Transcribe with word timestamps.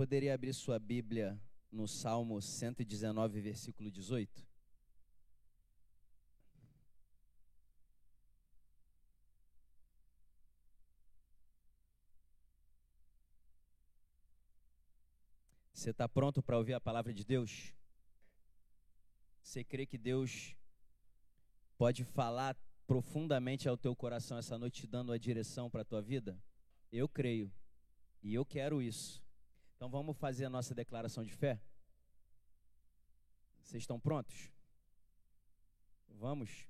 poderia 0.00 0.32
abrir 0.32 0.54
sua 0.54 0.78
Bíblia 0.78 1.38
no 1.70 1.86
Salmo 1.86 2.40
119, 2.40 3.38
versículo 3.38 3.90
18? 3.90 4.48
Você 15.74 15.90
está 15.90 16.08
pronto 16.08 16.42
para 16.42 16.56
ouvir 16.56 16.72
a 16.72 16.80
palavra 16.80 17.12
de 17.12 17.22
Deus? 17.22 17.74
Você 19.42 19.62
crê 19.62 19.84
que 19.84 19.98
Deus 19.98 20.56
pode 21.76 22.04
falar 22.04 22.56
profundamente 22.86 23.68
ao 23.68 23.76
teu 23.76 23.94
coração 23.94 24.38
essa 24.38 24.56
noite, 24.56 24.86
dando 24.86 25.12
a 25.12 25.18
direção 25.18 25.68
para 25.68 25.82
a 25.82 25.84
tua 25.84 26.00
vida? 26.00 26.42
Eu 26.90 27.06
creio. 27.06 27.52
E 28.22 28.32
eu 28.32 28.46
quero 28.46 28.80
isso. 28.80 29.22
Então 29.80 29.88
vamos 29.88 30.18
fazer 30.18 30.44
a 30.44 30.50
nossa 30.50 30.74
declaração 30.74 31.24
de 31.24 31.32
fé? 31.32 31.58
Vocês 33.62 33.82
estão 33.82 33.98
prontos? 33.98 34.52
Vamos? 36.06 36.68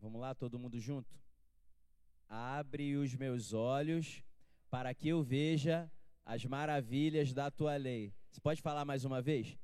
Vamos 0.00 0.18
lá, 0.18 0.34
todo 0.34 0.58
mundo 0.58 0.80
junto? 0.80 1.14
Abre 2.30 2.96
os 2.96 3.14
meus 3.14 3.52
olhos 3.52 4.24
para 4.70 4.94
que 4.94 5.08
eu 5.08 5.22
veja 5.22 5.92
as 6.24 6.46
maravilhas 6.46 7.34
da 7.34 7.50
tua 7.50 7.76
lei. 7.76 8.10
Você 8.30 8.40
pode 8.40 8.62
falar 8.62 8.86
mais 8.86 9.04
uma 9.04 9.20
vez? 9.20 9.58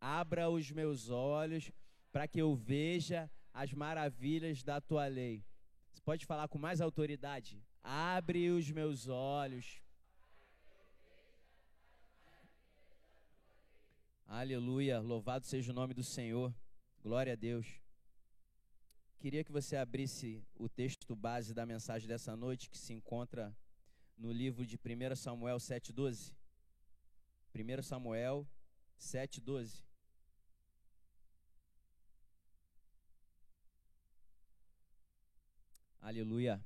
Abra 0.00 0.48
os 0.48 0.70
meus 0.70 1.10
olhos 1.10 1.72
para 2.12 2.28
que 2.28 2.40
eu 2.40 2.54
veja 2.54 3.28
as 3.52 3.72
maravilhas 3.72 4.62
da 4.62 4.80
tua 4.80 5.08
lei. 5.08 5.44
Você 5.90 6.00
pode 6.00 6.24
falar 6.24 6.46
com 6.46 6.58
mais 6.58 6.80
autoridade? 6.80 7.60
Abre 7.84 8.48
os 8.48 8.70
meus 8.70 9.08
olhos. 9.08 9.82
Aleluia, 14.26 15.00
louvado 15.00 15.44
seja 15.44 15.70
o 15.70 15.74
nome 15.74 15.92
do 15.92 16.02
Senhor. 16.02 16.52
Glória 17.02 17.34
a 17.34 17.36
Deus. 17.36 17.66
Queria 19.18 19.44
que 19.44 19.52
você 19.52 19.76
abrisse 19.76 20.42
o 20.56 20.66
texto 20.66 21.14
base 21.14 21.52
da 21.52 21.66
mensagem 21.66 22.08
dessa 22.08 22.34
noite, 22.34 22.70
que 22.70 22.78
se 22.78 22.94
encontra 22.94 23.54
no 24.16 24.32
livro 24.32 24.64
de 24.64 24.76
1 24.76 25.14
Samuel 25.14 25.58
7,12. 25.58 26.34
1 27.54 27.82
Samuel 27.82 28.48
7,12. 28.98 29.84
Aleluia. 36.00 36.62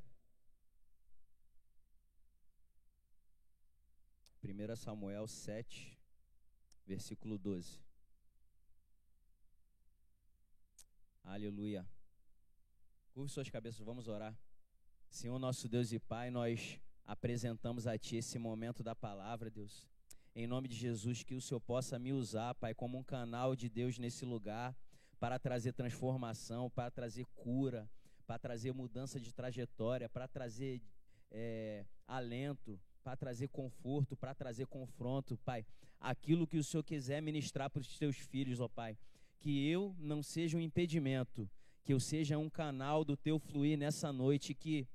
1 4.43 4.77
Samuel 4.77 5.27
7, 5.27 5.99
versículo 6.87 7.37
12. 7.37 7.83
Aleluia. 11.25 11.85
Curve 13.13 13.31
suas 13.31 13.51
cabeças, 13.51 13.85
vamos 13.85 14.07
orar. 14.07 14.39
Senhor, 15.11 15.39
nosso 15.39 15.69
Deus 15.69 15.93
e 15.93 15.99
Pai, 15.99 16.31
nós 16.31 16.81
apresentamos 17.05 17.87
a 17.87 17.99
Ti 17.99 18.17
esse 18.17 18.39
momento 18.39 18.83
da 18.83 18.95
palavra, 18.95 19.51
Deus. 19.51 19.89
Em 20.35 20.47
nome 20.47 20.69
de 20.69 20.77
Jesus, 20.77 21.25
que 21.25 21.35
o 21.35 21.41
Senhor 21.41 21.61
possa 21.61 21.99
me 21.99 22.13
usar, 22.13 22.55
Pai, 22.55 22.75
como 22.75 22.97
um 22.97 23.03
canal 23.03 23.57
de 23.57 23.69
Deus 23.69 23.99
nesse 23.99 24.25
lugar, 24.25 24.77
para 25.19 25.37
trazer 25.39 25.73
transformação, 25.73 26.71
para 26.71 26.93
trazer 26.93 27.27
cura, 27.35 27.91
para 28.25 28.39
trazer 28.39 28.73
mudança 28.73 29.19
de 29.19 29.35
trajetória, 29.35 30.09
para 30.09 30.29
trazer 30.29 30.81
é, 31.31 31.85
alento, 32.07 32.81
para 33.03 33.17
trazer 33.17 33.49
conforto, 33.49 34.17
para 34.17 34.35
trazer 34.35 34.67
confronto, 34.67 35.37
Pai. 35.39 35.65
Aquilo 36.01 36.47
que 36.47 36.59
o 36.59 36.65
Senhor 36.65 36.83
quiser 36.83 37.21
ministrar 37.21 37.71
para 37.71 37.81
os 37.81 37.99
teus 37.99 38.17
filhos, 38.17 38.61
ó 38.61 38.69
Pai. 38.69 38.97
Que 39.39 39.69
eu 39.69 39.95
não 39.99 40.23
seja 40.23 40.57
um 40.57 40.61
impedimento, 40.61 41.49
que 41.85 41.93
eu 41.93 42.01
seja 42.01 42.39
um 42.39 42.51
canal 42.51 43.05
do 43.05 43.17
teu 43.17 43.39
fluir 43.39 43.79
nessa 43.79 44.13
noite, 44.13 44.55
que 44.55 44.87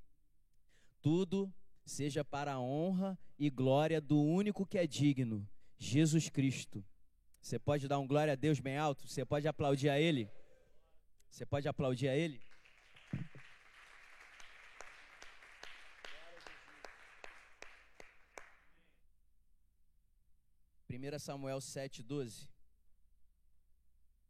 tudo 1.01 1.53
seja 1.85 2.23
para 2.23 2.53
a 2.53 2.59
honra 2.59 3.17
e 3.37 3.49
glória 3.49 3.99
do 3.99 4.21
único 4.21 4.65
que 4.65 4.77
é 4.77 4.87
digno, 4.87 5.47
Jesus 5.77 6.29
Cristo. 6.29 6.83
Você 7.41 7.59
pode 7.59 7.87
dar 7.87 7.99
um 7.99 8.07
glória 8.07 8.33
a 8.33 8.37
Deus 8.37 8.59
bem 8.59 8.77
alto? 8.77 9.05
Você 9.07 9.25
pode 9.25 9.47
aplaudir 9.47 9.89
a 9.89 9.99
Ele? 9.99 10.29
Você 11.29 11.45
pode 11.45 11.67
aplaudir 11.67 12.07
a 12.07 12.15
Ele? 12.15 12.39
1 21.03 21.19
Samuel 21.19 21.57
7,12. 21.57 22.47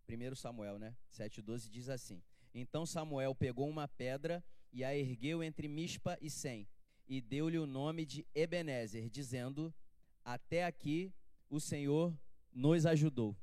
1 0.10 0.36
Samuel, 0.36 0.80
né? 0.80 0.96
7,12 1.12 1.70
diz 1.70 1.88
assim: 1.88 2.24
Então 2.54 2.86
Samuel 2.86 3.36
pegou 3.36 3.70
uma 3.70 3.88
pedra 3.88 4.44
e 4.72 4.84
a 4.84 4.96
ergueu 4.96 5.44
entre 5.44 5.68
Mispa 5.68 6.18
e 6.20 6.32
Sem, 6.32 6.68
e 7.08 7.22
deu-lhe 7.22 7.60
o 7.60 7.68
nome 7.68 8.06
de 8.06 8.26
Ebenezer, 8.34 9.08
dizendo: 9.08 9.74
Até 10.26 10.66
aqui 10.66 11.14
o 11.48 11.60
Senhor 11.60 12.18
nos 12.52 12.88
ajudou. 12.88 13.38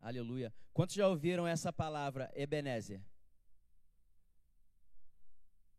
Aleluia. 0.00 0.54
Quantos 0.72 0.94
já 0.94 1.08
ouviram 1.08 1.46
essa 1.46 1.72
palavra, 1.72 2.30
Ebenezer? 2.34 3.02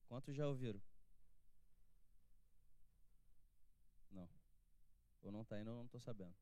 Quantos 0.08 0.36
já 0.36 0.46
ouviram? 0.46 0.82
Ou 5.26 5.32
não 5.32 5.42
está 5.42 5.60
indo, 5.60 5.72
eu 5.72 5.76
não 5.76 5.86
estou 5.86 6.00
sabendo. 6.00 6.36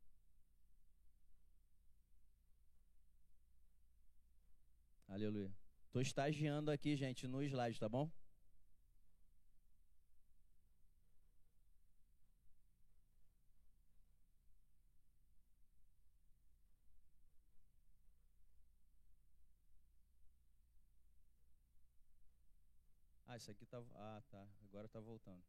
Aleluia. 5.08 5.56
Estou 5.86 6.02
estagiando 6.02 6.70
aqui, 6.70 6.98
gente, 6.98 7.26
no 7.28 7.42
slide, 7.44 7.80
tá 7.80 7.88
bom? 7.88 8.12
Ah, 23.26 23.38
isso 23.38 23.50
aqui 23.50 23.66
tá. 23.66 23.82
Ah, 23.96 24.22
tá. 24.30 24.46
Agora 24.68 24.90
tá 24.90 25.00
voltando. 25.00 25.42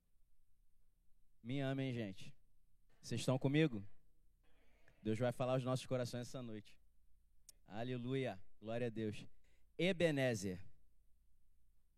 Me 1.43 1.61
amem, 1.61 1.93
gente. 1.93 2.33
Vocês 3.05 3.21
estão 3.21 3.39
comigo? 3.39 3.87
Deus 5.03 5.19
vai 5.19 5.31
falar 5.31 5.53
aos 5.53 5.63
nossos 5.63 5.85
corações 5.85 6.23
essa 6.23 6.43
noite. 6.43 6.75
Aleluia. 7.67 8.41
Glória 8.59 8.87
a 8.87 8.91
Deus. 8.91 9.27
Ebenezer. 9.77 10.59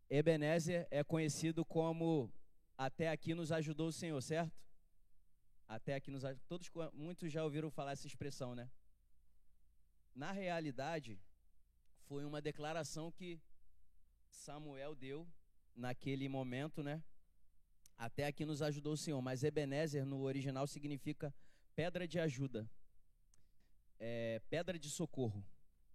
Ebenezer 0.09 0.85
é 0.91 1.05
conhecido 1.05 1.63
como 1.63 2.29
até 2.77 3.09
aqui 3.09 3.33
nos 3.33 3.53
ajudou 3.53 3.87
o 3.87 3.93
Senhor, 3.93 4.21
certo? 4.21 4.51
Até 5.65 5.95
aqui 5.95 6.11
nos 6.11 6.23
todos 6.45 6.69
muitos 6.91 7.31
já 7.31 7.41
ouviram 7.41 7.71
falar 7.71 7.93
essa 7.93 8.05
expressão, 8.05 8.53
né? 8.53 8.69
Na 10.13 10.33
realidade, 10.33 11.17
foi 12.01 12.25
uma 12.25 12.41
declaração 12.41 13.13
que 13.13 13.39
Samuel 14.27 14.93
deu 14.93 15.25
naquele 15.73 16.27
momento, 16.27 16.83
né? 16.83 17.01
Até 17.97 18.27
aqui 18.27 18.45
nos 18.45 18.61
ajudou 18.61 18.93
o 18.93 18.97
Senhor, 18.97 19.21
mas 19.21 19.43
Ebenezer 19.43 20.05
no 20.05 20.21
original 20.21 20.67
significa 20.67 21.33
pedra 21.75 22.07
de 22.07 22.19
ajuda, 22.19 22.69
é, 23.99 24.39
pedra 24.49 24.77
de 24.77 24.89
socorro. 24.89 25.43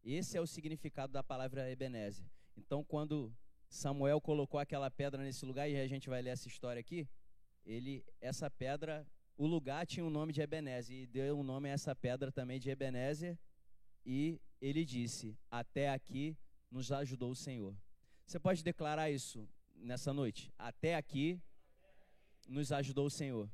Esse 0.02 0.36
é 0.36 0.40
o 0.40 0.46
significado 0.46 1.12
da 1.12 1.22
palavra 1.22 1.70
Ebenezer. 1.70 2.26
Então, 2.56 2.82
quando 2.82 3.32
Samuel 3.68 4.20
colocou 4.20 4.58
aquela 4.58 4.90
pedra 4.90 5.22
nesse 5.22 5.46
lugar, 5.46 5.68
e 5.68 5.80
a 5.80 5.86
gente 5.86 6.08
vai 6.08 6.20
ler 6.20 6.30
essa 6.30 6.48
história 6.48 6.80
aqui, 6.80 7.08
ele, 7.64 8.04
essa 8.20 8.50
pedra, 8.50 9.06
o 9.36 9.46
lugar 9.46 9.86
tinha 9.86 10.04
o 10.04 10.10
nome 10.10 10.32
de 10.32 10.40
Ebenezer, 10.40 10.96
e 10.96 11.06
deu 11.06 11.38
o 11.38 11.44
nome 11.44 11.70
a 11.70 11.72
essa 11.72 11.94
pedra 11.94 12.32
também 12.32 12.58
de 12.58 12.68
Ebenezer, 12.68 13.38
e 14.04 14.40
ele 14.60 14.84
disse: 14.84 15.38
Até 15.48 15.90
aqui 15.90 16.36
nos 16.68 16.90
ajudou 16.90 17.30
o 17.30 17.36
Senhor. 17.36 17.74
Você 18.26 18.40
pode 18.40 18.64
declarar 18.64 19.10
isso 19.10 19.48
nessa 19.76 20.12
noite? 20.12 20.52
Até 20.58 20.96
aqui 20.96 21.40
nos 22.48 22.72
ajudou 22.72 23.06
o 23.06 23.10
Senhor. 23.10 23.50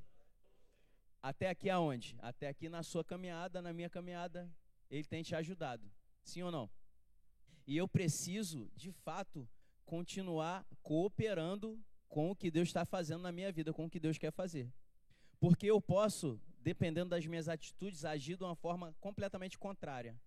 Até 1.22 1.48
aqui 1.50 1.68
aonde? 1.68 2.16
Até 2.20 2.48
aqui 2.48 2.68
na 2.68 2.82
sua 2.82 3.04
caminhada, 3.04 3.60
na 3.60 3.72
minha 3.72 3.90
caminhada, 3.90 4.50
Ele 4.90 5.04
tem 5.04 5.22
te 5.22 5.34
ajudado. 5.34 5.90
Sim 6.22 6.42
ou 6.42 6.50
não? 6.50 6.70
E 7.66 7.76
eu 7.76 7.86
preciso, 7.86 8.70
de 8.74 8.92
fato, 8.92 9.48
continuar 9.84 10.66
cooperando 10.82 11.78
com 12.08 12.30
o 12.30 12.36
que 12.36 12.50
Deus 12.50 12.68
está 12.68 12.84
fazendo 12.84 13.22
na 13.22 13.32
minha 13.32 13.52
vida, 13.52 13.72
com 13.72 13.84
o 13.84 13.90
que 13.90 14.00
Deus 14.00 14.16
quer 14.16 14.32
fazer. 14.32 14.72
Porque 15.38 15.66
eu 15.66 15.80
posso, 15.80 16.40
dependendo 16.60 17.10
das 17.10 17.26
minhas 17.26 17.48
atitudes, 17.48 18.04
agir 18.04 18.36
de 18.36 18.44
uma 18.44 18.56
forma 18.56 18.94
completamente 19.00 19.58
contrária. 19.58 20.18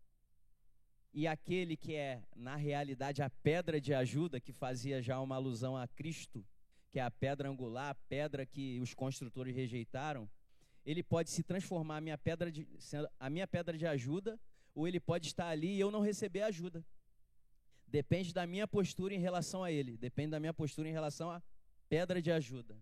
E 1.14 1.28
aquele 1.28 1.76
que 1.76 1.96
é, 1.96 2.24
na 2.36 2.56
realidade, 2.56 3.22
a 3.22 3.30
pedra 3.30 3.82
de 3.82 3.94
ajuda, 3.94 4.40
que 4.40 4.54
fazia 4.54 5.02
já 5.02 5.20
uma 5.20 5.36
alusão 5.36 5.76
a 5.76 5.88
Cristo, 5.88 6.46
que 6.92 7.00
é 7.00 7.02
a 7.02 7.10
pedra 7.10 7.50
angular, 7.50 7.90
a 7.90 7.96
pedra 7.96 8.46
que 8.46 8.80
os 8.82 8.94
construtores 8.94 9.56
rejeitaram, 9.56 10.30
ele 10.86 11.02
pode 11.02 11.30
se 11.30 11.42
transformar 11.42 11.98
a 11.98 12.02
minha 12.02 12.18
pedra 12.18 12.52
de, 12.52 12.68
a 13.20 13.30
minha 13.30 13.48
pedra 13.48 13.78
de 13.78 13.88
ajuda, 13.88 14.40
ou 14.76 14.88
ele 14.88 15.00
pode 15.00 15.28
estar 15.28 15.48
ali 15.48 15.76
e 15.76 15.80
eu 15.80 15.90
não 15.90 16.02
receber 16.02 16.42
ajuda. 16.42 16.86
Depende 17.88 18.34
da 18.34 18.46
minha 18.46 18.68
postura 18.68 19.14
em 19.14 19.20
relação 19.20 19.64
a 19.64 19.72
ele, 19.72 19.98
depende 19.98 20.32
da 20.32 20.40
minha 20.40 20.54
postura 20.54 20.88
em 20.90 20.92
relação 20.92 21.30
à 21.30 21.42
pedra 21.88 22.22
de 22.22 22.32
ajuda, 22.32 22.78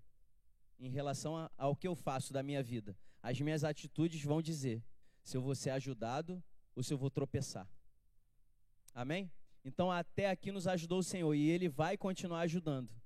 em 0.79 0.89
relação 0.89 1.37
a, 1.37 1.51
ao 1.57 1.75
que 1.75 1.87
eu 1.87 1.95
faço 1.95 2.33
da 2.33 2.41
minha 2.41 2.63
vida. 2.63 2.97
As 3.21 3.39
minhas 3.39 3.63
atitudes 3.63 4.23
vão 4.23 4.41
dizer 4.41 4.83
se 5.23 5.37
eu 5.37 5.41
vou 5.41 5.53
ser 5.53 5.71
ajudado 5.71 6.43
ou 6.75 6.81
se 6.81 6.93
eu 6.93 6.97
vou 6.97 7.09
tropeçar. 7.09 7.67
Amém? 8.93 9.31
Então, 9.63 9.91
até 9.91 10.29
aqui 10.29 10.51
nos 10.51 10.67
ajudou 10.67 10.99
o 10.99 11.03
Senhor 11.03 11.33
e 11.35 11.49
Ele 11.49 11.67
vai 11.67 11.97
continuar 11.97 12.41
ajudando. 12.41 12.98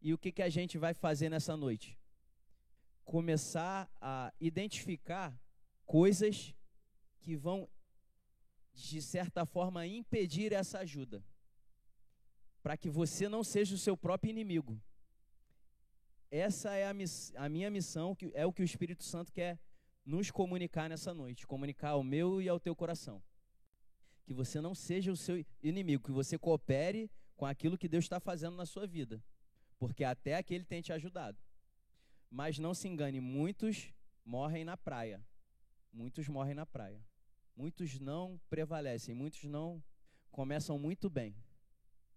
E 0.00 0.14
o 0.14 0.18
que, 0.18 0.32
que 0.32 0.42
a 0.42 0.48
gente 0.48 0.78
vai 0.78 0.94
fazer 0.94 1.28
nessa 1.28 1.56
noite? 1.56 1.98
Começar 3.04 3.90
a 4.00 4.32
identificar 4.40 5.38
coisas 5.84 6.54
que 7.20 7.36
vão, 7.36 7.68
de 8.72 9.02
certa 9.02 9.44
forma, 9.44 9.86
impedir 9.86 10.52
essa 10.52 10.78
ajuda. 10.78 11.22
Para 12.62 12.76
que 12.76 12.88
você 12.88 13.28
não 13.28 13.44
seja 13.44 13.74
o 13.74 13.78
seu 13.78 13.96
próprio 13.96 14.30
inimigo. 14.30 14.80
Essa 16.30 16.74
é 16.74 16.86
a, 16.86 16.94
miss 16.94 17.32
a 17.36 17.48
minha 17.48 17.70
missão, 17.70 18.14
que 18.14 18.30
é 18.34 18.46
o 18.46 18.52
que 18.52 18.62
o 18.62 18.64
Espírito 18.64 19.04
Santo 19.04 19.32
quer 19.32 19.58
nos 20.06 20.30
comunicar 20.30 20.88
nessa 20.88 21.12
noite 21.12 21.46
comunicar 21.46 21.90
ao 21.90 22.02
meu 22.02 22.40
e 22.40 22.48
ao 22.48 22.58
teu 22.58 22.74
coração. 22.74 23.22
Que 24.24 24.32
você 24.32 24.60
não 24.60 24.74
seja 24.74 25.12
o 25.12 25.16
seu 25.16 25.44
inimigo, 25.62 26.04
que 26.04 26.12
você 26.12 26.38
coopere 26.38 27.10
com 27.36 27.44
aquilo 27.44 27.76
que 27.76 27.88
Deus 27.88 28.04
está 28.04 28.18
fazendo 28.18 28.56
na 28.56 28.64
sua 28.64 28.86
vida 28.86 29.22
porque 29.80 30.04
até 30.04 30.36
aqui 30.36 30.54
ele 30.54 30.64
tem 30.64 30.82
te 30.82 30.92
ajudado. 30.92 31.38
Mas 32.30 32.58
não 32.58 32.74
se 32.74 32.86
engane, 32.86 33.18
muitos 33.18 33.90
morrem 34.24 34.62
na 34.62 34.76
praia. 34.76 35.24
Muitos 35.90 36.28
morrem 36.28 36.54
na 36.54 36.66
praia. 36.66 37.02
Muitos 37.56 37.98
não 37.98 38.38
prevalecem, 38.50 39.14
muitos 39.14 39.42
não 39.44 39.82
começam 40.30 40.78
muito 40.78 41.08
bem. 41.08 41.34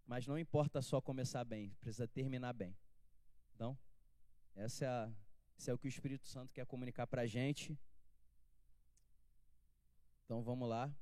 Mas 0.06 0.28
não 0.28 0.38
importa 0.38 0.82
só 0.82 1.02
começar 1.02 1.46
bem, 1.46 1.72
precisa 1.80 2.06
terminar 2.06 2.52
bem. 2.52 2.78
Então, 3.56 3.80
essa 4.56 4.84
é 4.84 4.88
a, 4.90 5.14
esse 5.58 5.72
é 5.72 5.74
o 5.74 5.78
que 5.78 5.88
o 5.88 5.96
Espírito 5.96 6.28
Santo 6.28 6.54
quer 6.54 6.66
comunicar 6.66 7.08
para 7.08 7.22
a 7.22 7.26
gente. 7.26 7.80
Então 10.26 10.44
vamos 10.44 10.68
lá. 10.68 10.94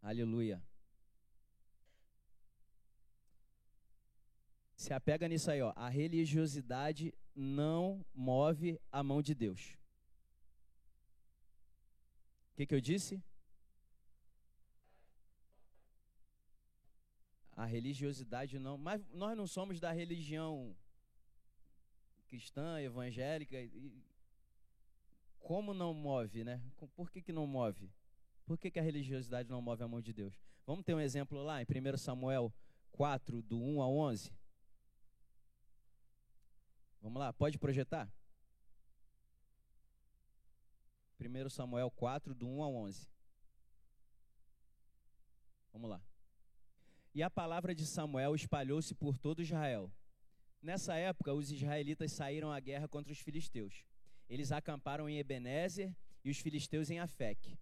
Aleluia. 0.00 0.62
Se 4.76 4.92
apega 4.92 5.26
nisso 5.26 5.50
aí, 5.50 5.62
ó. 5.62 5.72
A 5.74 5.88
religiosidade 5.88 7.12
não 7.34 8.04
move 8.14 8.78
a 8.92 9.02
mão 9.02 9.22
de 9.22 9.34
Deus. 9.34 9.76
O 12.52 12.56
que, 12.56 12.66
que 12.66 12.74
eu 12.74 12.80
disse? 12.80 13.22
A 17.52 17.64
religiosidade 17.64 18.58
não. 18.58 18.76
Mas 18.76 19.02
nós 19.08 19.34
não 19.36 19.46
somos 19.46 19.80
da 19.80 19.92
religião 19.92 20.76
cristã, 22.28 22.78
evangélica. 22.80 23.58
E, 23.58 24.04
como 25.38 25.72
não 25.72 25.94
move, 25.94 26.44
né? 26.44 26.60
Por 26.94 27.10
que, 27.10 27.22
que 27.22 27.32
não 27.32 27.46
move? 27.46 27.90
Por 28.44 28.58
que, 28.58 28.70
que 28.70 28.78
a 28.78 28.82
religiosidade 28.82 29.48
não 29.48 29.62
move 29.62 29.82
a 29.82 29.88
mão 29.88 30.02
de 30.02 30.12
Deus? 30.12 30.38
Vamos 30.66 30.84
ter 30.84 30.94
um 30.94 31.00
exemplo 31.00 31.42
lá 31.42 31.62
em 31.62 31.64
1 31.64 31.96
Samuel 31.96 32.52
4, 32.92 33.40
do 33.42 33.58
1 33.58 33.80
a 33.80 33.88
11. 33.88 34.32
Vamos 37.06 37.20
lá, 37.20 37.32
pode 37.32 37.56
projetar? 37.56 38.12
1 41.20 41.48
Samuel 41.50 41.88
4, 41.88 42.34
do 42.34 42.48
1 42.48 42.62
ao 42.64 42.74
11. 42.74 43.08
Vamos 45.72 45.88
lá. 45.88 46.02
E 47.14 47.22
a 47.22 47.30
palavra 47.30 47.72
de 47.76 47.86
Samuel 47.86 48.34
espalhou-se 48.34 48.92
por 48.92 49.16
todo 49.16 49.40
Israel. 49.40 49.88
Nessa 50.60 50.96
época, 50.96 51.32
os 51.32 51.52
israelitas 51.52 52.10
saíram 52.10 52.50
à 52.50 52.58
guerra 52.58 52.88
contra 52.88 53.12
os 53.12 53.20
filisteus. 53.20 53.86
Eles 54.28 54.50
acamparam 54.50 55.08
em 55.08 55.18
Ebenezer 55.18 55.94
e 56.24 56.30
os 56.30 56.38
filisteus 56.38 56.90
em 56.90 56.98
Afec. 56.98 57.56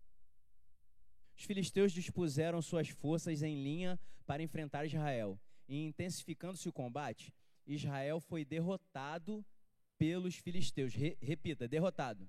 Os 1.37 1.45
filisteus 1.45 1.93
dispuseram 1.93 2.63
suas 2.63 2.89
forças 2.89 3.43
em 3.43 3.63
linha 3.63 4.01
para 4.25 4.43
enfrentar 4.43 4.87
Israel. 4.87 5.39
E 5.69 5.85
intensificando-se 5.85 6.67
o 6.67 6.73
combate, 6.73 7.31
Israel 7.67 8.21
foi 8.21 8.45
derrotado 8.45 9.45
pelos 9.99 10.37
filisteus. 10.37 10.95
Re, 10.95 11.17
repita, 11.21 11.67
derrotado 11.67 12.29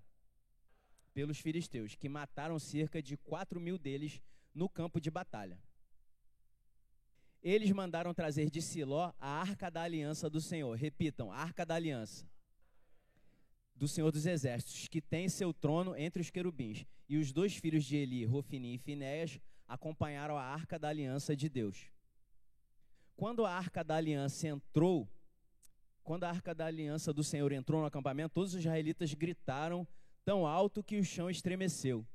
pelos 1.13 1.39
filisteus, 1.39 1.95
que 1.95 2.09
mataram 2.09 2.59
cerca 2.59 3.01
de 3.01 3.15
4 3.17 3.59
mil 3.59 3.77
deles 3.77 4.21
no 4.53 4.67
campo 4.67 4.99
de 4.99 5.09
batalha. 5.09 5.57
Eles 7.41 7.71
mandaram 7.71 8.13
trazer 8.13 8.49
de 8.49 8.61
Siló 8.61 9.13
a 9.19 9.27
arca 9.27 9.69
da 9.69 9.83
aliança 9.83 10.29
do 10.29 10.41
Senhor. 10.41 10.75
Repitam, 10.75 11.31
arca 11.31 11.65
da 11.65 11.75
aliança 11.75 12.27
do 13.75 13.87
Senhor 13.87 14.11
dos 14.11 14.25
Exércitos, 14.25 14.87
que 14.87 15.01
tem 15.01 15.29
seu 15.29 15.53
trono 15.53 15.95
entre 15.95 16.21
os 16.21 16.29
querubins. 16.29 16.85
E 17.07 17.17
os 17.17 17.31
dois 17.31 17.55
filhos 17.55 17.85
de 17.85 17.97
Eli, 17.97 18.25
Rofini 18.25 18.73
e 18.73 18.77
Finéias, 18.77 19.39
acompanharam 19.67 20.37
a 20.37 20.43
arca 20.43 20.79
da 20.79 20.89
aliança 20.89 21.35
de 21.35 21.47
Deus. 21.47 21.85
Quando 23.15 23.45
a 23.45 23.51
arca 23.51 23.83
da 23.83 23.95
aliança 23.95 24.47
entrou 24.47 25.07
quando 26.05 26.23
a 26.23 26.29
arca 26.29 26.53
da 26.53 26.67
aliança 26.67 27.11
do 27.11 27.23
Senhor 27.23 27.51
entrou 27.51 27.81
no 27.81 27.87
acampamento, 27.87 28.35
todos 28.35 28.53
os 28.53 28.59
israelitas 28.59 29.11
gritaram 29.15 29.85
tão 30.23 30.45
alto 30.45 30.83
que 30.83 30.99
o 30.99 31.03
chão 31.03 31.31
estremeceu. 31.31 32.05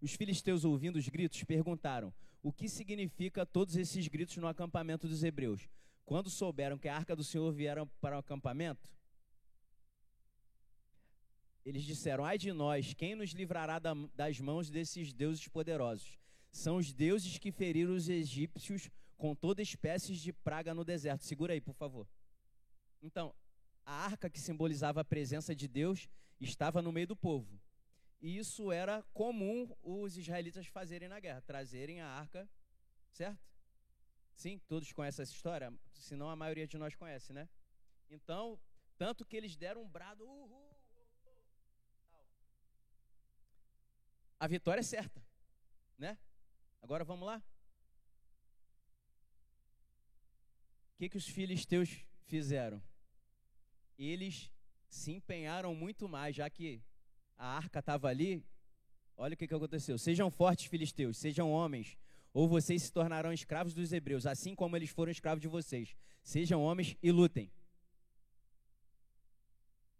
Os 0.00 0.14
filisteus, 0.14 0.64
ouvindo 0.64 0.96
os 0.96 1.06
gritos, 1.06 1.44
perguntaram: 1.44 2.12
O 2.42 2.50
que 2.50 2.66
significa 2.66 3.44
todos 3.44 3.76
esses 3.76 4.08
gritos 4.08 4.38
no 4.38 4.48
acampamento 4.48 5.06
dos 5.06 5.22
hebreus? 5.22 5.68
Quando 6.06 6.30
souberam 6.30 6.78
que 6.78 6.88
a 6.88 6.96
arca 6.96 7.14
do 7.14 7.22
Senhor 7.22 7.52
viera 7.52 7.84
para 8.00 8.16
o 8.16 8.20
acampamento, 8.20 8.88
eles 11.62 11.84
disseram: 11.84 12.24
Ai 12.24 12.38
de 12.38 12.54
nós, 12.54 12.94
quem 12.94 13.14
nos 13.14 13.32
livrará 13.32 13.78
das 14.14 14.40
mãos 14.40 14.70
desses 14.70 15.12
deuses 15.12 15.46
poderosos? 15.46 16.18
São 16.50 16.78
os 16.78 16.90
deuses 16.90 17.36
que 17.36 17.52
feriram 17.52 17.94
os 17.94 18.08
egípcios 18.08 18.88
com 19.18 19.34
toda 19.34 19.60
espécie 19.60 20.14
de 20.14 20.32
praga 20.32 20.72
no 20.72 20.86
deserto. 20.86 21.22
Segura 21.22 21.52
aí, 21.52 21.60
por 21.60 21.74
favor. 21.74 22.08
Então, 23.02 23.34
a 23.84 23.92
arca 23.92 24.28
que 24.30 24.38
simbolizava 24.38 25.00
a 25.00 25.04
presença 25.04 25.54
de 25.54 25.66
Deus 25.66 26.08
estava 26.40 26.82
no 26.82 26.92
meio 26.92 27.06
do 27.06 27.16
povo. 27.16 27.60
E 28.20 28.36
isso 28.36 28.70
era 28.70 29.02
comum 29.14 29.74
os 29.82 30.16
israelitas 30.16 30.66
fazerem 30.66 31.08
na 31.08 31.18
guerra, 31.18 31.40
trazerem 31.40 32.00
a 32.00 32.06
arca, 32.06 32.48
certo? 33.12 33.40
Sim, 34.34 34.58
todos 34.68 34.92
conhecem 34.92 35.22
essa 35.22 35.32
história, 35.32 35.72
senão 35.92 36.28
a 36.28 36.36
maioria 36.36 36.66
de 36.66 36.78
nós 36.78 36.94
conhece, 36.94 37.32
né? 37.32 37.48
Então, 38.10 38.60
tanto 38.98 39.24
que 39.24 39.36
eles 39.36 39.56
deram 39.56 39.82
um 39.82 39.88
brado, 39.88 40.24
uhul, 40.24 40.70
a 44.38 44.46
vitória 44.46 44.80
é 44.80 44.82
certa, 44.82 45.22
né? 45.98 46.18
Agora 46.80 47.04
vamos 47.04 47.26
lá? 47.26 47.42
O 50.92 50.96
que, 50.96 51.08
que 51.10 51.16
os 51.16 51.26
filisteus 51.26 52.04
fizeram? 52.26 52.82
eles 54.06 54.50
se 54.88 55.12
empenharam 55.12 55.74
muito 55.74 56.08
mais, 56.08 56.34
já 56.34 56.48
que 56.48 56.82
a 57.36 57.56
arca 57.56 57.80
estava 57.80 58.08
ali. 58.08 58.44
Olha 59.16 59.34
o 59.34 59.36
que, 59.36 59.46
que 59.46 59.54
aconteceu. 59.54 59.98
Sejam 59.98 60.30
fortes, 60.30 60.66
filisteus, 60.66 61.18
sejam 61.18 61.50
homens, 61.50 61.96
ou 62.32 62.48
vocês 62.48 62.82
se 62.82 62.92
tornarão 62.92 63.32
escravos 63.32 63.74
dos 63.74 63.92
hebreus, 63.92 64.26
assim 64.26 64.54
como 64.54 64.76
eles 64.76 64.90
foram 64.90 65.12
escravos 65.12 65.42
de 65.42 65.48
vocês. 65.48 65.94
Sejam 66.22 66.62
homens 66.62 66.96
e 67.02 67.12
lutem. 67.12 67.50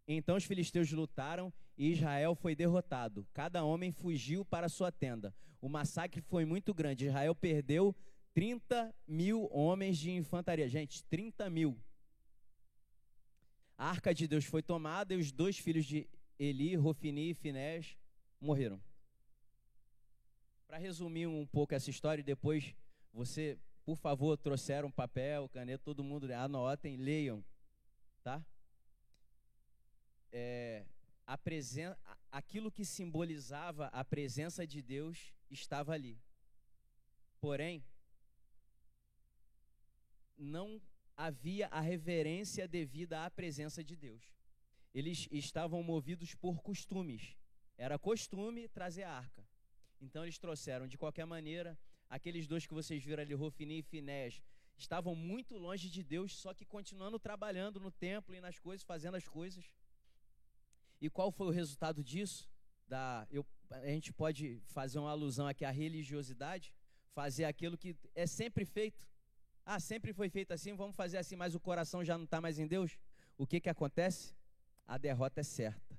Então 0.08 0.36
os 0.36 0.44
filisteus 0.44 0.90
lutaram 0.90 1.52
e 1.76 1.92
Israel 1.92 2.34
foi 2.34 2.56
derrotado. 2.56 3.26
Cada 3.32 3.62
homem 3.62 3.92
fugiu 3.92 4.44
para 4.44 4.68
sua 4.68 4.90
tenda. 4.90 5.34
O 5.60 5.68
massacre 5.68 6.20
foi 6.20 6.44
muito 6.44 6.72
grande. 6.72 7.06
Israel 7.06 7.34
perdeu 7.34 7.94
30 8.32 8.94
mil 9.06 9.48
homens 9.52 9.98
de 9.98 10.10
infantaria. 10.10 10.68
Gente, 10.68 11.04
30 11.04 11.48
mil 11.50 11.78
a 13.80 13.88
arca 13.88 14.14
de 14.14 14.28
Deus 14.28 14.44
foi 14.44 14.62
tomada 14.62 15.14
e 15.14 15.16
os 15.16 15.32
dois 15.32 15.58
filhos 15.58 15.86
de 15.86 16.06
Eli, 16.38 16.76
Rofini 16.76 17.30
e 17.30 17.34
Finés, 17.34 17.96
morreram. 18.38 18.78
Para 20.68 20.76
resumir 20.76 21.26
um 21.26 21.46
pouco 21.46 21.74
essa 21.74 21.88
história, 21.88 22.22
depois 22.22 22.74
você, 23.10 23.58
por 23.82 23.96
favor, 23.96 24.36
trouxeram 24.36 24.90
papel, 24.90 25.48
caneta, 25.48 25.82
todo 25.82 26.04
mundo 26.04 26.30
anotem, 26.30 26.98
leiam, 26.98 27.42
tá? 28.22 28.44
É, 30.30 30.84
a 31.26 31.38
presen 31.38 31.96
aquilo 32.30 32.70
que 32.70 32.84
simbolizava 32.84 33.86
a 33.86 34.04
presença 34.04 34.66
de 34.66 34.82
Deus 34.82 35.32
estava 35.50 35.94
ali. 35.94 36.20
Porém, 37.40 37.82
não 40.36 40.78
havia 41.26 41.66
a 41.68 41.80
reverência 41.80 42.66
devida 42.66 43.26
à 43.26 43.30
presença 43.30 43.84
de 43.84 43.94
Deus. 43.94 44.22
Eles 44.94 45.28
estavam 45.30 45.82
movidos 45.82 46.34
por 46.34 46.62
costumes. 46.62 47.36
Era 47.76 47.98
costume 47.98 48.66
trazer 48.68 49.02
a 49.02 49.12
arca. 49.12 49.46
Então 50.00 50.24
eles 50.24 50.38
trouxeram 50.38 50.86
de 50.86 50.96
qualquer 50.96 51.26
maneira. 51.26 51.78
Aqueles 52.08 52.46
dois 52.46 52.66
que 52.66 52.72
vocês 52.72 53.04
viram 53.04 53.22
ali, 53.22 53.34
Rofini 53.34 53.80
e 53.80 53.82
Finés, 53.82 54.42
estavam 54.78 55.14
muito 55.14 55.58
longe 55.58 55.90
de 55.90 56.02
Deus, 56.02 56.34
só 56.34 56.54
que 56.54 56.64
continuando 56.64 57.18
trabalhando 57.18 57.78
no 57.78 57.90
templo 57.90 58.34
e 58.34 58.40
nas 58.40 58.58
coisas, 58.58 58.82
fazendo 58.82 59.16
as 59.16 59.28
coisas. 59.28 59.64
E 61.02 61.10
qual 61.10 61.30
foi 61.30 61.48
o 61.48 61.50
resultado 61.50 62.02
disso? 62.02 62.48
Da, 62.88 63.26
eu, 63.30 63.46
a 63.70 63.86
gente 63.86 64.10
pode 64.10 64.62
fazer 64.68 64.98
uma 64.98 65.10
alusão 65.10 65.46
aqui 65.46 65.66
à 65.66 65.70
religiosidade, 65.70 66.74
fazer 67.12 67.44
aquilo 67.44 67.76
que 67.76 67.94
é 68.14 68.26
sempre 68.26 68.64
feito. 68.64 69.06
Ah, 69.64 69.78
sempre 69.78 70.12
foi 70.12 70.28
feito 70.28 70.52
assim, 70.52 70.74
vamos 70.74 70.96
fazer 70.96 71.18
assim, 71.18 71.36
mas 71.36 71.54
o 71.54 71.60
coração 71.60 72.04
já 72.04 72.16
não 72.16 72.24
está 72.24 72.40
mais 72.40 72.58
em 72.58 72.66
Deus? 72.66 72.98
O 73.36 73.46
que, 73.46 73.60
que 73.60 73.68
acontece? 73.68 74.34
A 74.86 74.98
derrota 74.98 75.40
é 75.40 75.44
certa. 75.44 75.98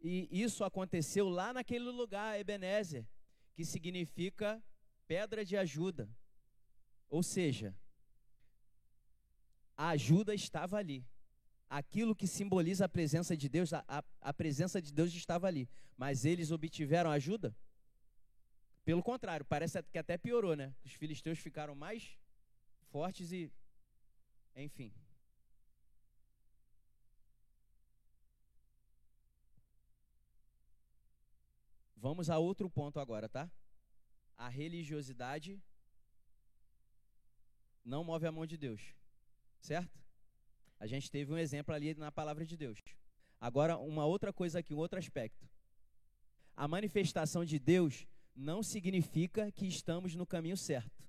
E 0.00 0.28
isso 0.30 0.64
aconteceu 0.64 1.28
lá 1.28 1.52
naquele 1.52 1.88
lugar, 1.90 2.38
Ebenezer, 2.38 3.06
que 3.54 3.64
significa 3.64 4.62
pedra 5.06 5.44
de 5.44 5.56
ajuda. 5.56 6.08
Ou 7.08 7.22
seja, 7.22 7.74
a 9.76 9.90
ajuda 9.90 10.34
estava 10.34 10.76
ali. 10.76 11.06
Aquilo 11.70 12.14
que 12.14 12.26
simboliza 12.26 12.84
a 12.84 12.88
presença 12.88 13.36
de 13.36 13.48
Deus, 13.48 13.72
a, 13.72 13.84
a, 13.88 14.04
a 14.20 14.34
presença 14.34 14.80
de 14.80 14.92
Deus 14.92 15.12
estava 15.14 15.46
ali. 15.46 15.68
Mas 15.96 16.24
eles 16.24 16.50
obtiveram 16.50 17.10
ajuda? 17.10 17.56
Pelo 18.84 19.02
contrário, 19.02 19.46
parece 19.46 19.82
que 19.84 19.98
até 19.98 20.18
piorou, 20.18 20.54
né? 20.54 20.74
Os 20.84 20.92
filisteus 20.92 21.38
ficaram 21.38 21.74
mais 21.74 22.18
fortes 22.94 23.32
e. 23.32 23.50
Enfim. 24.54 24.94
Vamos 31.96 32.30
a 32.30 32.38
outro 32.38 32.70
ponto 32.70 33.00
agora, 33.00 33.28
tá? 33.28 33.50
A 34.36 34.48
religiosidade 34.48 35.60
não 37.84 38.04
move 38.04 38.28
a 38.28 38.30
mão 38.30 38.46
de 38.46 38.56
Deus, 38.56 38.80
certo? 39.58 40.00
A 40.78 40.86
gente 40.86 41.10
teve 41.10 41.32
um 41.32 41.38
exemplo 41.38 41.74
ali 41.74 41.94
na 41.94 42.12
palavra 42.12 42.46
de 42.46 42.56
Deus. 42.56 42.78
Agora, 43.40 43.76
uma 43.76 44.06
outra 44.06 44.32
coisa 44.32 44.60
aqui, 44.60 44.72
um 44.72 44.78
outro 44.78 45.00
aspecto. 45.00 45.48
A 46.54 46.68
manifestação 46.68 47.44
de 47.44 47.58
Deus 47.58 48.06
não 48.36 48.62
significa 48.62 49.50
que 49.50 49.66
estamos 49.66 50.14
no 50.14 50.24
caminho 50.24 50.56
certo. 50.56 51.03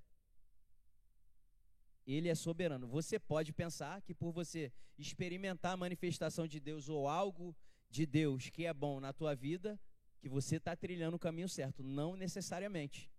Ele 2.06 2.28
é 2.28 2.34
soberano. 2.34 2.86
Você 2.86 3.18
pode 3.18 3.52
pensar 3.52 4.00
que 4.02 4.14
por 4.14 4.30
você 4.30 4.72
experimentar 4.96 5.72
a 5.72 5.76
manifestação 5.76 6.46
de 6.46 6.60
Deus 6.60 6.88
ou 6.88 7.08
algo 7.08 7.54
de 7.90 8.06
Deus 8.06 8.48
que 8.48 8.64
é 8.64 8.72
bom 8.72 9.00
na 9.00 9.12
tua 9.12 9.34
vida, 9.34 9.78
que 10.20 10.28
você 10.28 10.56
está 10.56 10.76
trilhando 10.76 11.16
o 11.16 11.18
caminho 11.18 11.48
certo. 11.48 11.82
Não 11.82 12.16
necessariamente. 12.16 13.10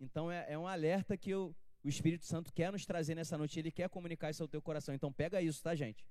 Então 0.00 0.30
é, 0.30 0.52
é 0.52 0.58
um 0.58 0.66
alerta 0.66 1.16
que 1.16 1.34
o 1.34 1.54
Espírito 1.84 2.24
Santo 2.24 2.52
quer 2.52 2.72
nos 2.72 2.84
trazer 2.84 3.14
nessa 3.14 3.38
noite. 3.38 3.58
Ele 3.58 3.70
quer 3.70 3.88
comunicar 3.88 4.30
isso 4.30 4.42
ao 4.42 4.48
teu 4.48 4.60
coração. 4.60 4.94
Então 4.94 5.12
pega 5.12 5.40
isso, 5.40 5.62
tá, 5.62 5.74
gente? 5.74 6.04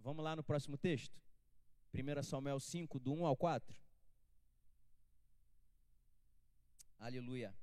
Vamos 0.00 0.24
lá 0.24 0.34
no 0.34 0.42
próximo 0.42 0.76
texto? 0.76 1.20
1 1.94 2.22
Samuel 2.22 2.58
5, 2.58 2.98
do 2.98 3.12
1 3.12 3.26
ao 3.26 3.36
4. 3.36 3.76
Aleluia. 6.98 7.54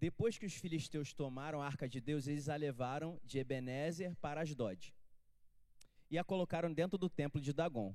Depois 0.00 0.38
que 0.38 0.46
os 0.46 0.54
filisteus 0.54 1.12
tomaram 1.12 1.60
a 1.60 1.66
arca 1.66 1.86
de 1.86 2.00
Deus, 2.00 2.26
eles 2.26 2.48
a 2.48 2.56
levaram 2.56 3.20
de 3.22 3.38
Ebenezer 3.38 4.16
para 4.16 4.40
Asdod 4.40 4.94
e 6.10 6.18
a 6.18 6.24
colocaram 6.24 6.72
dentro 6.72 6.96
do 6.96 7.10
templo 7.10 7.38
de 7.38 7.52
Dagon, 7.52 7.94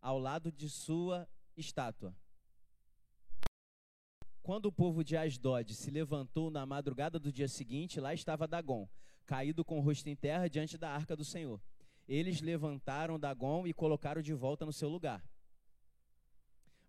ao 0.00 0.18
lado 0.18 0.50
de 0.50 0.68
sua 0.70 1.28
estátua. 1.54 2.16
Quando 4.42 4.66
o 4.66 4.72
povo 4.72 5.04
de 5.04 5.14
Asdod 5.14 5.74
se 5.74 5.90
levantou 5.90 6.50
na 6.50 6.64
madrugada 6.64 7.18
do 7.18 7.30
dia 7.30 7.46
seguinte, 7.46 8.00
lá 8.00 8.14
estava 8.14 8.48
Dagon, 8.48 8.88
caído 9.26 9.62
com 9.62 9.78
o 9.78 9.82
rosto 9.82 10.08
em 10.08 10.16
terra 10.16 10.48
diante 10.48 10.78
da 10.78 10.90
arca 10.90 11.14
do 11.14 11.24
Senhor. 11.24 11.62
Eles 12.08 12.40
levantaram 12.40 13.20
Dagon 13.20 13.66
e 13.66 13.74
colocaram 13.74 14.22
de 14.22 14.32
volta 14.32 14.64
no 14.64 14.72
seu 14.72 14.88
lugar. 14.88 15.22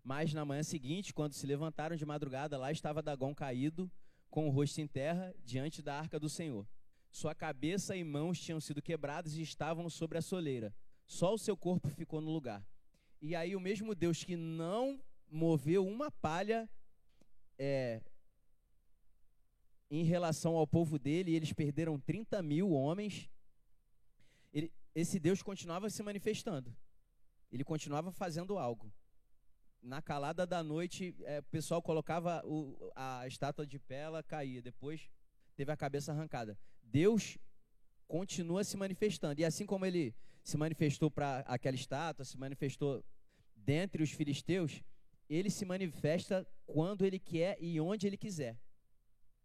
Mas 0.02 0.32
na 0.32 0.44
manhã 0.44 0.62
seguinte, 0.62 1.12
quando 1.12 1.34
se 1.34 1.46
levantaram 1.46 1.96
de 1.96 2.04
madrugada, 2.06 2.56
lá 2.56 2.72
estava 2.72 3.02
Dagon 3.02 3.34
caído 3.34 3.90
com 4.34 4.48
o 4.48 4.50
rosto 4.50 4.80
em 4.80 4.86
terra, 4.88 5.32
diante 5.44 5.80
da 5.80 5.96
arca 5.96 6.18
do 6.18 6.28
Senhor. 6.28 6.66
Sua 7.08 7.36
cabeça 7.36 7.96
e 7.96 8.02
mãos 8.02 8.40
tinham 8.40 8.60
sido 8.60 8.82
quebradas 8.82 9.36
e 9.36 9.42
estavam 9.42 9.88
sobre 9.88 10.18
a 10.18 10.20
soleira. 10.20 10.74
Só 11.06 11.34
o 11.34 11.38
seu 11.38 11.56
corpo 11.56 11.88
ficou 11.88 12.20
no 12.20 12.32
lugar. 12.32 12.66
E 13.22 13.36
aí, 13.36 13.54
o 13.54 13.60
mesmo 13.60 13.94
Deus 13.94 14.24
que 14.24 14.34
não 14.34 15.00
moveu 15.30 15.86
uma 15.86 16.10
palha 16.10 16.68
é, 17.56 18.02
em 19.88 20.02
relação 20.02 20.56
ao 20.56 20.66
povo 20.66 20.98
dele, 20.98 21.32
eles 21.32 21.52
perderam 21.52 22.00
30 22.00 22.42
mil 22.42 22.72
homens. 22.72 23.30
Ele, 24.52 24.72
esse 24.96 25.20
Deus 25.20 25.44
continuava 25.44 25.88
se 25.88 26.02
manifestando. 26.02 26.76
Ele 27.52 27.62
continuava 27.62 28.10
fazendo 28.10 28.58
algo 28.58 28.92
na 29.84 30.00
calada 30.00 30.46
da 30.46 30.62
noite, 30.62 31.14
é, 31.24 31.40
o 31.40 31.42
pessoal 31.44 31.82
colocava 31.82 32.42
o, 32.46 32.90
a 32.96 33.26
estátua 33.26 33.66
de 33.66 33.78
pé, 33.78 34.00
ela 34.00 34.22
caía. 34.22 34.62
Depois 34.62 35.10
teve 35.54 35.70
a 35.70 35.76
cabeça 35.76 36.10
arrancada. 36.10 36.58
Deus 36.82 37.38
continua 38.08 38.64
se 38.64 38.76
manifestando. 38.76 39.40
E 39.40 39.44
assim 39.44 39.66
como 39.66 39.84
ele 39.84 40.14
se 40.42 40.56
manifestou 40.56 41.10
para 41.10 41.40
aquela 41.40 41.76
estátua, 41.76 42.24
se 42.24 42.38
manifestou 42.38 43.04
dentre 43.54 44.02
os 44.02 44.10
filisteus, 44.10 44.82
ele 45.28 45.50
se 45.50 45.64
manifesta 45.64 46.46
quando 46.66 47.04
ele 47.04 47.18
quer 47.18 47.56
e 47.60 47.80
onde 47.80 48.06
ele 48.06 48.16
quiser. 48.16 48.58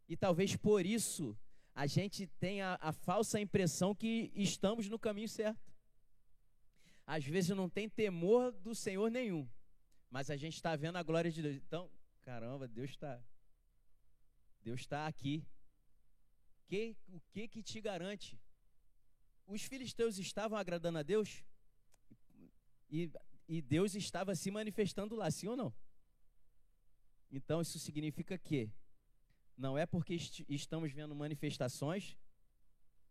E 0.08 0.15
talvez 0.15 0.55
por 0.55 0.86
isso 0.86 1.38
a 1.75 1.86
gente 1.86 2.27
tenha 2.39 2.77
a 2.81 2.91
falsa 2.91 3.39
impressão 3.39 3.93
que 3.93 4.31
estamos 4.36 4.89
no 4.89 4.98
caminho 4.98 5.29
certo. 5.29 5.69
Às 7.05 7.25
vezes 7.25 7.55
não 7.55 7.69
tem 7.69 7.89
temor 7.89 8.51
do 8.51 8.75
Senhor 8.75 9.10
nenhum. 9.10 9.48
Mas 10.09 10.29
a 10.29 10.35
gente 10.35 10.55
está 10.55 10.75
vendo 10.75 10.97
a 10.97 11.03
glória 11.03 11.31
de 11.31 11.41
Deus. 11.41 11.55
Então, 11.55 11.89
caramba, 12.21 12.67
Deus 12.67 12.89
está. 12.89 13.21
Deus 14.61 14.81
está 14.81 15.07
aqui. 15.07 15.45
Que, 16.67 16.95
o 17.07 17.19
que 17.31 17.47
que 17.47 17.63
te 17.63 17.79
garante? 17.81 18.39
Os 19.45 19.63
filisteus 19.63 20.17
estavam 20.17 20.57
agradando 20.57 20.99
a 20.99 21.03
Deus? 21.03 21.43
E, 22.89 23.11
e 23.47 23.61
Deus 23.61 23.95
estava 23.95 24.35
se 24.35 24.51
manifestando 24.51 25.15
lá, 25.15 25.29
sim 25.31 25.47
ou 25.47 25.55
não? 25.55 25.73
Então 27.31 27.61
isso 27.61 27.79
significa 27.79 28.37
que 28.37 28.71
não 29.57 29.77
é 29.77 29.85
porque 29.85 30.13
est 30.13 30.45
estamos 30.47 30.91
vendo 30.91 31.15
manifestações, 31.15 32.17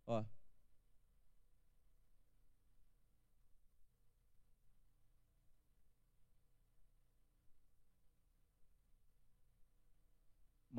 ó, 0.07 0.25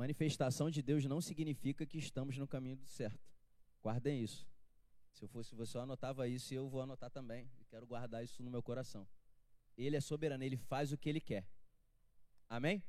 Manifestação 0.00 0.70
de 0.70 0.80
Deus 0.80 1.04
não 1.04 1.20
significa 1.20 1.84
que 1.84 1.98
estamos 1.98 2.38
no 2.38 2.48
caminho 2.48 2.78
certo. 2.86 3.20
Guardem 3.82 4.22
isso. 4.22 4.48
Se 5.12 5.22
eu 5.22 5.28
fosse 5.28 5.54
você, 5.54 5.76
eu 5.76 5.82
anotava 5.82 6.26
isso 6.26 6.54
e 6.54 6.56
eu 6.56 6.70
vou 6.70 6.80
anotar 6.80 7.10
também. 7.10 7.50
Quero 7.68 7.86
guardar 7.86 8.24
isso 8.24 8.42
no 8.42 8.50
meu 8.50 8.62
coração. 8.62 9.06
Ele 9.76 9.98
é 9.98 10.00
soberano, 10.00 10.42
ele 10.42 10.56
faz 10.56 10.90
o 10.90 10.96
que 10.96 11.06
ele 11.06 11.20
quer. 11.20 11.46
Amém? 12.48 12.82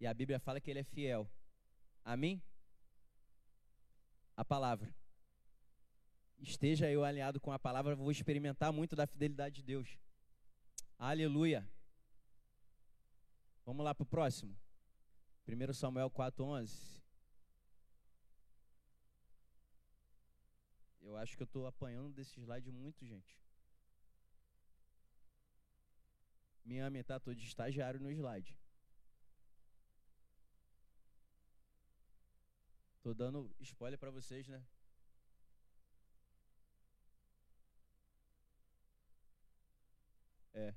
E 0.00 0.08
a 0.08 0.12
Bíblia 0.12 0.40
fala 0.40 0.60
que 0.60 0.68
ele 0.68 0.80
é 0.80 0.82
fiel. 0.82 1.30
Amém? 2.04 2.42
A 4.36 4.44
palavra. 4.44 4.92
Esteja 6.40 6.90
eu 6.90 7.04
alinhado 7.04 7.38
com 7.38 7.52
a 7.52 7.60
palavra, 7.60 7.94
vou 7.94 8.10
experimentar 8.10 8.72
muito 8.72 8.96
da 8.96 9.06
fidelidade 9.06 9.54
de 9.54 9.62
Deus. 9.62 9.96
Aleluia. 10.98 11.64
Vamos 13.64 13.84
lá 13.84 13.94
para 13.94 14.02
o 14.02 14.06
próximo. 14.06 14.58
1 15.48 15.72
Samuel 15.72 16.10
4,11. 16.10 17.00
Eu 21.00 21.16
acho 21.16 21.34
que 21.36 21.42
eu 21.42 21.46
estou 21.46 21.66
apanhando 21.66 22.12
desse 22.12 22.38
slide 22.38 22.70
muito, 22.70 23.06
gente. 23.06 23.34
Me 26.66 26.78
ame, 26.80 27.02
tá? 27.02 27.18
Tô 27.18 27.32
de 27.32 27.46
estagiário 27.46 27.98
no 27.98 28.10
slide. 28.10 28.54
Tô 33.02 33.14
dando 33.14 33.50
spoiler 33.60 33.98
para 33.98 34.10
vocês, 34.10 34.46
né? 34.46 34.62
É. 40.52 40.74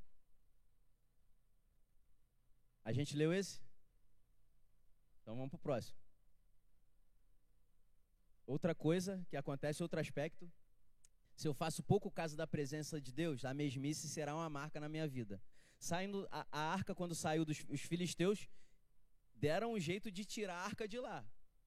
A 2.85 2.93
gente 2.93 3.17
leu 3.17 3.33
esse? 3.33 3.59
Então 5.21 5.35
vamos 5.35 5.49
para 5.49 5.57
o 5.57 5.59
próximo. 5.59 5.97
Outra 8.45 8.75
coisa 8.75 9.25
que 9.29 9.37
acontece, 9.37 9.81
outro 9.81 9.99
aspecto, 9.99 10.51
se 11.35 11.47
eu 11.47 11.53
faço 11.53 11.81
pouco 11.83 12.11
caso 12.11 12.35
da 12.35 12.45
presença 12.45 12.99
de 12.99 13.11
Deus, 13.11 13.45
a 13.45 13.53
mesmice 13.53 14.09
será 14.09 14.35
uma 14.35 14.49
marca 14.49 14.79
na 14.79 14.89
minha 14.89 15.07
vida. 15.07 15.41
Saindo 15.79 16.27
a, 16.29 16.45
a 16.51 16.59
arca 16.73 16.93
quando 16.93 17.15
saiu 17.15 17.45
dos 17.45 17.63
os 17.69 17.81
filisteus, 17.81 18.47
deram 19.35 19.73
um 19.73 19.79
jeito 19.79 20.11
de 20.11 20.23
tirar 20.25 20.55
a 20.55 20.65
arca 20.65 20.87
de 20.87 20.99
lá. 20.99 21.25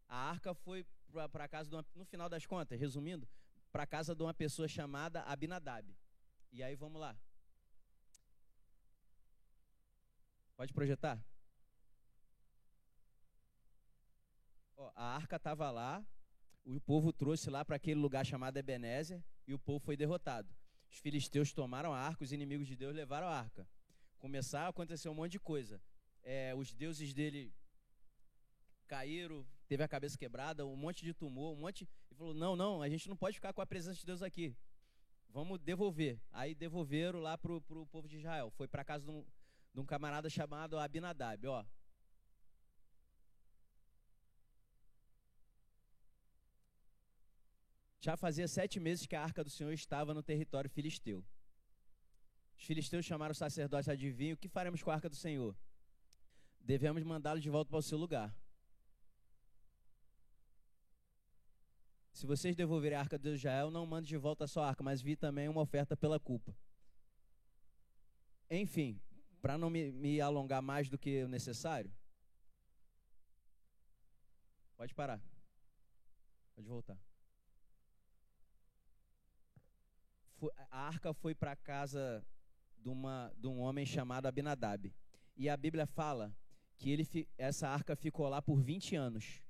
A 0.08 0.16
arca 0.30 0.54
foi 0.54 0.86
para 1.32 1.48
casa 1.48 1.74
uma, 1.74 1.84
no 1.94 2.04
final 2.04 2.28
das 2.28 2.46
contas, 2.46 2.78
resumindo, 2.78 3.28
para 3.72 3.86
casa 3.86 4.14
de 4.14 4.22
uma 4.22 4.34
pessoa 4.34 4.68
chamada 4.68 5.22
Abinadab. 5.22 5.96
E 6.52 6.62
aí 6.62 6.76
vamos 6.76 7.00
lá. 7.00 7.16
Pode 10.56 10.72
projetar? 10.72 11.20
A 14.94 15.04
arca 15.04 15.36
estava 15.36 15.70
lá, 15.70 16.04
o 16.64 16.80
povo 16.80 17.12
trouxe 17.12 17.50
lá 17.50 17.64
para 17.64 17.76
aquele 17.76 18.00
lugar 18.00 18.24
chamado 18.24 18.56
Ebenezer 18.56 19.22
e 19.46 19.52
o 19.52 19.58
povo 19.58 19.78
foi 19.78 19.96
derrotado. 19.96 20.54
Os 20.90 20.98
filisteus 20.98 21.52
tomaram 21.52 21.92
a 21.92 21.98
arca, 21.98 22.24
os 22.24 22.32
inimigos 22.32 22.66
de 22.66 22.76
Deus 22.76 22.94
levaram 22.94 23.26
a 23.26 23.36
arca. 23.36 23.68
Começaram 24.18 24.66
a 24.66 24.70
acontecer 24.70 25.08
um 25.08 25.14
monte 25.14 25.32
de 25.32 25.40
coisa. 25.40 25.82
É, 26.22 26.54
os 26.54 26.72
deuses 26.72 27.12
dele 27.12 27.52
caíram, 28.86 29.44
teve 29.66 29.82
a 29.82 29.88
cabeça 29.88 30.16
quebrada, 30.16 30.64
um 30.64 30.76
monte 30.76 31.04
de 31.04 31.12
tumor, 31.12 31.52
um 31.52 31.60
monte. 31.60 31.88
Ele 32.08 32.16
falou: 32.16 32.32
não, 32.32 32.56
não, 32.56 32.80
a 32.80 32.88
gente 32.88 33.08
não 33.08 33.16
pode 33.16 33.34
ficar 33.36 33.52
com 33.52 33.60
a 33.60 33.66
presença 33.66 33.98
de 33.98 34.06
Deus 34.06 34.22
aqui. 34.22 34.56
Vamos 35.28 35.58
devolver. 35.58 36.20
Aí 36.30 36.54
devolveram 36.54 37.18
lá 37.18 37.36
para 37.36 37.52
o 37.52 37.86
povo 37.86 38.08
de 38.08 38.18
Israel. 38.18 38.50
Foi 38.52 38.68
para 38.68 38.84
casa 38.84 39.04
de 39.04 39.10
um, 39.10 39.26
de 39.74 39.80
um 39.80 39.84
camarada 39.84 40.30
chamado 40.30 40.78
Abinadab. 40.78 41.46
Ó, 41.48 41.64
Já 48.04 48.18
fazia 48.18 48.46
sete 48.46 48.78
meses 48.78 49.06
que 49.06 49.16
a 49.16 49.22
arca 49.22 49.42
do 49.42 49.48
Senhor 49.48 49.72
estava 49.72 50.12
no 50.12 50.22
território 50.22 50.68
filisteu. 50.68 51.24
Os 52.58 52.64
filisteus 52.66 53.02
chamaram 53.02 53.32
o 53.32 53.34
sacerdote 53.34 53.90
adivinho: 53.90 54.34
O 54.34 54.36
que 54.36 54.46
faremos 54.46 54.82
com 54.82 54.90
a 54.90 54.94
arca 54.94 55.08
do 55.08 55.16
Senhor? 55.16 55.56
Devemos 56.60 57.02
mandá-lo 57.02 57.40
de 57.40 57.48
volta 57.48 57.70
para 57.70 57.78
o 57.78 57.82
seu 57.82 57.96
lugar. 57.96 58.36
Se 62.12 62.26
vocês 62.26 62.54
devolverem 62.54 62.98
a 62.98 63.00
arca 63.00 63.18
de 63.18 63.30
Israel, 63.30 63.70
não 63.70 63.86
mande 63.86 64.06
de 64.06 64.18
volta 64.18 64.44
a 64.44 64.48
sua 64.48 64.68
arca, 64.68 64.82
mas 64.82 65.00
vi 65.00 65.16
também 65.16 65.48
uma 65.48 65.62
oferta 65.62 65.96
pela 65.96 66.20
culpa. 66.20 66.54
Enfim, 68.50 69.00
para 69.40 69.56
não 69.56 69.70
me, 69.70 69.90
me 69.90 70.20
alongar 70.20 70.60
mais 70.60 70.90
do 70.90 70.98
que 70.98 71.24
o 71.24 71.28
necessário, 71.28 71.90
pode 74.76 74.94
parar. 74.94 75.24
Pode 76.54 76.68
voltar. 76.68 76.98
Foi, 80.36 80.50
a 80.70 80.86
arca 80.86 81.12
foi 81.12 81.34
para 81.34 81.52
a 81.52 81.56
casa 81.56 82.24
de, 82.78 82.88
uma, 82.88 83.32
de 83.36 83.46
um 83.46 83.60
homem 83.60 83.86
chamado 83.86 84.26
Abinadab. 84.26 84.92
E 85.36 85.48
a 85.48 85.56
Bíblia 85.56 85.86
fala 85.86 86.34
que 86.76 86.90
ele, 86.90 87.28
essa 87.38 87.68
arca 87.68 87.96
ficou 87.96 88.28
lá 88.28 88.42
por 88.42 88.60
20 88.60 88.96
anos. 88.96 89.42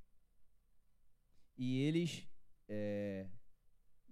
E 1.57 1.81
eles 1.81 2.27
é, 2.69 3.27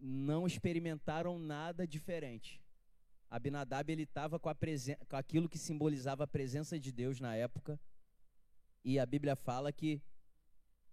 não 0.00 0.46
experimentaram 0.46 1.38
nada 1.38 1.86
diferente. 1.86 2.60
Abinadab 3.30 3.90
ele 3.90 4.02
estava 4.02 4.38
com, 4.38 4.50
com 5.08 5.16
aquilo 5.16 5.48
que 5.48 5.58
simbolizava 5.58 6.24
a 6.24 6.28
presença 6.28 6.78
de 6.78 6.92
Deus 6.92 7.20
na 7.20 7.34
época. 7.34 7.80
E 8.84 8.98
a 8.98 9.06
Bíblia 9.06 9.36
fala 9.36 9.72
que 9.72 10.02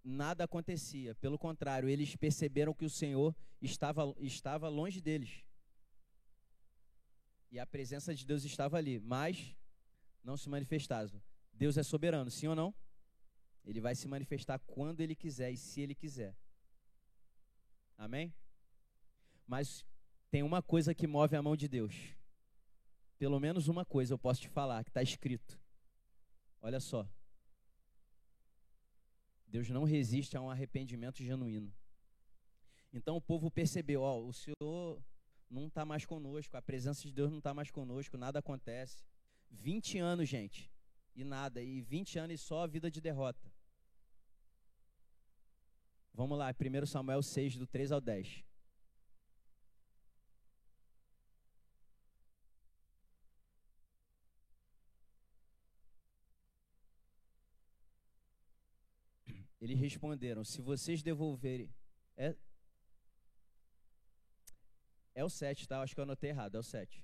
nada 0.03 0.43
acontecia. 0.43 1.15
Pelo 1.15 1.37
contrário, 1.37 1.89
eles 1.89 2.15
perceberam 2.15 2.73
que 2.73 2.85
o 2.85 2.89
Senhor 2.89 3.35
estava, 3.61 4.13
estava 4.19 4.69
longe 4.69 5.01
deles. 5.01 5.43
E 7.51 7.59
a 7.59 7.65
presença 7.65 8.13
de 8.13 8.25
Deus 8.25 8.43
estava 8.43 8.77
ali, 8.77 8.99
mas 8.99 9.55
não 10.23 10.37
se 10.37 10.49
manifestava. 10.49 11.21
Deus 11.53 11.77
é 11.77 11.83
soberano, 11.83 12.29
sim 12.29 12.47
ou 12.47 12.55
não? 12.55 12.73
Ele 13.65 13.81
vai 13.81 13.95
se 13.95 14.07
manifestar 14.07 14.59
quando 14.59 15.01
ele 15.01 15.15
quiser 15.15 15.51
e 15.51 15.57
se 15.57 15.81
ele 15.81 15.95
quiser. 15.95 16.35
Amém? 17.97 18.33
Mas 19.47 19.85
tem 20.31 20.43
uma 20.43 20.61
coisa 20.61 20.93
que 20.93 21.07
move 21.07 21.35
a 21.35 21.41
mão 21.41 21.55
de 21.55 21.67
Deus. 21.67 21.95
Pelo 23.17 23.39
menos 23.39 23.67
uma 23.67 23.83
coisa 23.83 24.13
eu 24.13 24.17
posso 24.17 24.41
te 24.41 24.47
falar, 24.47 24.83
que 24.83 24.89
está 24.89 25.01
escrito. 25.01 25.59
Olha 26.61 26.79
só. 26.79 27.07
Deus 29.47 29.69
não 29.69 29.83
resiste 29.83 30.37
a 30.37 30.41
um 30.41 30.49
arrependimento 30.49 31.23
genuíno. 31.23 31.73
Então 32.93 33.17
o 33.17 33.21
povo 33.21 33.51
percebeu, 33.51 34.01
ó, 34.01 34.19
o 34.19 34.31
Senhor 34.31 35.03
não 35.49 35.67
está 35.67 35.83
mais 35.85 36.05
conosco, 36.05 36.55
a 36.55 36.61
presença 36.61 37.01
de 37.01 37.11
Deus 37.11 37.31
não 37.31 37.39
está 37.39 37.53
mais 37.53 37.71
conosco, 37.71 38.17
nada 38.17 38.39
acontece. 38.39 39.03
20 39.49 39.97
anos, 39.97 40.29
gente, 40.29 40.71
e 41.15 41.23
nada, 41.23 41.61
e 41.61 41.81
20 41.81 42.19
anos 42.19 42.39
e 42.39 42.43
só 42.43 42.63
a 42.63 42.67
vida 42.67 42.91
de 42.91 43.01
derrota. 43.01 43.51
Vamos 46.13 46.37
lá, 46.37 46.53
1 46.53 46.85
Samuel 46.85 47.23
6, 47.23 47.55
do 47.57 47.65
3 47.65 47.91
ao 47.91 48.01
10. 48.01 48.43
Eles 59.61 59.79
responderam: 59.79 60.43
Se 60.43 60.61
vocês 60.61 61.03
devolverem. 61.03 61.73
É, 62.15 62.35
é 65.19 65.23
o 65.23 65.29
7, 65.29 65.67
tá? 65.67 65.81
Acho 65.81 65.93
que 65.93 65.99
eu 65.99 66.03
anotei 66.03 66.29
errado, 66.29 66.55
é 66.55 66.59
o 66.59 66.63
7. 66.63 67.03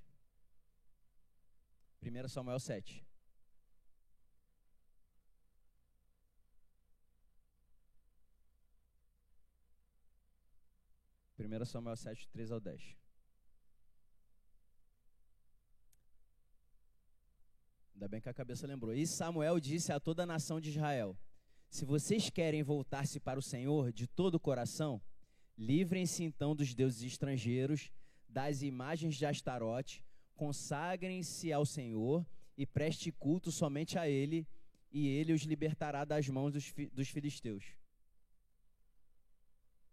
1 2.02 2.28
Samuel 2.28 2.58
7. 2.58 3.04
Primeiro 11.36 11.66
Samuel 11.66 11.96
7, 11.96 12.28
3 12.28 12.50
ao 12.50 12.60
10. 12.60 12.96
Ainda 17.94 18.08
bem 18.08 18.20
que 18.20 18.28
a 18.28 18.34
cabeça 18.34 18.66
lembrou. 18.66 18.94
E 18.94 19.06
Samuel 19.06 19.60
disse 19.60 19.92
a 19.92 20.00
toda 20.00 20.22
a 20.22 20.26
nação 20.26 20.58
de 20.58 20.70
Israel: 20.70 21.18
Se 21.68 21.84
vocês 21.84 22.30
querem 22.30 22.62
voltar-se 22.62 23.20
para 23.20 23.38
o 23.38 23.42
Senhor 23.42 23.92
de 23.92 24.06
todo 24.06 24.36
o 24.36 24.40
coração, 24.40 25.02
livrem-se 25.58 26.24
então 26.24 26.54
dos 26.54 26.74
deuses 26.74 27.02
estrangeiros 27.02 27.90
das 28.36 28.60
imagens 28.60 29.16
de 29.16 29.24
Astarote, 29.24 30.04
consagrem-se 30.34 31.50
ao 31.50 31.64
Senhor 31.64 32.26
e 32.54 32.66
preste 32.66 33.10
culto 33.10 33.50
somente 33.50 33.98
a 33.98 34.06
Ele, 34.06 34.46
e 34.92 35.08
Ele 35.08 35.32
os 35.32 35.44
libertará 35.44 36.04
das 36.04 36.28
mãos 36.28 36.52
dos, 36.52 36.70
dos 36.92 37.08
filisteus. 37.08 37.64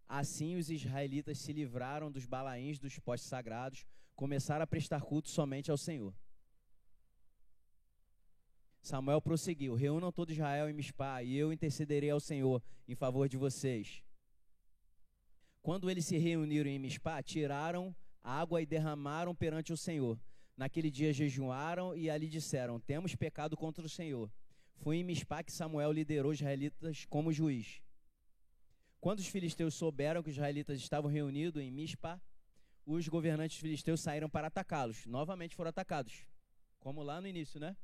Assim 0.10 0.58
os 0.58 0.70
israelitas 0.70 1.38
se 1.38 1.54
livraram 1.54 2.12
dos 2.12 2.26
balaíns 2.26 2.80
dos 2.80 3.00
postes 3.00 3.30
sagrados, 3.30 3.86
começaram 4.14 4.64
a 4.64 4.68
prestar 4.68 5.00
culto 5.00 5.30
somente 5.30 5.72
ao 5.72 5.78
Senhor. 5.78 6.14
Samuel 8.82 9.22
prosseguiu: 9.22 9.74
Reúnam 9.74 10.12
todo 10.12 10.34
Israel 10.34 10.70
em 10.70 10.74
Mispá, 10.74 11.24
e 11.24 11.34
eu 11.34 11.54
intercederei 11.54 12.10
ao 12.10 12.20
Senhor 12.20 12.62
em 12.90 12.94
favor 12.94 13.30
de 13.30 13.38
vocês. 13.38 14.04
Quando 15.62 15.90
eles 15.90 16.06
se 16.06 16.18
reuniram 16.18 16.70
em 16.70 16.78
Mispá, 16.78 17.24
tiraram 17.24 17.96
água 18.24 18.62
e 18.62 18.66
derramaram 18.66 19.36
perante 19.36 19.74
o 19.74 19.78
Senhor. 19.78 20.20
Naquele 20.56 20.90
dia 20.90 21.12
jejuaram 21.12 21.96
e 21.96 22.10
ali 22.10 22.30
disseram: 22.30 22.80
Temos 22.80 23.16
pecado 23.16 23.58
contra 23.58 23.86
o 23.86 23.90
Senhor. 23.90 24.32
Foi 24.78 24.98
em 24.98 25.04
Mispá 25.04 25.44
que 25.44 25.52
Samuel 25.52 25.92
liderou 25.92 26.32
os 26.32 26.40
israelitas 26.40 27.06
como 27.06 27.34
juiz. 27.34 27.82
Quando 29.00 29.20
os 29.20 29.28
filisteus 29.28 29.76
souberam 29.76 30.24
que 30.24 30.30
os 30.30 30.36
israelitas 30.36 30.80
estavam 30.80 31.12
reunidos 31.12 31.62
em 31.62 31.72
Mispá, 31.72 32.22
os 32.86 33.08
governantes 33.08 33.58
filisteus 33.58 34.02
saíram 34.02 34.30
para 34.30 34.48
atacá-los. 34.48 35.06
Novamente 35.06 35.56
foram 35.56 35.70
atacados, 35.70 36.26
como 36.80 37.02
lá 37.02 37.20
no 37.20 37.28
início, 37.28 37.60
né? 37.60 37.76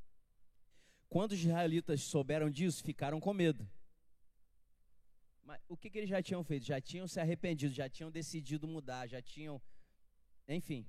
Quando 1.10 1.32
os 1.32 1.40
israelitas 1.40 2.02
souberam 2.04 2.50
disso, 2.50 2.84
ficaram 2.84 3.20
com 3.20 3.34
medo. 3.34 3.68
Mas 5.44 5.60
o 5.68 5.76
que, 5.76 5.90
que 5.90 5.98
eles 5.98 6.10
já 6.10 6.22
tinham 6.22 6.44
feito? 6.44 6.66
Já 6.66 6.80
tinham 6.80 7.08
se 7.08 7.20
arrependido, 7.20 7.74
já 7.74 7.90
tinham 7.90 8.12
decidido 8.12 8.68
mudar, 8.68 9.08
já 9.08 9.22
tinham 9.22 9.60
enfim, 10.50 10.86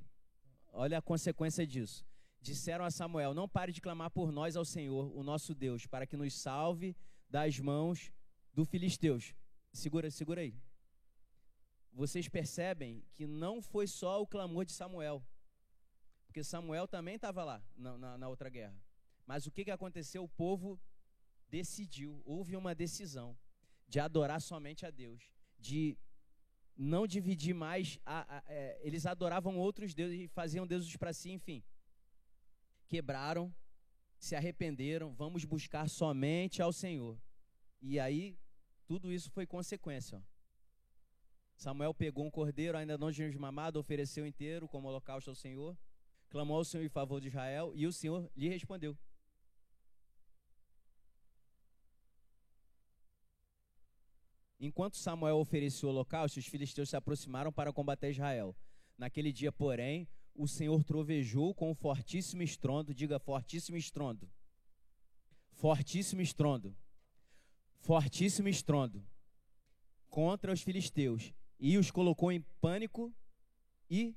olha 0.72 0.98
a 0.98 1.02
consequência 1.02 1.66
disso. 1.66 2.06
Disseram 2.40 2.84
a 2.84 2.90
Samuel: 2.90 3.34
Não 3.34 3.48
pare 3.48 3.72
de 3.72 3.80
clamar 3.80 4.10
por 4.10 4.32
nós 4.32 4.56
ao 4.56 4.64
Senhor, 4.64 5.14
o 5.14 5.22
nosso 5.22 5.54
Deus, 5.54 5.86
para 5.86 6.06
que 6.06 6.16
nos 6.16 6.32
salve 6.34 6.96
das 7.28 7.58
mãos 7.58 8.10
do 8.54 8.64
filisteus. 8.64 9.34
Segura, 9.72 10.10
segura 10.10 10.40
aí. 10.40 10.54
Vocês 11.92 12.28
percebem 12.28 13.04
que 13.14 13.26
não 13.26 13.60
foi 13.60 13.86
só 13.86 14.22
o 14.22 14.26
clamor 14.26 14.64
de 14.64 14.72
Samuel, 14.72 15.22
porque 16.26 16.42
Samuel 16.42 16.88
também 16.88 17.16
estava 17.16 17.44
lá 17.44 17.62
na, 17.76 17.98
na, 17.98 18.18
na, 18.18 18.28
outra 18.28 18.48
guerra. 18.48 18.80
Mas 19.26 19.46
o 19.46 19.50
que, 19.50 19.64
que 19.64 19.70
aconteceu? 19.70 20.24
O 20.24 20.28
povo 20.28 20.80
decidiu, 21.48 22.22
houve 22.24 22.56
uma 22.56 22.74
decisão 22.74 23.36
de 23.88 23.98
adorar 23.98 24.40
somente 24.40 24.86
a 24.86 24.90
Deus, 24.90 25.30
de 25.58 25.98
não 26.82 27.06
dividir 27.06 27.54
mais, 27.54 27.98
a, 28.06 28.38
a, 28.38 28.42
é, 28.46 28.80
eles 28.82 29.04
adoravam 29.04 29.58
outros 29.58 29.92
deuses 29.92 30.18
e 30.18 30.28
faziam 30.28 30.66
deuses 30.66 30.96
para 30.96 31.12
si, 31.12 31.30
enfim. 31.30 31.62
Quebraram, 32.88 33.54
se 34.18 34.34
arrependeram, 34.34 35.14
vamos 35.14 35.44
buscar 35.44 35.90
somente 35.90 36.62
ao 36.62 36.72
Senhor. 36.72 37.20
E 37.82 38.00
aí, 38.00 38.34
tudo 38.86 39.12
isso 39.12 39.30
foi 39.30 39.46
consequência. 39.46 40.16
Ó. 40.16 40.22
Samuel 41.54 41.92
pegou 41.92 42.24
um 42.24 42.30
cordeiro, 42.30 42.78
ainda 42.78 42.96
não 42.96 43.10
desmamado, 43.10 43.78
ofereceu 43.78 44.26
inteiro 44.26 44.66
como 44.66 44.88
holocausto 44.88 45.28
ao 45.28 45.36
Senhor, 45.36 45.76
clamou 46.30 46.56
ao 46.56 46.64
Senhor 46.64 46.82
em 46.82 46.88
favor 46.88 47.20
de 47.20 47.28
Israel, 47.28 47.72
e 47.74 47.86
o 47.86 47.92
Senhor 47.92 48.30
lhe 48.34 48.48
respondeu. 48.48 48.96
Enquanto 54.60 54.98
Samuel 54.98 55.38
oferecia 55.38 55.88
o 55.88 55.90
holocausto, 55.90 56.38
os 56.38 56.46
filisteus 56.46 56.90
se 56.90 56.96
aproximaram 56.96 57.50
para 57.50 57.72
combater 57.72 58.10
Israel. 58.10 58.54
Naquele 58.98 59.32
dia, 59.32 59.50
porém, 59.50 60.06
o 60.34 60.46
Senhor 60.46 60.84
trovejou 60.84 61.54
com 61.54 61.70
um 61.70 61.74
fortíssimo 61.74 62.42
estrondo, 62.42 62.94
diga 62.94 63.18
fortíssimo 63.18 63.78
estrondo. 63.78 64.30
Fortíssimo 65.52 66.20
estrondo. 66.20 66.76
Fortíssimo 67.78 68.48
estrondo 68.48 69.02
contra 70.10 70.52
os 70.52 70.60
filisteus 70.60 71.32
e 71.58 71.78
os 71.78 71.90
colocou 71.90 72.30
em 72.30 72.42
pânico 72.60 73.14
e 73.88 74.14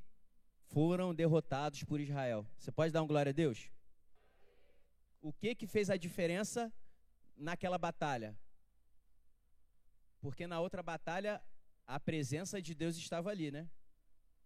foram 0.65 1.15
derrotados 1.15 1.83
por 1.83 2.01
Israel. 2.01 2.45
Você 2.57 2.71
pode 2.71 2.91
dar 2.91 3.01
um 3.03 3.07
glória 3.07 3.29
a 3.29 3.33
Deus? 3.33 3.69
O 5.21 5.31
que 5.31 5.55
que 5.55 5.67
fez 5.67 5.89
a 5.89 5.95
diferença 5.95 6.73
naquela 7.37 7.77
batalha? 7.77 8.37
Porque 10.23 10.47
na 10.47 10.61
outra 10.61 10.81
batalha 10.81 11.43
a 11.85 11.99
presença 11.99 12.61
de 12.61 12.73
Deus 12.73 12.95
estava 12.95 13.29
ali, 13.29 13.51
né? 13.51 13.69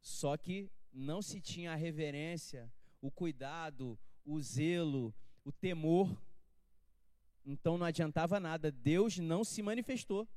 Só 0.01 0.35
que 0.35 0.71
não 0.91 1.21
se 1.21 1.39
tinha 1.39 1.71
a 1.71 1.75
reverência, 1.75 2.73
o 2.99 3.11
cuidado, 3.11 3.95
o 4.25 4.41
zelo, 4.41 5.13
o 5.45 5.51
temor. 5.51 6.19
Então 7.45 7.77
não 7.77 7.85
adiantava 7.85 8.39
nada, 8.39 8.71
Deus 8.71 9.19
não 9.19 9.43
se 9.43 9.61
manifestou. 9.61 10.27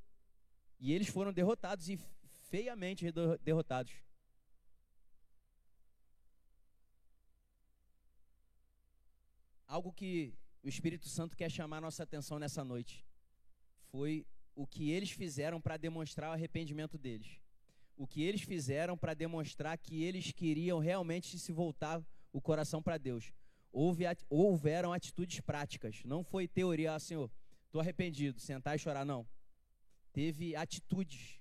E 0.79 0.93
eles 0.93 1.09
foram 1.09 1.33
derrotados 1.33 1.89
e 1.89 1.99
feiamente 2.51 3.07
derrotados. 3.43 3.95
Algo 9.67 9.91
que 9.91 10.35
o 10.63 10.69
Espírito 10.69 11.09
Santo 11.09 11.35
quer 11.35 11.51
chamar 11.51 11.81
nossa 11.81 12.03
atenção 12.03 12.39
nessa 12.39 12.63
noite 12.63 13.07
foi 13.91 14.27
o 14.61 14.67
que 14.67 14.91
eles 14.91 15.11
fizeram 15.11 15.59
para 15.59 15.79
demonstrar 15.79 16.29
o 16.29 16.35
arrependimento 16.35 16.99
deles. 16.99 17.41
O 17.97 18.07
que 18.07 18.23
eles 18.23 18.43
fizeram 18.43 18.95
para 18.95 19.15
demonstrar 19.15 19.79
que 19.79 20.03
eles 20.03 20.33
queriam 20.33 20.79
realmente 20.79 21.39
se 21.39 21.51
voltar 21.51 22.05
o 22.31 22.43
coração 22.43 22.83
para 22.83 22.99
Deus. 22.99 23.33
Houve, 23.73 24.05
houveram 24.29 24.93
atitudes 24.93 25.41
práticas. 25.41 26.03
Não 26.05 26.23
foi 26.23 26.47
teoria, 26.47 26.95
ah, 26.95 26.99
Senhor, 26.99 27.31
estou 27.65 27.81
arrependido, 27.81 28.39
sentar 28.39 28.77
e 28.77 28.79
chorar, 28.79 29.03
não. 29.03 29.27
Teve 30.13 30.55
atitudes. 30.55 31.41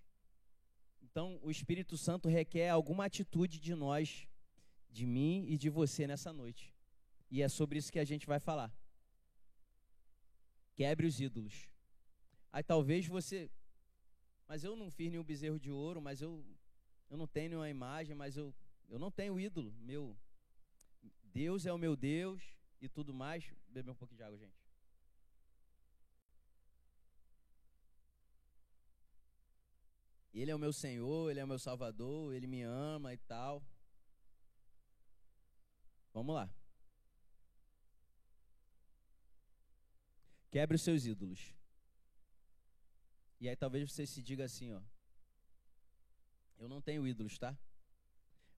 Então, 1.03 1.39
o 1.41 1.51
Espírito 1.51 1.97
Santo 1.97 2.29
requer 2.29 2.69
alguma 2.69 3.03
atitude 3.03 3.59
de 3.59 3.75
nós, 3.75 4.29
de 4.89 5.05
mim 5.05 5.45
e 5.49 5.57
de 5.57 5.69
você 5.69 6.07
nessa 6.07 6.31
noite. 6.31 6.73
E 7.29 7.41
é 7.41 7.49
sobre 7.49 7.79
isso 7.79 7.91
que 7.91 7.99
a 7.99 8.05
gente 8.05 8.25
vai 8.25 8.39
falar. 8.39 8.73
Quebre 10.73 11.05
os 11.05 11.19
ídolos. 11.19 11.67
Aí 12.51 12.63
talvez 12.63 13.05
você, 13.05 13.49
mas 14.47 14.63
eu 14.63 14.75
não 14.75 14.89
fiz 14.89 15.11
nenhum 15.11 15.23
bezerro 15.23 15.59
de 15.59 15.71
ouro, 15.71 16.01
mas 16.01 16.21
eu, 16.21 16.43
eu 17.09 17.17
não 17.17 17.27
tenho 17.27 17.49
nenhuma 17.49 17.69
imagem, 17.69 18.15
mas 18.15 18.35
eu, 18.35 18.53
eu 18.87 18.97
não 18.97 19.11
tenho 19.11 19.39
ídolo. 19.39 19.71
Meu 19.79 20.17
Deus 21.23 21.65
é 21.65 21.71
o 21.71 21.77
meu 21.77 21.95
Deus 21.95 22.41
e 22.81 22.89
tudo 22.89 23.13
mais. 23.13 23.53
Beber 23.67 23.91
um 23.91 23.95
pouquinho 23.95 24.17
de 24.17 24.23
água, 24.23 24.37
gente. 24.37 24.59
Ele 30.33 30.51
é 30.51 30.55
o 30.55 30.59
meu 30.59 30.71
Senhor, 30.71 31.29
Ele 31.29 31.39
é 31.39 31.43
o 31.43 31.47
meu 31.47 31.59
Salvador, 31.59 32.33
Ele 32.33 32.47
me 32.47 32.61
ama 32.61 33.13
e 33.13 33.17
tal. 33.17 33.63
Vamos 36.13 36.33
lá. 36.33 36.49
Quebre 40.49 40.75
os 40.75 40.81
seus 40.81 41.05
ídolos. 41.05 41.58
E 43.39 43.47
aí 43.47 43.55
talvez 43.55 43.89
você 43.89 44.05
se 44.05 44.21
diga 44.21 44.43
assim, 44.43 44.71
ó. 44.73 44.81
Eu 46.57 46.67
não 46.67 46.81
tenho 46.81 47.07
ídolos, 47.07 47.37
tá? 47.37 47.57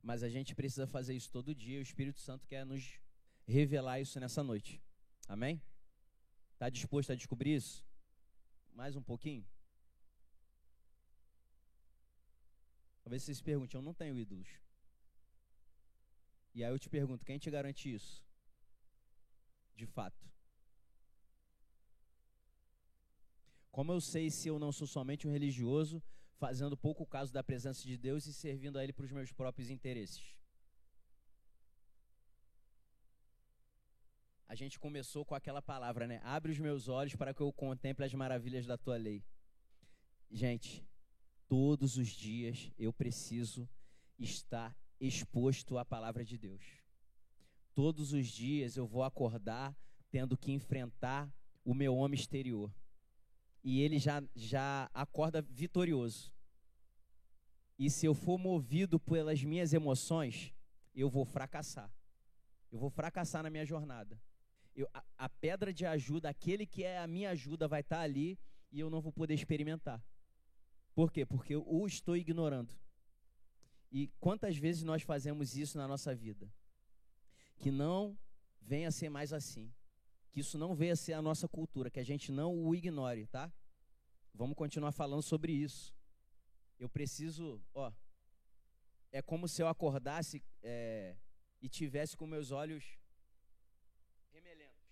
Mas 0.01 0.23
a 0.23 0.29
gente 0.29 0.55
precisa 0.55 0.87
fazer 0.87 1.13
isso 1.13 1.31
todo 1.31 1.53
dia. 1.53 1.79
O 1.79 1.83
Espírito 1.83 2.19
Santo 2.19 2.47
quer 2.47 2.65
nos 2.65 2.99
revelar 3.47 3.99
isso 3.99 4.19
nessa 4.19 4.43
noite. 4.43 4.81
Amém? 5.27 5.61
Está 6.53 6.69
disposto 6.69 7.11
a 7.11 7.15
descobrir 7.15 7.55
isso? 7.55 7.85
Mais 8.73 8.95
um 8.95 9.03
pouquinho? 9.03 9.45
Talvez 13.03 13.23
você 13.23 13.35
se 13.35 13.43
pergunte, 13.43 13.75
eu 13.75 13.81
não 13.81 13.93
tenho 13.93 14.17
ídolos. 14.17 14.47
E 16.53 16.63
aí 16.63 16.71
eu 16.71 16.79
te 16.79 16.89
pergunto, 16.89 17.25
quem 17.25 17.37
te 17.37 17.51
garante 17.51 17.93
isso? 17.93 18.23
De 19.75 19.85
fato. 19.85 20.30
Como 23.71 23.93
eu 23.93 24.01
sei 24.01 24.29
se 24.29 24.49
eu 24.49 24.59
não 24.59 24.71
sou 24.71 24.85
somente 24.85 25.25
um 25.25 25.31
religioso, 25.31 26.03
fazendo 26.37 26.75
pouco 26.75 27.05
caso 27.05 27.31
da 27.31 27.41
presença 27.41 27.83
de 27.83 27.97
Deus 27.97 28.25
e 28.25 28.33
servindo 28.33 28.77
a 28.77 28.83
Ele 28.83 28.91
para 28.91 29.05
os 29.05 29.11
meus 29.11 29.31
próprios 29.31 29.69
interesses? 29.69 30.35
A 34.45 34.55
gente 34.55 34.77
começou 34.77 35.23
com 35.23 35.33
aquela 35.33 35.61
palavra, 35.61 36.05
né? 36.05 36.19
Abre 36.25 36.51
os 36.51 36.59
meus 36.59 36.89
olhos 36.89 37.15
para 37.15 37.33
que 37.33 37.39
eu 37.39 37.53
contemple 37.53 38.03
as 38.03 38.13
maravilhas 38.13 38.65
da 38.65 38.77
tua 38.77 38.97
lei. 38.97 39.23
Gente, 40.29 40.85
todos 41.47 41.95
os 41.95 42.09
dias 42.09 42.69
eu 42.77 42.91
preciso 42.91 43.69
estar 44.19 44.77
exposto 44.99 45.77
à 45.77 45.85
palavra 45.85 46.25
de 46.25 46.37
Deus. 46.37 46.61
Todos 47.73 48.11
os 48.11 48.27
dias 48.27 48.75
eu 48.75 48.85
vou 48.85 49.03
acordar 49.03 49.73
tendo 50.09 50.37
que 50.37 50.51
enfrentar 50.51 51.33
o 51.63 51.73
meu 51.73 51.95
homem 51.95 52.19
exterior 52.19 52.69
e 53.63 53.81
ele 53.81 53.99
já, 53.99 54.23
já 54.35 54.89
acorda 54.93 55.41
vitorioso. 55.41 56.31
E 57.77 57.89
se 57.89 58.05
eu 58.05 58.13
for 58.13 58.37
movido 58.37 58.99
pelas 58.99 59.43
minhas 59.43 59.73
emoções, 59.73 60.53
eu 60.93 61.09
vou 61.09 61.25
fracassar. 61.25 61.91
Eu 62.71 62.79
vou 62.79 62.89
fracassar 62.89 63.43
na 63.43 63.49
minha 63.49 63.65
jornada. 63.65 64.21
Eu, 64.75 64.87
a, 64.93 65.03
a, 65.17 65.29
pedra 65.29 65.73
de 65.73 65.85
ajuda, 65.85 66.29
aquele 66.29 66.65
que 66.65 66.83
é 66.83 66.99
a 66.99 67.07
minha 67.07 67.31
ajuda, 67.31 67.67
vai 67.67 67.81
estar 67.81 68.01
ali 68.01 68.39
e 68.71 68.79
eu 68.79 68.89
não 68.89 69.01
vou 69.01 69.11
poder 69.11 69.33
experimentar. 69.33 70.03
Por 70.93 71.11
quê? 71.11 71.25
Porque 71.25 71.55
eu 71.55 71.65
o 71.67 71.85
estou 71.85 72.15
ignorando. 72.15 72.73
E 73.91 74.07
quantas 74.19 74.55
vezes 74.55 74.83
nós 74.83 75.01
fazemos 75.01 75.57
isso 75.57 75.77
na 75.77 75.87
nossa 75.87 76.15
vida? 76.15 76.51
Que 77.57 77.69
não 77.69 78.17
venha 78.61 78.87
a 78.87 78.91
ser 78.91 79.09
mais 79.09 79.33
assim 79.33 79.71
que 80.31 80.39
isso 80.39 80.57
não 80.57 80.73
venha 80.73 80.93
a 80.93 80.95
ser 80.95 81.13
a 81.13 81.21
nossa 81.21 81.47
cultura, 81.47 81.89
que 81.91 81.99
a 81.99 82.03
gente 82.03 82.31
não 82.31 82.55
o 82.65 82.73
ignore, 82.73 83.27
tá? 83.27 83.51
Vamos 84.33 84.55
continuar 84.55 84.91
falando 84.91 85.21
sobre 85.21 85.51
isso. 85.51 85.93
Eu 86.79 86.89
preciso, 86.89 87.61
ó, 87.73 87.91
é 89.11 89.21
como 89.21 89.47
se 89.47 89.61
eu 89.61 89.67
acordasse 89.67 90.41
é, 90.63 91.17
e 91.61 91.67
tivesse 91.67 92.15
com 92.15 92.25
meus 92.25 92.51
olhos 92.51 92.97
remelentos. 94.31 94.89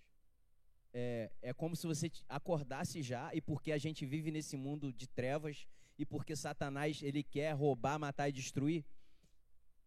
É, 0.93 1.31
é 1.41 1.53
como 1.53 1.75
se 1.75 1.87
você 1.87 2.11
acordasse 2.27 3.01
já 3.01 3.33
e 3.33 3.41
porque 3.41 3.71
a 3.71 3.77
gente 3.77 4.05
vive 4.05 4.31
nesse 4.31 4.57
mundo 4.57 4.91
de 4.91 5.07
trevas 5.07 5.67
e 5.97 6.05
porque 6.05 6.35
Satanás 6.35 7.01
ele 7.01 7.23
quer 7.23 7.53
roubar, 7.53 7.97
matar 7.97 8.27
e 8.27 8.33
destruir, 8.33 8.85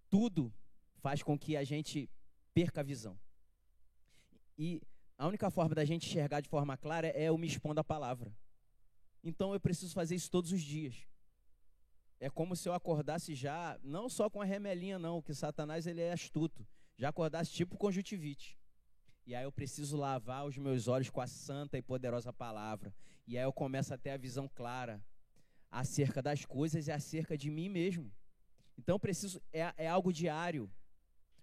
tudo 0.09 0.53
faz 0.97 1.23
com 1.23 1.39
que 1.39 1.57
a 1.57 1.65
gente 1.65 2.09
perca 2.55 2.81
a 2.81 2.85
visão. 2.85 3.19
E 4.59 4.81
a 5.19 5.27
única 5.27 5.51
forma 5.51 5.75
da 5.75 5.85
gente 5.85 6.09
enxergar 6.09 6.41
de 6.41 6.49
forma 6.49 6.77
clara 6.77 7.09
é 7.09 7.25
eu 7.25 7.39
me 7.39 7.47
expondo 7.47 7.81
à 7.81 7.85
palavra. 7.85 8.35
Então 9.23 9.53
eu 9.53 9.61
preciso 9.61 9.95
fazer 9.95 10.15
isso 10.15 10.31
todos 10.31 10.53
os 10.53 10.63
dias. 10.63 11.07
É 12.19 12.31
como 12.31 12.55
se 12.55 12.69
eu 12.69 12.75
acordasse 12.75 13.35
já, 13.35 13.79
não 13.83 14.09
só 14.09 14.31
com 14.31 14.41
a 14.41 14.45
remelinha 14.45 14.99
não, 14.99 15.23
que 15.23 15.35
Satanás 15.35 15.87
ele 15.87 16.01
é 16.01 16.13
astuto. 16.13 16.67
Já 16.97 17.09
acordasse 17.09 17.53
tipo 17.53 17.77
conjuntivite. 17.77 18.59
E 19.27 19.35
aí 19.35 19.45
eu 19.45 19.53
preciso 19.53 19.97
lavar 19.97 20.47
os 20.47 20.57
meus 20.59 20.89
olhos 20.89 21.11
com 21.11 21.21
a 21.21 21.27
santa 21.27 21.79
e 21.79 21.83
poderosa 21.83 22.33
palavra. 22.33 22.95
E 23.27 23.39
aí 23.39 23.45
eu 23.45 23.53
começo 23.53 23.95
a 23.95 23.99
ter 23.99 24.11
a 24.11 24.17
visão 24.17 24.49
clara 24.49 25.03
acerca 25.71 26.21
das 26.21 26.45
coisas 26.45 26.89
e 26.89 26.93
acerca 26.93 27.37
de 27.37 27.51
mim 27.51 27.69
mesmo. 27.69 28.13
Então 28.77 28.99
preciso, 28.99 29.41
é, 29.53 29.73
é 29.77 29.89
algo 29.89 30.13
diário. 30.13 30.71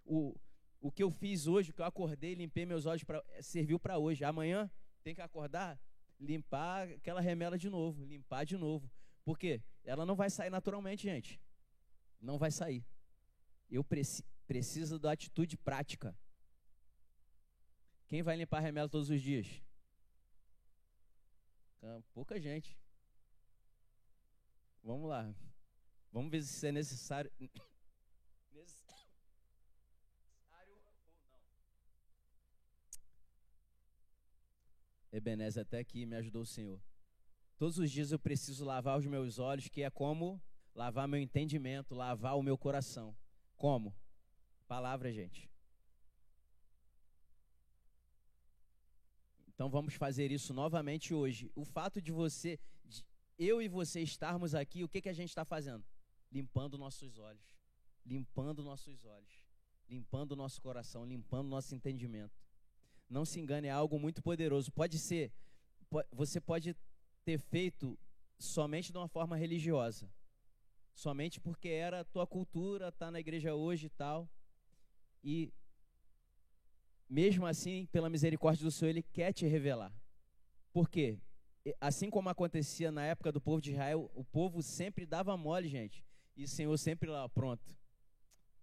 O, 0.05 0.35
o 0.81 0.91
que 0.91 1.03
eu 1.03 1.11
fiz 1.11 1.47
hoje, 1.47 1.73
que 1.73 1.81
eu 1.81 1.85
acordei, 1.85 2.33
limpei 2.33 2.65
meus 2.65 2.85
olhos, 2.85 3.03
pra, 3.03 3.23
eh, 3.29 3.41
serviu 3.41 3.79
para 3.79 3.97
hoje. 3.97 4.23
Amanhã 4.23 4.71
tem 5.03 5.13
que 5.13 5.21
acordar, 5.21 5.79
limpar 6.19 6.87
aquela 6.89 7.21
remela 7.21 7.57
de 7.57 7.69
novo, 7.69 8.05
limpar 8.05 8.45
de 8.45 8.57
novo. 8.57 8.89
Por 9.23 9.37
quê? 9.37 9.61
Ela 9.83 10.05
não 10.05 10.15
vai 10.15 10.29
sair 10.29 10.49
naturalmente, 10.49 11.03
gente. 11.03 11.39
Não 12.19 12.37
vai 12.37 12.51
sair. 12.51 12.85
Eu 13.69 13.83
preci 13.83 14.23
preciso 14.47 14.97
da 14.97 15.11
atitude 15.11 15.55
prática. 15.55 16.17
Quem 18.07 18.23
vai 18.23 18.35
limpar 18.35 18.61
remela 18.61 18.89
todos 18.89 19.11
os 19.11 19.21
dias? 19.21 19.61
Pouca 22.13 22.39
gente. 22.39 22.75
Vamos 24.81 25.07
lá. 25.07 25.31
Vamos 26.11 26.31
ver 26.31 26.41
se 26.41 26.67
é 26.67 26.71
necessário 26.71 27.31
Ebenezer, 35.11 35.63
até 35.63 35.79
aqui 35.79 36.05
me 36.05 36.15
ajudou 36.15 36.43
o 36.43 36.45
Senhor. 36.45 36.81
Todos 37.57 37.77
os 37.77 37.91
dias 37.91 38.11
eu 38.11 38.19
preciso 38.19 38.63
lavar 38.63 38.97
os 38.97 39.05
meus 39.05 39.39
olhos, 39.39 39.67
que 39.67 39.83
é 39.83 39.89
como 39.89 40.41
lavar 40.73 41.07
meu 41.07 41.19
entendimento, 41.19 41.93
lavar 41.93 42.37
o 42.37 42.43
meu 42.43 42.57
coração. 42.57 43.15
Como? 43.57 43.93
Palavra, 44.67 45.11
gente. 45.11 45.49
Então 49.47 49.69
vamos 49.69 49.95
fazer 49.95 50.31
isso 50.31 50.53
novamente 50.53 51.13
hoje. 51.13 51.51
O 51.53 51.65
fato 51.65 52.01
de 52.01 52.13
você, 52.13 52.57
de 52.85 53.03
eu 53.37 53.61
e 53.61 53.67
você 53.67 53.99
estarmos 53.99 54.55
aqui, 54.55 54.85
o 54.85 54.87
que, 54.87 55.01
que 55.01 55.09
a 55.09 55.13
gente 55.13 55.27
está 55.29 55.43
fazendo? 55.43 55.83
Limpando 56.31 56.77
nossos 56.77 57.17
olhos. 57.17 57.57
Limpando 58.05 58.63
nossos 58.63 59.03
olhos. 59.03 59.43
Limpando 59.89 60.33
nosso 60.33 60.61
coração, 60.61 61.03
limpando 61.03 61.49
nosso 61.49 61.75
entendimento. 61.75 62.39
Não 63.09 63.25
se 63.25 63.39
engane, 63.39 63.67
é 63.67 63.71
algo 63.71 63.99
muito 63.99 64.21
poderoso. 64.21 64.71
Pode 64.71 64.99
ser, 64.99 65.31
você 66.11 66.39
pode 66.39 66.75
ter 67.25 67.39
feito 67.39 67.97
somente 68.37 68.91
de 68.91 68.97
uma 68.97 69.07
forma 69.07 69.35
religiosa. 69.35 70.09
Somente 70.93 71.39
porque 71.39 71.69
era 71.69 72.01
a 72.01 72.05
tua 72.05 72.27
cultura, 72.27 72.91
tá 72.91 73.09
na 73.09 73.19
igreja 73.19 73.55
hoje 73.55 73.87
e 73.87 73.89
tal. 73.89 74.29
E 75.23 75.51
mesmo 77.09 77.45
assim, 77.47 77.87
pela 77.87 78.09
misericórdia 78.09 78.63
do 78.63 78.71
Senhor, 78.71 78.91
Ele 78.91 79.01
quer 79.01 79.33
te 79.33 79.47
revelar. 79.47 79.91
Por 80.71 80.89
quê? 80.89 81.17
Assim 81.81 82.09
como 82.09 82.29
acontecia 82.29 82.91
na 82.91 83.03
época 83.05 83.31
do 83.31 83.41
povo 83.41 83.61
de 83.61 83.71
Israel, 83.71 84.11
o 84.13 84.23
povo 84.23 84.61
sempre 84.61 85.05
dava 85.05 85.35
mole, 85.35 85.67
gente. 85.67 86.05
E 86.35 86.43
o 86.43 86.47
Senhor 86.47 86.77
sempre 86.77 87.09
lá, 87.09 87.27
pronto. 87.27 87.75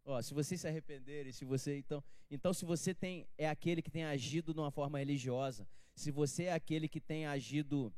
Ó, 0.08 0.22
se 0.22 0.32
vocês 0.32 0.60
se 0.60 0.68
arrependerem, 0.68 1.32
se 1.32 1.44
você 1.44 1.78
então, 1.78 2.02
então 2.30 2.54
se 2.54 2.64
você 2.64 2.94
tem 2.94 3.26
é 3.36 3.48
aquele 3.48 3.82
que 3.82 3.90
tem 3.90 4.04
agido 4.04 4.54
de 4.54 4.60
uma 4.60 4.70
forma 4.70 5.00
religiosa, 5.00 5.66
se 5.96 6.12
você 6.12 6.44
é 6.44 6.52
aquele 6.52 6.88
que 6.88 7.00
tem 7.00 7.26
agido 7.26 7.92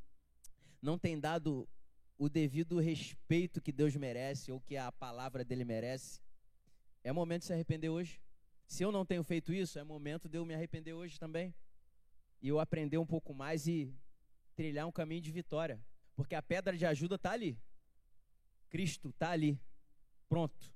não 0.80 0.98
tem 0.98 1.20
dado 1.20 1.68
o 2.16 2.26
devido 2.26 2.78
respeito 2.78 3.60
que 3.60 3.70
Deus 3.70 3.94
merece 3.94 4.50
ou 4.50 4.58
que 4.58 4.74
a 4.74 4.90
palavra 4.90 5.44
dele 5.44 5.66
merece, 5.66 6.22
é 7.04 7.12
momento 7.12 7.42
de 7.42 7.48
se 7.48 7.52
arrepender 7.52 7.90
hoje. 7.90 8.18
Se 8.66 8.82
eu 8.82 8.90
não 8.90 9.04
tenho 9.04 9.22
feito 9.22 9.52
isso, 9.52 9.78
é 9.78 9.84
momento 9.84 10.30
de 10.30 10.38
eu 10.38 10.46
me 10.46 10.54
arrepender 10.54 10.94
hoje 10.94 11.18
também. 11.18 11.54
E 12.40 12.48
eu 12.48 12.58
aprender 12.58 12.96
um 12.96 13.06
pouco 13.06 13.34
mais 13.34 13.66
e 13.66 13.94
trilhar 14.54 14.86
um 14.86 14.92
caminho 14.92 15.20
de 15.20 15.30
vitória. 15.30 15.78
Porque 16.16 16.34
a 16.34 16.42
pedra 16.42 16.76
de 16.76 16.86
ajuda 16.86 17.16
está 17.16 17.32
ali. 17.32 17.58
Cristo 18.70 19.10
está 19.10 19.30
ali. 19.30 19.60
Pronto. 20.28 20.74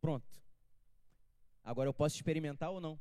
Pronto. 0.00 0.45
Agora 1.66 1.86
eu 1.86 1.92
posso 1.92 2.16
experimentar 2.16 2.70
ou 2.70 2.80
não? 2.80 2.98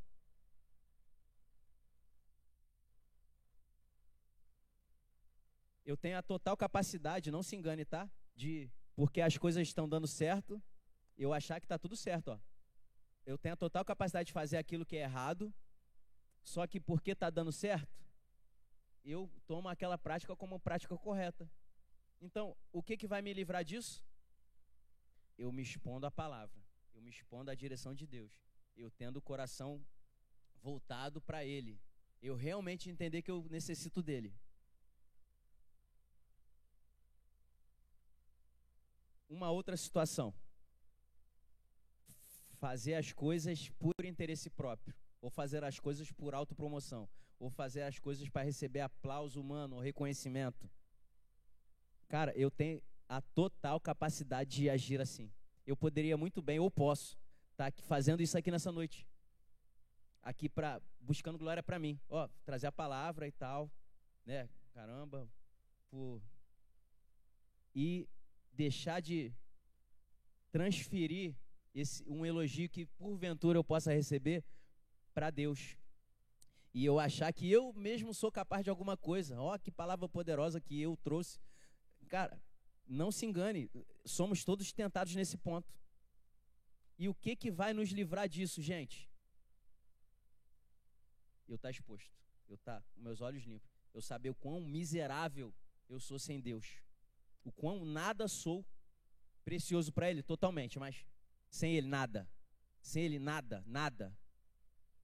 Eu 5.86 5.96
tenho 5.96 6.18
a 6.18 6.22
total 6.22 6.58
capacidade, 6.58 7.32
não 7.32 7.42
se 7.42 7.56
engane, 7.56 7.86
tá? 7.86 8.10
De 8.36 8.70
porque 8.94 9.22
as 9.22 9.38
coisas 9.38 9.66
estão 9.66 9.88
dando 9.88 10.08
certo, 10.08 10.62
eu 11.18 11.32
achar 11.32 11.62
que 11.62 11.66
está 11.66 11.78
tudo 11.78 11.96
certo, 11.96 12.32
ó 12.32 12.40
eu 13.26 13.38
tenho 13.38 13.54
a 13.54 13.58
total 13.58 13.84
capacidade 13.84 14.28
de 14.28 14.34
fazer 14.34 14.58
aquilo 14.58 14.86
que 14.86 14.96
é 14.96 15.02
errado, 15.02 15.54
só 16.44 16.68
que 16.68 16.80
porque 16.80 17.12
está 17.12 17.30
dando 17.30 17.52
certo, 17.52 18.06
eu 19.04 19.30
tomo 19.48 19.68
aquela 19.68 19.98
prática 19.98 20.36
como 20.36 20.60
prática 20.60 20.96
correta. 20.98 21.50
Então, 22.22 22.56
o 22.72 22.84
que, 22.84 22.96
que 22.96 23.08
vai 23.08 23.22
me 23.22 23.34
livrar 23.34 23.64
disso? 23.64 24.04
Eu 25.38 25.52
me 25.52 25.64
expondo 25.64 26.06
à 26.06 26.12
palavra, 26.12 26.64
eu 26.94 27.02
me 27.02 27.10
expondo 27.10 27.50
à 27.50 27.56
direção 27.56 27.94
de 27.96 28.06
Deus, 28.06 28.32
eu 28.76 28.92
tendo 28.92 29.18
o 29.18 29.22
coração 29.22 29.84
voltado 30.62 31.22
para 31.22 31.46
Ele, 31.46 31.80
eu 32.22 32.36
realmente 32.36 32.90
entender 32.90 33.22
que 33.22 33.32
eu 33.32 33.46
necessito 33.50 34.02
dele. 34.02 34.34
Uma 39.30 39.52
outra 39.52 39.76
situação 39.76 40.34
fazer 42.56 42.96
as 42.96 43.12
coisas 43.12 43.70
por 43.78 43.94
interesse 44.04 44.50
próprio, 44.50 44.96
ou 45.22 45.30
fazer 45.30 45.64
as 45.64 45.80
coisas 45.80 46.12
por 46.12 46.34
autopromoção, 46.34 47.08
ou 47.38 47.50
fazer 47.50 47.84
as 47.84 48.00
coisas 48.00 48.28
para 48.30 48.44
receber 48.44 48.80
aplauso 48.80 49.40
humano 49.40 49.76
ou 49.76 49.82
reconhecimento. 49.82 50.70
Cara, 52.08 52.34
eu 52.36 52.50
tenho 52.50 52.82
a 53.08 53.22
total 53.22 53.80
capacidade 53.80 54.50
de 54.50 54.70
agir 54.70 55.00
assim. 55.00 55.32
Eu 55.66 55.76
poderia 55.76 56.18
muito 56.18 56.42
bem, 56.42 56.60
ou 56.60 56.72
posso, 56.72 57.18
tá 57.56 57.72
fazendo 57.84 58.22
isso 58.22 58.38
aqui 58.38 58.52
nessa 58.52 58.72
noite. 58.72 59.08
Aqui 60.22 60.50
para 60.50 60.82
buscando 61.00 61.38
glória 61.38 61.62
para 61.62 61.78
mim, 61.78 62.00
ó, 62.10 62.28
trazer 62.44 62.68
a 62.68 62.72
palavra 62.72 63.28
e 63.28 63.32
tal, 63.32 63.72
né? 64.26 64.50
Caramba, 64.74 65.30
por 65.90 66.22
e 67.76 68.08
deixar 68.52 69.02
de 69.02 69.34
transferir 70.52 71.36
esse, 71.74 72.04
um 72.08 72.26
elogio 72.26 72.70
que 72.70 72.86
porventura 72.86 73.60
eu 73.60 73.64
possa 73.64 73.94
receber 73.94 74.44
para 75.14 75.30
Deus. 75.30 75.78
E 76.74 76.84
eu 76.86 77.00
achar 77.00 77.32
que 77.34 77.52
eu 77.52 77.74
mesmo 77.74 78.14
sou 78.14 78.32
capaz 78.32 78.64
de 78.64 78.70
alguma 78.70 78.96
coisa. 78.98 79.40
Ó, 79.40 79.58
que 79.58 79.72
palavra 79.72 80.08
poderosa 80.08 80.60
que 80.60 80.82
eu 80.82 80.98
trouxe. 80.98 81.40
Cara, 82.08 82.42
não 82.88 83.12
se 83.12 83.26
engane, 83.26 83.70
somos 84.06 84.44
todos 84.44 84.72
tentados 84.72 85.14
nesse 85.16 85.38
ponto. 85.38 85.74
E 86.98 87.10
o 87.10 87.14
que 87.14 87.36
que 87.36 87.52
vai 87.52 87.74
nos 87.74 87.90
livrar 87.90 88.28
disso, 88.28 88.62
gente? 88.62 89.10
Eu 91.48 91.56
estar 91.56 91.68
tá 91.68 91.72
exposto, 91.72 92.12
eu 92.48 92.56
estar 92.56 92.80
tá 92.80 92.88
com 92.94 93.02
meus 93.02 93.22
olhos 93.22 93.44
limpos, 93.44 93.70
eu 93.94 94.02
saber 94.02 94.30
o 94.30 94.36
quão 94.36 94.62
miserável 94.62 95.54
eu 95.90 96.00
sou 96.00 96.18
sem 96.18 96.40
Deus, 96.40 96.82
o 97.44 97.52
quão 97.52 97.86
nada 97.86 98.28
sou 98.28 98.66
precioso 99.44 99.92
para 99.92 100.10
Ele, 100.10 100.24
totalmente, 100.24 100.80
mas 100.80 101.06
sem 101.50 101.76
Ele, 101.76 101.88
nada. 101.88 102.28
Sem 102.82 103.04
Ele, 103.04 103.20
nada, 103.20 103.64
nada. 103.68 104.18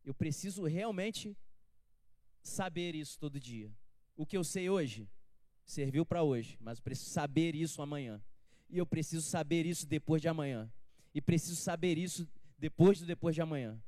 Eu 0.03 0.13
preciso 0.13 0.63
realmente 0.63 1.37
saber 2.41 2.95
isso 2.95 3.19
todo 3.19 3.39
dia. 3.39 3.71
O 4.15 4.25
que 4.25 4.35
eu 4.35 4.43
sei 4.43 4.69
hoje 4.69 5.07
serviu 5.63 6.05
para 6.05 6.23
hoje, 6.23 6.57
mas 6.59 6.79
eu 6.79 6.83
preciso 6.83 7.11
saber 7.11 7.55
isso 7.55 7.81
amanhã. 7.81 8.21
E 8.69 8.77
eu 8.77 8.85
preciso 8.85 9.27
saber 9.27 9.65
isso 9.65 9.85
depois 9.85 10.21
de 10.21 10.27
amanhã. 10.27 10.71
E 11.13 11.21
preciso 11.21 11.55
saber 11.55 11.97
isso 11.97 12.27
depois 12.57 12.99
do 12.99 13.05
depois 13.05 13.35
de 13.35 13.41
amanhã. 13.41 13.81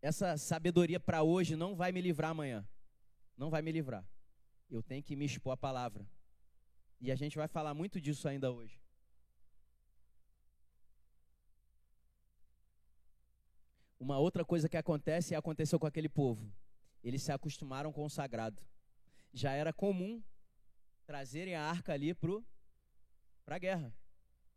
Essa 0.00 0.36
sabedoria 0.36 0.98
para 0.98 1.22
hoje 1.22 1.56
não 1.56 1.74
vai 1.74 1.92
me 1.92 2.00
livrar 2.00 2.30
amanhã. 2.30 2.66
Não 3.36 3.50
vai 3.50 3.62
me 3.62 3.72
livrar. 3.72 4.04
Eu 4.68 4.82
tenho 4.82 5.02
que 5.02 5.16
me 5.16 5.24
expor 5.24 5.52
à 5.52 5.56
palavra. 5.56 6.06
E 7.00 7.10
a 7.10 7.14
gente 7.14 7.36
vai 7.36 7.48
falar 7.48 7.74
muito 7.74 8.00
disso 8.00 8.28
ainda 8.28 8.50
hoje. 8.50 8.80
Uma 13.98 14.18
outra 14.18 14.44
coisa 14.44 14.68
que 14.68 14.76
acontece 14.76 15.32
e 15.32 15.36
aconteceu 15.36 15.78
com 15.78 15.86
aquele 15.86 16.08
povo. 16.08 16.52
Eles 17.02 17.22
se 17.22 17.32
acostumaram 17.32 17.92
com 17.92 18.04
o 18.04 18.10
sagrado. 18.10 18.60
Já 19.32 19.52
era 19.52 19.72
comum 19.72 20.22
trazerem 21.06 21.54
a 21.54 21.62
arca 21.62 21.92
ali 21.92 22.14
para 22.14 23.56
a 23.56 23.58
guerra. 23.58 23.94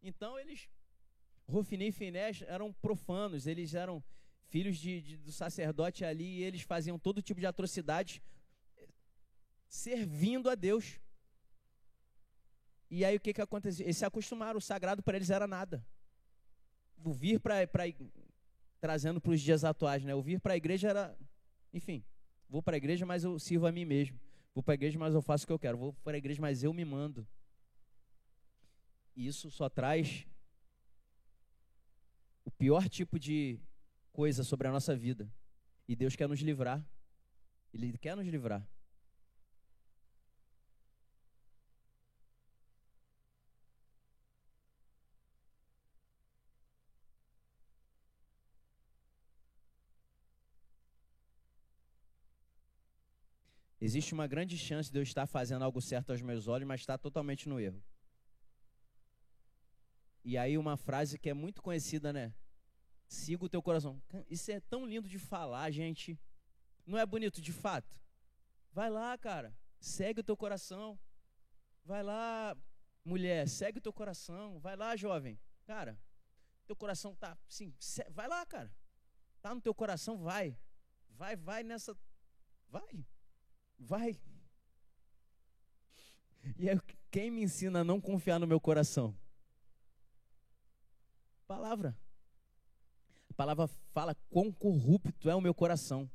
Então 0.01 0.37
eles, 0.39 0.67
Rofini 1.47 1.87
e 1.87 1.91
Finés 1.91 2.43
eram 2.47 2.73
profanos, 2.73 3.47
eles 3.47 3.73
eram 3.73 4.03
filhos 4.47 4.77
de, 4.77 5.01
de, 5.01 5.17
do 5.17 5.31
sacerdote 5.31 6.03
ali 6.03 6.39
e 6.39 6.43
eles 6.43 6.61
faziam 6.61 6.97
todo 6.97 7.21
tipo 7.21 7.39
de 7.39 7.45
atrocidade 7.45 8.21
servindo 9.67 10.49
a 10.49 10.55
Deus. 10.55 10.99
E 12.89 13.03
aí 13.03 13.15
o 13.15 13.19
que, 13.19 13.33
que 13.33 13.41
aconteceu? 13.41 13.85
Eles 13.85 13.97
se 13.97 14.05
acostumaram, 14.05 14.57
o 14.57 14.61
sagrado 14.61 15.03
para 15.03 15.17
eles 15.17 15.29
era 15.29 15.47
nada. 15.47 15.85
O 17.03 17.11
vir 17.11 17.39
para 17.39 17.55
trazendo 18.79 19.19
para 19.19 19.31
os 19.31 19.41
dias 19.41 19.63
atuais, 19.63 20.03
né? 20.03 20.13
Eu 20.13 20.21
vir 20.21 20.39
para 20.39 20.53
a 20.53 20.57
igreja 20.57 20.89
era, 20.89 21.17
enfim, 21.73 22.03
vou 22.47 22.61
para 22.61 22.75
a 22.75 22.77
igreja, 22.77 23.05
mas 23.05 23.23
eu 23.23 23.37
sirvo 23.39 23.65
a 23.65 23.71
mim 23.71 23.85
mesmo. 23.85 24.19
Vou 24.53 24.63
para 24.63 24.73
a 24.73 24.75
igreja, 24.75 24.97
mas 24.97 25.13
eu 25.13 25.21
faço 25.21 25.43
o 25.43 25.47
que 25.47 25.53
eu 25.53 25.59
quero. 25.59 25.77
Vou 25.77 25.93
para 25.93 26.15
a 26.15 26.17
igreja, 26.17 26.41
mas 26.41 26.63
eu 26.63 26.73
me 26.73 26.85
mando. 26.85 27.27
E 29.15 29.27
isso 29.27 29.49
só 29.49 29.69
traz 29.69 30.25
o 30.31 30.34
pior 32.57 32.87
tipo 32.89 33.19
de 33.19 33.59
coisa 34.11 34.43
sobre 34.43 34.67
a 34.67 34.71
nossa 34.71 34.95
vida. 34.95 35.31
E 35.87 35.95
Deus 35.95 36.15
quer 36.15 36.27
nos 36.27 36.39
livrar. 36.39 36.83
Ele 37.73 37.97
quer 37.97 38.15
nos 38.15 38.25
livrar. 38.27 38.67
Existe 53.79 54.15
uma 54.15 54.25
grande 54.25 54.57
chance 54.57 54.91
de 54.91 54.97
eu 54.97 55.03
estar 55.03 55.27
fazendo 55.27 55.63
algo 55.63 55.79
certo 55.79 56.09
aos 56.09 56.19
meus 56.19 56.47
olhos, 56.47 56.67
mas 56.67 56.81
estar 56.81 56.97
totalmente 56.97 57.47
no 57.47 57.59
erro. 57.59 57.83
E 60.23 60.39
aí 60.39 60.57
uma 60.57 60.75
frase 60.75 61.19
que 61.19 61.29
é 61.29 61.35
muito 61.35 61.61
conhecida, 61.61 62.11
né? 62.11 62.33
Siga 63.07 63.45
o 63.45 63.49
teu 63.49 63.61
coração. 63.61 64.01
Isso 64.29 64.51
é 64.51 64.59
tão 64.59 64.85
lindo 64.85 65.07
de 65.07 65.19
falar, 65.19 65.69
gente. 65.71 66.19
Não 66.85 66.97
é 66.97 67.05
bonito 67.05 67.41
de 67.41 67.51
fato? 67.51 67.99
Vai 68.71 68.89
lá, 68.89 69.17
cara. 69.17 69.55
Segue 69.79 70.21
o 70.21 70.23
teu 70.23 70.35
coração. 70.35 70.99
Vai 71.83 72.01
lá, 72.01 72.57
mulher, 73.03 73.47
segue 73.47 73.77
o 73.77 73.81
teu 73.81 73.93
coração. 73.93 74.59
Vai 74.59 74.75
lá, 74.75 74.95
jovem. 74.95 75.39
Cara, 75.65 75.97
teu 76.65 76.75
coração 76.75 77.15
tá 77.15 77.37
assim, 77.47 77.73
vai 78.09 78.27
lá, 78.27 78.45
cara. 78.45 78.71
Tá 79.41 79.53
no 79.53 79.61
teu 79.61 79.73
coração, 79.73 80.17
vai. 80.17 80.57
Vai, 81.09 81.35
vai 81.35 81.63
nessa 81.63 81.95
vai. 82.69 83.05
Vai. 83.77 84.19
E 86.57 86.69
aí, 86.69 86.79
quem 87.11 87.31
me 87.31 87.43
ensina 87.43 87.81
a 87.81 87.83
não 87.83 88.01
confiar 88.01 88.39
no 88.39 88.47
meu 88.47 88.59
coração? 88.59 89.15
Palavra. 91.47 91.97
A 93.35 93.43
palavra 93.43 93.67
fala 93.91 94.15
quão 94.29 94.49
corrupto 94.49 95.29
é 95.29 95.35
o 95.35 95.41
meu 95.41 95.53
coração, 95.53 96.09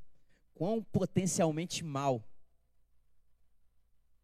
quão 0.55 0.83
potencialmente 0.83 1.85
mal. 1.85 2.25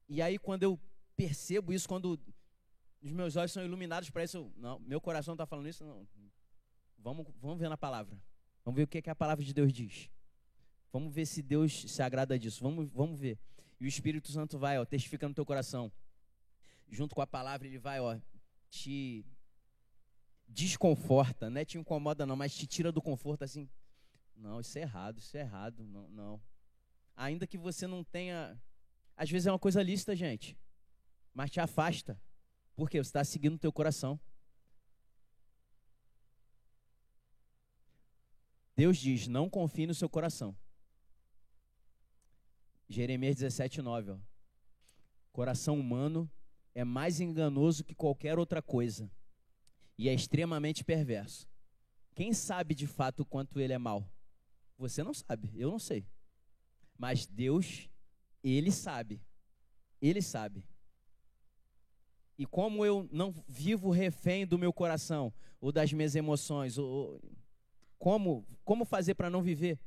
E 0.09 0.22
aí, 0.22 0.38
quando 0.38 0.62
eu 0.62 0.80
percebo 1.14 1.74
isso, 1.74 1.87
quando 1.87 2.18
os 3.02 3.12
meus 3.12 3.37
olhos 3.37 3.52
são 3.52 3.62
iluminados 3.62 4.09
para 4.09 4.24
isso, 4.24 4.50
não, 4.56 4.78
meu 4.78 4.98
coração 4.98 5.35
está 5.35 5.44
falando 5.44 5.68
isso, 5.68 5.85
não. 5.85 6.09
Vamos, 6.96 7.26
vamos 7.38 7.59
ver 7.59 7.68
na 7.68 7.76
palavra. 7.76 8.18
Vamos 8.64 8.76
ver 8.78 8.85
o 8.85 8.88
que, 8.88 8.96
é 8.96 9.02
que 9.02 9.11
a 9.11 9.14
palavra 9.14 9.44
de 9.44 9.52
Deus 9.52 9.70
diz. 9.74 10.09
Vamos 10.90 11.12
ver 11.12 11.26
se 11.26 11.42
Deus 11.42 11.82
se 11.92 12.02
agrada 12.02 12.38
disso. 12.38 12.62
Vamos, 12.62 12.88
vamos 12.92 13.20
ver. 13.20 13.38
E 13.78 13.85
o 13.85 13.87
Espírito 13.87 14.32
Santo 14.32 14.59
vai, 14.59 14.78
ó, 14.78 14.87
testifica 14.87 15.28
no 15.28 15.35
teu 15.35 15.44
coração. 15.44 15.92
Junto 16.88 17.14
com 17.14 17.20
a 17.20 17.26
palavra, 17.26 17.66
ele 17.66 17.78
vai, 17.78 18.00
ó, 18.00 18.18
te 18.70 19.22
desconforta, 20.48 21.50
não 21.50 21.61
é 21.61 21.64
te 21.64 21.78
incomoda 21.78 22.24
não, 22.24 22.37
mas 22.37 22.54
te 22.54 22.66
tira 22.66 22.92
do 22.92 23.02
conforto 23.02 23.42
assim. 23.42 23.68
Não, 24.35 24.61
isso 24.61 24.78
é 24.78 24.82
errado, 24.82 25.18
isso 25.18 25.37
é 25.37 25.40
errado, 25.40 25.85
não, 25.85 26.09
não. 26.09 26.42
Ainda 27.14 27.46
que 27.46 27.56
você 27.56 27.87
não 27.87 28.04
tenha, 28.04 28.61
às 29.16 29.30
vezes 29.30 29.46
é 29.46 29.52
uma 29.52 29.59
coisa 29.59 29.82
lícita, 29.82 30.14
gente, 30.14 30.56
mas 31.32 31.50
te 31.50 31.61
afasta, 31.61 32.20
porque 32.74 32.98
você 32.98 33.09
está 33.09 33.24
seguindo 33.24 33.54
o 33.54 33.59
teu 33.59 33.72
coração. 33.72 34.20
Deus 38.76 38.98
diz: 38.98 39.26
não 39.26 39.48
confie 39.48 39.87
no 39.87 39.94
seu 39.94 40.09
coração. 40.09 40.54
Jeremias 42.88 43.37
17, 43.37 43.80
9. 43.80 44.11
Ó. 44.12 44.18
Coração 45.32 45.80
humano 45.80 46.30
é 46.74 46.85
mais 46.85 47.20
enganoso 47.20 47.82
que 47.82 47.94
qualquer 47.94 48.38
outra 48.38 48.61
coisa 48.61 49.11
e 49.98 50.09
é 50.09 50.14
extremamente 50.14 50.85
perverso. 50.85 51.48
Quem 52.14 52.32
sabe 52.32 52.74
de 52.74 52.87
fato 52.87 53.20
o 53.20 53.26
quanto 53.26 53.61
ele 53.61 53.72
é 53.72 53.78
mau? 53.78 54.09
Você 54.78 55.02
não 55.02 55.14
sabe, 55.14 55.50
eu 55.54 55.70
não 55.70 55.78
sei. 55.78 56.06
Mas 56.98 57.26
Deus, 57.26 57.88
ele 58.42 58.70
sabe. 58.70 59.20
Ele 60.00 60.22
sabe. 60.22 60.64
E 62.38 62.44
como 62.44 62.85
eu 62.85 63.09
não 63.11 63.35
vivo 63.48 63.90
refém 63.90 64.46
do 64.46 64.59
meu 64.59 64.72
coração 64.72 65.32
ou 65.61 65.72
das 65.72 65.92
minhas 65.92 66.14
emoções, 66.14 66.76
ou, 66.76 67.20
como 67.98 68.46
como 68.64 68.85
fazer 68.85 69.14
para 69.14 69.30
não 69.30 69.42
viver? 69.42 69.78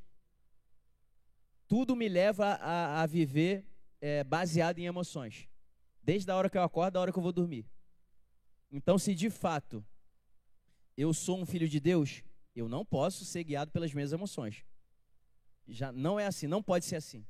Tudo 1.67 1.95
me 1.95 2.09
leva 2.09 2.53
a, 2.55 3.03
a 3.03 3.05
viver 3.05 3.65
é, 4.01 4.23
baseado 4.23 4.79
em 4.79 4.85
emoções, 4.85 5.47
desde 6.01 6.31
a 6.31 6.35
hora 6.35 6.49
que 6.49 6.57
eu 6.57 6.63
acordo, 6.63 6.97
a 6.97 7.01
hora 7.01 7.11
que 7.11 7.19
eu 7.19 7.23
vou 7.23 7.31
dormir. 7.31 7.65
Então, 8.71 8.97
se 8.97 9.13
de 9.13 9.29
fato 9.29 9.85
eu 10.99 11.13
sou 11.13 11.39
um 11.39 11.45
filho 11.45 11.67
de 11.67 11.79
Deus, 11.79 12.21
eu 12.53 12.67
não 12.67 12.83
posso 12.83 13.23
ser 13.23 13.45
guiado 13.45 13.71
pelas 13.71 13.93
minhas 13.93 14.11
emoções. 14.11 14.65
Já 15.65 15.93
não 15.93 16.19
é 16.19 16.25
assim, 16.25 16.45
não 16.45 16.61
pode 16.61 16.83
ser 16.83 16.97
assim. 16.97 17.25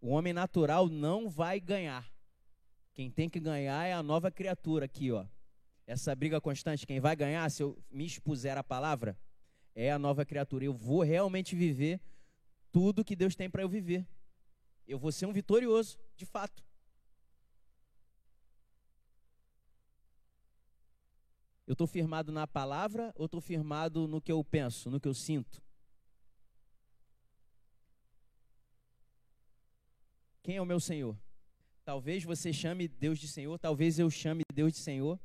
O 0.00 0.08
homem 0.08 0.32
natural 0.32 0.88
não 0.88 1.28
vai 1.28 1.60
ganhar. 1.60 2.12
Quem 2.92 3.08
tem 3.08 3.30
que 3.30 3.38
ganhar 3.38 3.86
é 3.86 3.92
a 3.92 4.02
nova 4.02 4.28
criatura 4.28 4.86
aqui, 4.86 5.12
ó. 5.12 5.24
Essa 5.86 6.16
briga 6.16 6.40
constante, 6.40 6.84
quem 6.84 6.98
vai 6.98 7.14
ganhar 7.14 7.48
se 7.48 7.62
eu 7.62 7.78
me 7.88 8.04
expuser 8.04 8.58
a 8.58 8.64
palavra 8.64 9.16
é 9.72 9.92
a 9.92 10.00
nova 10.00 10.24
criatura. 10.24 10.64
Eu 10.64 10.74
vou 10.74 11.02
realmente 11.02 11.54
viver 11.54 12.00
tudo 12.72 13.04
que 13.04 13.14
Deus 13.14 13.36
tem 13.36 13.48
para 13.48 13.62
eu 13.62 13.68
viver. 13.68 14.04
Eu 14.86 14.98
vou 14.98 15.12
ser 15.12 15.26
um 15.26 15.32
vitorioso, 15.32 15.96
de 16.16 16.26
fato. 16.26 16.64
Eu 21.66 21.72
estou 21.72 21.86
firmado 21.86 22.32
na 22.32 22.46
palavra 22.46 23.12
ou 23.16 23.26
estou 23.26 23.40
firmado 23.40 24.08
no 24.08 24.20
que 24.20 24.32
eu 24.32 24.42
penso, 24.42 24.90
no 24.90 25.00
que 25.00 25.08
eu 25.08 25.14
sinto? 25.14 25.62
Quem 30.42 30.56
é 30.56 30.62
o 30.62 30.66
meu 30.66 30.80
Senhor? 30.80 31.16
Talvez 31.84 32.24
você 32.24 32.52
chame 32.52 32.88
Deus 32.88 33.18
de 33.18 33.28
Senhor, 33.28 33.58
talvez 33.58 33.98
eu 33.98 34.10
chame 34.10 34.42
Deus 34.52 34.72
de 34.72 34.78
Senhor, 34.78 35.18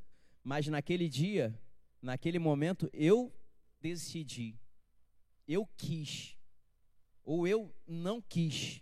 mas 0.43 0.67
naquele 0.67 1.09
dia, 1.09 1.59
naquele 2.01 2.37
momento, 2.37 2.89
eu 2.93 3.33
decidi, 3.81 4.55
eu 5.47 5.67
quis, 5.75 6.37
ou 7.23 7.47
eu 7.47 7.73
não 7.87 8.21
quis. 8.21 8.81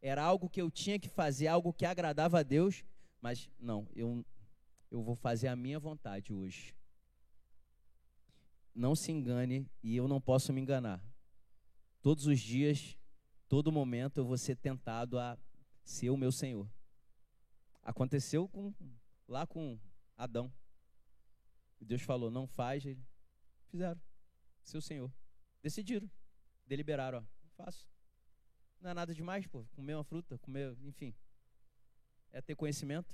Era 0.00 0.22
algo 0.22 0.48
que 0.48 0.60
eu 0.60 0.70
tinha 0.70 0.98
que 0.98 1.08
fazer, 1.08 1.46
algo 1.46 1.72
que 1.72 1.86
agradava 1.86 2.40
a 2.40 2.42
Deus, 2.42 2.84
mas 3.20 3.50
não, 3.58 3.86
eu 3.94 4.24
eu 4.94 5.02
vou 5.02 5.16
fazer 5.16 5.48
a 5.48 5.56
minha 5.56 5.80
vontade 5.80 6.32
hoje. 6.32 6.72
Não 8.72 8.94
se 8.94 9.10
engane 9.10 9.68
e 9.82 9.96
eu 9.96 10.06
não 10.06 10.20
posso 10.20 10.52
me 10.52 10.60
enganar. 10.60 11.04
Todos 12.00 12.26
os 12.26 12.38
dias, 12.38 12.96
todo 13.48 13.72
momento 13.72 14.18
eu 14.18 14.24
vou 14.24 14.38
ser 14.38 14.54
tentado 14.54 15.18
a 15.18 15.36
ser 15.82 16.10
o 16.10 16.16
meu 16.16 16.30
Senhor. 16.30 16.70
Aconteceu 17.82 18.48
com, 18.48 18.72
lá 19.26 19.44
com 19.44 19.80
Adão. 20.16 20.52
Deus 21.80 22.02
falou: 22.02 22.30
não 22.30 22.46
faz. 22.46 22.86
Eles 22.86 23.04
fizeram. 23.66 24.00
Seu 24.62 24.80
Senhor. 24.80 25.12
Decidiram. 25.60 26.08
Deliberaram: 26.66 27.18
ó, 27.18 27.22
faço. 27.56 27.84
Não 28.80 28.90
é 28.90 28.94
nada 28.94 29.12
demais, 29.12 29.44
pô. 29.48 29.64
Comer 29.72 29.96
uma 29.96 30.04
fruta, 30.04 30.38
comer, 30.38 30.76
enfim. 30.84 31.12
É 32.30 32.40
ter 32.40 32.54
conhecimento. 32.54 33.12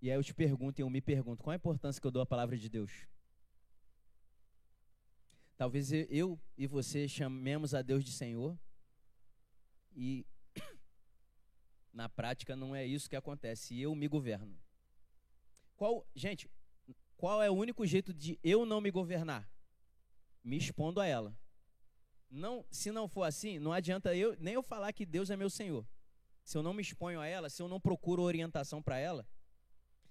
E 0.00 0.10
aí 0.10 0.16
eu 0.16 0.22
te 0.22 0.32
pergunto 0.32 0.80
e 0.80 0.82
eu 0.82 0.90
me 0.90 1.00
pergunto, 1.00 1.42
qual 1.42 1.52
a 1.52 1.56
importância 1.56 2.00
que 2.00 2.06
eu 2.06 2.10
dou 2.10 2.22
à 2.22 2.26
palavra 2.26 2.56
de 2.56 2.68
Deus? 2.68 3.06
Talvez 5.56 5.90
eu 5.92 6.40
e 6.56 6.68
você 6.68 7.08
chamemos 7.08 7.74
a 7.74 7.82
Deus 7.82 8.04
de 8.04 8.12
Senhor 8.12 8.56
e 9.92 10.24
na 11.92 12.08
prática 12.08 12.54
não 12.54 12.76
é 12.76 12.86
isso 12.86 13.10
que 13.10 13.16
acontece. 13.16 13.74
E 13.74 13.82
eu 13.82 13.92
me 13.96 14.06
governo. 14.06 14.56
Qual, 15.74 16.06
gente, 16.14 16.48
qual 17.16 17.42
é 17.42 17.50
o 17.50 17.54
único 17.54 17.84
jeito 17.84 18.14
de 18.14 18.38
eu 18.44 18.64
não 18.64 18.80
me 18.80 18.92
governar? 18.92 19.50
Me 20.44 20.56
expondo 20.56 21.00
a 21.00 21.06
ela. 21.06 21.36
Não, 22.30 22.64
se 22.70 22.92
não 22.92 23.08
for 23.08 23.24
assim, 23.24 23.58
não 23.58 23.72
adianta 23.72 24.14
eu 24.14 24.36
nem 24.38 24.54
eu 24.54 24.62
falar 24.62 24.92
que 24.92 25.04
Deus 25.04 25.28
é 25.28 25.36
meu 25.36 25.50
Senhor. 25.50 25.84
Se 26.44 26.56
eu 26.56 26.62
não 26.62 26.72
me 26.72 26.82
exponho 26.82 27.20
a 27.20 27.26
ela, 27.26 27.50
se 27.50 27.60
eu 27.60 27.68
não 27.68 27.80
procuro 27.80 28.22
orientação 28.22 28.80
para 28.80 28.98
ela, 28.98 29.26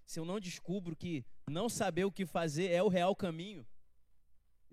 se 0.08 0.20
eu 0.22 0.26
não 0.26 0.40
descubro 0.40 0.96
que 0.96 1.26
não 1.50 1.68
saber 1.68 2.06
o 2.06 2.12
que 2.12 2.26
fazer 2.26 2.72
é 2.72 2.82
o 2.82 2.88
real 2.88 3.14
caminho, 3.14 3.68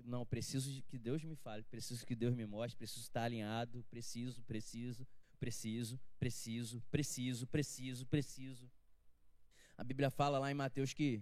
não, 0.05 0.24
preciso 0.24 0.72
de 0.72 0.80
que 0.80 0.97
Deus 0.97 1.24
me 1.24 1.35
fale, 1.35 1.64
preciso 1.64 2.07
que 2.07 2.14
Deus 2.14 2.35
me 2.35 2.47
mostre, 2.47 2.78
preciso 2.78 3.01
estar 3.01 3.24
alinhado, 3.24 3.85
preciso, 3.91 4.43
preciso, 4.45 5.07
preciso, 5.41 6.01
preciso, 6.20 6.80
preciso, 6.89 7.47
preciso, 7.49 8.07
preciso. 8.07 8.70
A 9.76 9.82
Bíblia 9.82 10.09
fala 10.09 10.39
lá 10.39 10.51
em 10.53 10.55
Mateus 10.55 10.93
que 10.93 11.20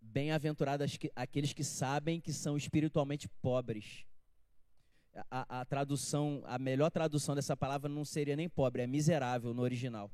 bem-aventurados 0.00 0.98
aqueles 1.14 1.52
que 1.52 1.62
sabem 1.62 2.20
que 2.20 2.32
são 2.32 2.56
espiritualmente 2.56 3.28
pobres. 3.40 4.04
A, 5.30 5.60
a, 5.60 5.64
tradução, 5.64 6.42
a 6.46 6.58
melhor 6.58 6.90
tradução 6.90 7.36
dessa 7.36 7.56
palavra 7.56 7.88
não 7.88 8.04
seria 8.04 8.34
nem 8.34 8.48
pobre, 8.48 8.82
é 8.82 8.86
miserável 8.86 9.54
no 9.54 9.62
original 9.62 10.10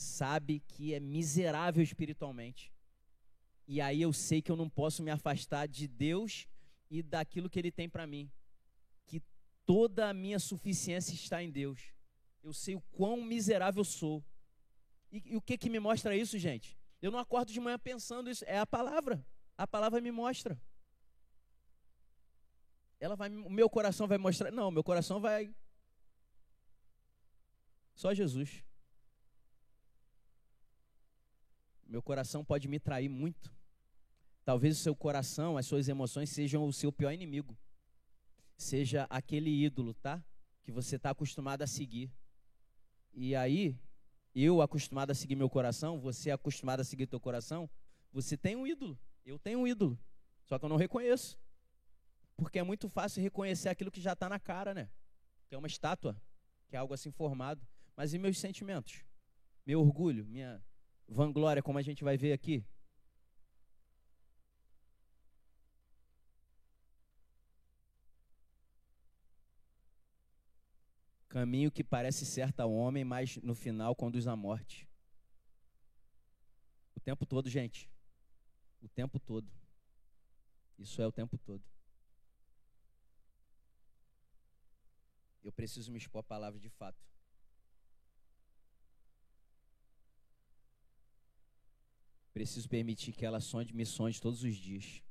sabe 0.00 0.60
que 0.60 0.94
é 0.94 1.00
miserável 1.00 1.82
espiritualmente. 1.82 2.72
E 3.66 3.80
aí 3.80 4.02
eu 4.02 4.12
sei 4.12 4.40
que 4.42 4.50
eu 4.50 4.56
não 4.56 4.68
posso 4.68 5.02
me 5.02 5.10
afastar 5.10 5.68
de 5.68 5.86
Deus 5.86 6.48
e 6.90 7.02
daquilo 7.02 7.48
que 7.48 7.58
Ele 7.58 7.70
tem 7.70 7.88
para 7.88 8.06
mim. 8.06 8.30
Que 9.06 9.22
toda 9.64 10.08
a 10.08 10.14
minha 10.14 10.38
suficiência 10.38 11.14
está 11.14 11.42
em 11.42 11.50
Deus. 11.50 11.92
Eu 12.42 12.52
sei 12.52 12.74
o 12.74 12.80
quão 12.92 13.22
miserável 13.22 13.84
sou. 13.84 14.24
E, 15.12 15.22
e 15.32 15.36
o 15.36 15.42
que, 15.42 15.58
que 15.58 15.68
me 15.68 15.78
mostra 15.78 16.16
isso, 16.16 16.38
gente? 16.38 16.78
Eu 17.02 17.10
não 17.10 17.18
acordo 17.18 17.52
de 17.52 17.60
manhã 17.60 17.78
pensando 17.78 18.30
isso. 18.30 18.44
É 18.46 18.58
a 18.58 18.66
palavra. 18.66 19.24
A 19.56 19.66
palavra 19.66 20.00
me 20.00 20.10
mostra. 20.10 20.60
ela 22.98 23.14
vai, 23.14 23.28
o 23.28 23.50
meu 23.50 23.68
coração 23.68 24.06
vai 24.06 24.18
mostrar. 24.18 24.50
Não, 24.50 24.70
meu 24.70 24.82
coração 24.82 25.20
vai. 25.20 25.54
Só 27.94 28.14
Jesus. 28.14 28.64
Meu 31.90 32.00
coração 32.00 32.44
pode 32.44 32.68
me 32.68 32.78
trair 32.78 33.08
muito. 33.08 33.52
Talvez 34.44 34.78
o 34.78 34.80
seu 34.80 34.94
coração, 34.94 35.56
as 35.56 35.66
suas 35.66 35.88
emoções 35.88 36.30
sejam 36.30 36.64
o 36.64 36.72
seu 36.72 36.92
pior 36.92 37.10
inimigo. 37.10 37.58
Seja 38.56 39.08
aquele 39.10 39.50
ídolo, 39.50 39.92
tá? 39.94 40.22
Que 40.62 40.70
você 40.70 40.94
está 40.94 41.10
acostumado 41.10 41.62
a 41.62 41.66
seguir. 41.66 42.08
E 43.12 43.34
aí, 43.34 43.76
eu 44.32 44.62
acostumado 44.62 45.10
a 45.10 45.14
seguir 45.16 45.34
meu 45.34 45.50
coração, 45.50 45.98
você 45.98 46.30
acostumado 46.30 46.78
a 46.78 46.84
seguir 46.84 47.08
teu 47.08 47.18
coração, 47.18 47.68
você 48.12 48.36
tem 48.36 48.54
um 48.54 48.68
ídolo. 48.68 48.96
Eu 49.26 49.36
tenho 49.36 49.58
um 49.58 49.66
ídolo. 49.66 49.98
Só 50.44 50.60
que 50.60 50.64
eu 50.64 50.68
não 50.68 50.76
reconheço. 50.76 51.36
Porque 52.36 52.60
é 52.60 52.62
muito 52.62 52.88
fácil 52.88 53.20
reconhecer 53.20 53.68
aquilo 53.68 53.90
que 53.90 54.00
já 54.00 54.12
está 54.12 54.28
na 54.28 54.38
cara, 54.38 54.72
né? 54.72 54.88
Que 55.48 55.56
é 55.56 55.58
uma 55.58 55.66
estátua, 55.66 56.16
que 56.68 56.76
é 56.76 56.78
algo 56.78 56.94
assim 56.94 57.10
formado. 57.10 57.66
Mas 57.96 58.14
e 58.14 58.18
meus 58.18 58.38
sentimentos? 58.38 59.04
Meu 59.66 59.80
orgulho, 59.80 60.24
minha 60.24 60.62
vanglória, 61.10 61.62
como 61.62 61.78
a 61.78 61.82
gente 61.82 62.04
vai 62.04 62.16
ver 62.16 62.32
aqui? 62.32 62.64
Caminho 71.28 71.70
que 71.70 71.84
parece 71.84 72.24
certo 72.24 72.60
ao 72.60 72.72
homem, 72.72 73.04
mas 73.04 73.36
no 73.38 73.54
final 73.54 73.94
conduz 73.94 74.26
à 74.26 74.34
morte. 74.34 74.88
O 76.94 77.00
tempo 77.00 77.24
todo, 77.26 77.48
gente. 77.48 77.88
O 78.82 78.88
tempo 78.88 79.18
todo. 79.18 79.48
Isso 80.78 81.00
é 81.02 81.06
o 81.06 81.12
tempo 81.12 81.38
todo. 81.38 81.62
Eu 85.42 85.52
preciso 85.52 85.90
me 85.92 85.98
expor 85.98 86.20
a 86.20 86.24
palavra 86.24 86.58
de 86.58 86.68
fato. 86.68 87.00
Preciso 92.40 92.66
permitir 92.70 93.12
que 93.12 93.26
ela 93.26 93.38
sonde, 93.38 93.74
me 93.74 93.84
sonde 93.84 94.18
todos 94.18 94.42
os 94.42 94.56
dias. 94.56 95.02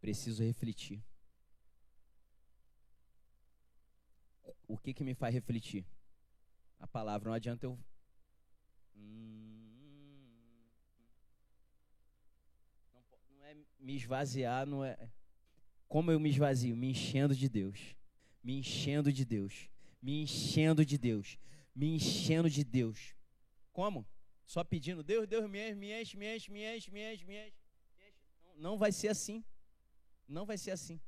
Preciso 0.00 0.42
refletir. 0.42 1.04
o 4.66 4.78
que, 4.78 4.94
que 4.94 5.04
me 5.04 5.12
faz 5.14 5.34
refletir? 5.34 5.84
A 6.78 6.86
palavra, 6.86 7.28
não 7.28 7.34
adianta 7.34 7.66
eu. 7.66 7.78
Não, 8.94 9.04
não 13.28 13.44
é 13.44 13.54
me 13.78 13.94
esvaziar, 13.94 14.64
não 14.66 14.82
é. 14.82 14.96
Como 15.86 16.10
eu 16.10 16.18
me 16.18 16.30
esvazio? 16.30 16.74
Me 16.74 16.92
enchendo 16.92 17.36
de 17.36 17.46
Deus. 17.46 17.94
Me 18.42 18.58
enchendo 18.58 19.12
de 19.12 19.26
Deus. 19.26 19.68
Me 20.00 20.22
enchendo 20.22 20.82
de 20.82 20.96
Deus. 20.96 21.38
Me 21.74 21.94
enchendo 21.94 22.48
de 22.48 22.64
Deus. 22.64 23.14
Como? 23.70 24.06
Só 24.46 24.62
pedindo, 24.62 25.02
Deus, 25.02 25.26
Deus, 25.26 25.48
me 25.48 25.70
enche, 25.70 25.74
me 25.76 26.02
enche, 26.02 26.16
me 26.16 26.26
enche, 26.26 26.50
me 26.50 26.60
enche, 26.74 26.90
me 26.90 27.14
enche, 27.14 27.24
me 27.24 27.36
enche. 27.36 27.56
Não, 28.44 28.70
não 28.70 28.78
vai 28.78 28.92
ser 28.92 29.08
assim. 29.08 29.44
Não 30.28 30.44
vai 30.44 30.58
ser 30.58 30.72
assim. 30.72 31.00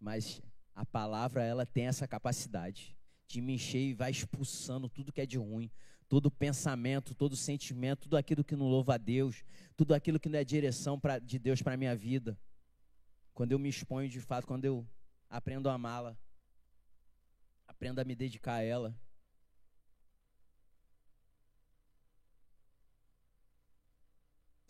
Mas 0.00 0.40
a 0.74 0.86
palavra 0.86 1.42
ela 1.42 1.66
tem 1.66 1.86
essa 1.86 2.06
capacidade 2.06 2.96
de 3.26 3.40
me 3.40 3.54
encher 3.54 3.80
e 3.80 3.94
vai 3.94 4.10
expulsando 4.10 4.88
tudo 4.88 5.12
que 5.12 5.20
é 5.20 5.26
de 5.26 5.36
ruim, 5.36 5.70
todo 6.08 6.30
pensamento, 6.30 7.14
todo 7.14 7.36
sentimento, 7.36 8.02
tudo 8.02 8.16
aquilo 8.16 8.44
que 8.44 8.56
não 8.56 8.66
louva 8.66 8.94
a 8.94 8.98
Deus, 8.98 9.44
tudo 9.76 9.92
aquilo 9.92 10.18
que 10.18 10.28
não 10.28 10.38
é 10.38 10.44
direção 10.44 10.98
pra, 10.98 11.18
de 11.18 11.38
Deus 11.38 11.60
para 11.60 11.74
a 11.74 11.76
minha 11.76 11.94
vida. 11.94 12.38
Quando 13.34 13.52
eu 13.52 13.58
me 13.58 13.68
exponho 13.68 14.08
de 14.08 14.20
fato, 14.20 14.46
quando 14.46 14.64
eu 14.64 14.86
aprendo 15.28 15.68
a 15.68 15.74
amá-la, 15.74 16.16
aprendo 17.66 18.00
a 18.00 18.04
me 18.04 18.14
dedicar 18.14 18.54
a 18.54 18.62
ela. 18.62 18.98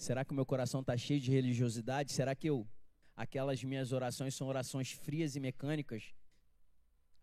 Será 0.08 0.24
que 0.24 0.32
o 0.32 0.34
meu 0.34 0.46
coração 0.46 0.80
está 0.80 0.96
cheio 0.96 1.20
de 1.20 1.30
religiosidade? 1.30 2.12
Será 2.12 2.34
que 2.34 2.48
eu 2.48 2.66
aquelas 3.14 3.62
minhas 3.62 3.92
orações 3.92 4.34
são 4.34 4.46
orações 4.46 4.92
frias 4.92 5.36
e 5.36 5.40
mecânicas. 5.40 6.14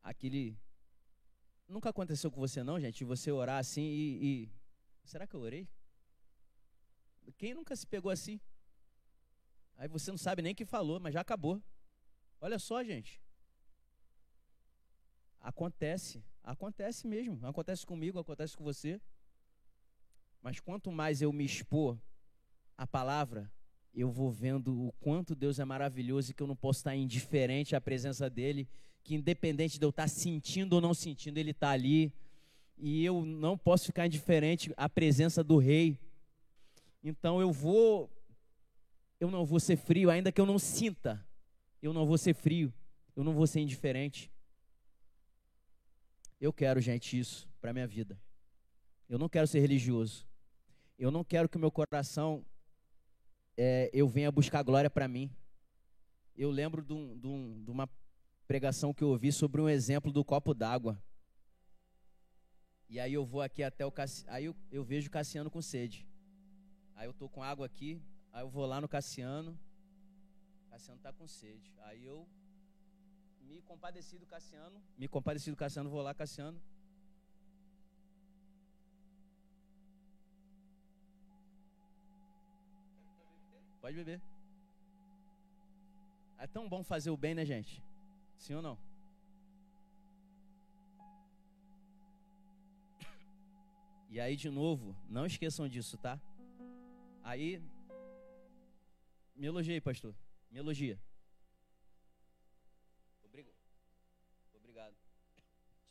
Aquele. 0.04 0.56
Nunca 1.68 1.90
aconteceu 1.90 2.30
com 2.30 2.40
você, 2.40 2.62
não, 2.64 2.80
gente? 2.80 3.04
Você 3.04 3.32
orar 3.32 3.58
assim 3.58 3.82
e, 3.82 4.06
e. 4.24 4.52
Será 5.04 5.26
que 5.26 5.36
eu 5.36 5.40
orei? 5.40 5.68
Quem 7.40 7.56
nunca 7.56 7.76
se 7.76 7.88
pegou 7.88 8.12
assim? 8.12 8.40
Aí 9.78 9.88
você 9.88 10.12
não 10.12 10.18
sabe 10.20 10.44
nem 10.44 10.54
o 10.54 10.56
que 10.56 10.64
falou, 10.64 11.00
mas 11.00 11.16
já 11.16 11.22
acabou. 11.22 11.60
Olha 12.40 12.60
só, 12.60 12.84
gente. 12.84 13.20
Acontece. 15.40 16.24
Acontece 16.44 17.08
mesmo. 17.08 17.44
Acontece 17.48 17.84
comigo, 17.84 18.20
acontece 18.20 18.56
com 18.56 18.64
você. 18.64 19.02
Mas 20.40 20.60
quanto 20.60 20.92
mais 20.92 21.20
eu 21.24 21.34
me 21.34 21.46
expor 21.46 22.00
à 22.78 22.86
palavra, 22.86 23.52
eu 23.94 24.10
vou 24.10 24.30
vendo 24.30 24.88
o 24.88 24.92
quanto 25.00 25.34
Deus 25.34 25.58
é 25.60 25.66
maravilhoso 25.66 26.32
e 26.32 26.34
que 26.34 26.44
eu 26.44 26.48
não 26.48 26.56
posso 26.56 26.80
estar 26.80 26.96
indiferente 26.96 27.76
à 27.76 27.82
presença 27.82 28.30
dEle, 28.30 28.68
que 29.04 29.16
independente 29.16 29.80
de 29.80 29.86
eu 29.86 29.90
estar 29.90 30.08
sentindo 30.10 30.74
ou 30.74 30.82
não 30.82 30.94
sentindo, 30.94 31.38
Ele 31.38 31.52
está 31.52 31.70
ali. 31.70 32.12
E 32.78 33.06
eu 33.06 33.26
não 33.26 33.58
posso 33.58 33.86
ficar 33.86 34.06
indiferente 34.06 34.74
à 34.76 34.90
presença 34.90 35.44
do 35.44 35.58
Rei. 35.58 35.98
Então 37.02 37.40
eu 37.40 37.52
vou, 37.52 38.12
eu 39.20 39.32
não 39.32 39.46
vou 39.46 39.60
ser 39.60 39.78
frio, 39.78 40.10
ainda 40.10 40.32
que 40.32 40.42
eu 40.42 40.46
não 40.46 40.60
sinta, 40.60 41.26
eu 41.82 41.94
não 41.94 42.06
vou 42.06 42.18
ser 42.18 42.34
frio, 42.34 42.74
eu 43.16 43.24
não 43.24 43.34
vou 43.34 43.48
ser 43.48 43.62
indiferente. 43.62 44.30
Eu 46.42 46.52
quero, 46.52 46.82
gente, 46.82 47.18
isso 47.18 47.48
para 47.62 47.72
minha 47.72 47.88
vida. 47.88 48.20
Eu 49.08 49.18
não 49.18 49.30
quero 49.30 49.48
ser 49.48 49.60
religioso. 49.60 50.28
Eu 51.00 51.12
não 51.12 51.24
quero 51.24 51.48
que 51.48 51.58
o 51.58 51.60
meu 51.60 51.72
coração 51.72 52.46
é, 53.58 53.90
eu 53.94 54.08
venha 54.08 54.32
buscar 54.32 54.64
glória 54.64 54.90
para 54.90 55.08
mim. 55.08 55.30
Eu 56.36 56.52
lembro 56.52 56.84
de, 56.84 56.94
um, 56.94 57.18
de, 57.18 57.28
um, 57.28 57.64
de, 57.64 57.72
uma 57.72 57.90
pregação 58.48 58.94
que 58.94 59.04
eu 59.04 59.10
ouvi 59.10 59.32
sobre 59.32 59.62
um 59.62 59.70
exemplo 59.70 60.12
do 60.12 60.24
copo 60.24 60.54
d'água. 60.54 61.02
E 62.90 63.00
aí 63.00 63.14
eu 63.14 63.26
vou 63.26 63.42
aqui 63.42 63.64
até 63.64 63.86
o 63.86 63.92
Cassiano, 63.92 64.32
aí 64.32 64.46
eu, 64.46 64.56
eu 64.72 64.84
vejo 64.84 65.08
o 65.08 65.12
Cassiano 65.12 65.50
com 65.50 65.62
sede. 65.62 66.08
Aí 66.96 67.08
eu 67.08 67.14
tô 67.14 67.28
com 67.28 67.42
água 67.42 67.66
aqui, 67.66 68.02
aí 68.32 68.44
eu 68.44 68.50
vou 68.50 68.66
lá 68.66 68.80
no 68.80 68.88
Cassiano. 68.88 69.58
Cassiano 70.70 71.00
tá 71.00 71.12
com 71.12 71.28
sede. 71.28 71.74
Aí 71.80 72.06
eu 72.06 72.28
me 73.42 73.62
compadeci 73.62 74.18
do 74.18 74.26
Cassiano, 74.26 74.82
me 74.98 75.08
compadeci 75.08 75.50
do 75.50 75.58
Cassiano, 75.58 75.90
vou 75.90 76.02
lá, 76.02 76.14
Cassiano. 76.14 76.62
Pode 83.86 83.98
beber. 83.98 84.20
É 86.40 86.48
tão 86.48 86.68
bom 86.68 86.84
fazer 86.84 87.12
o 87.12 87.16
bem, 87.16 87.36
né, 87.36 87.46
gente? 87.46 87.84
Sim 88.36 88.56
ou 88.56 88.62
não? 88.64 88.80
E 94.10 94.20
aí, 94.20 94.36
de 94.36 94.50
novo, 94.50 94.96
não 95.08 95.28
esqueçam 95.28 95.70
disso, 95.70 96.00
tá? 96.00 96.20
Aí, 97.24 97.62
me 99.36 99.46
elogie, 99.46 99.80
pastor. 99.80 100.16
Me 100.50 100.58
elogia. 100.58 101.00
Obrigado. 103.24 103.56
Obrigado. 104.56 104.96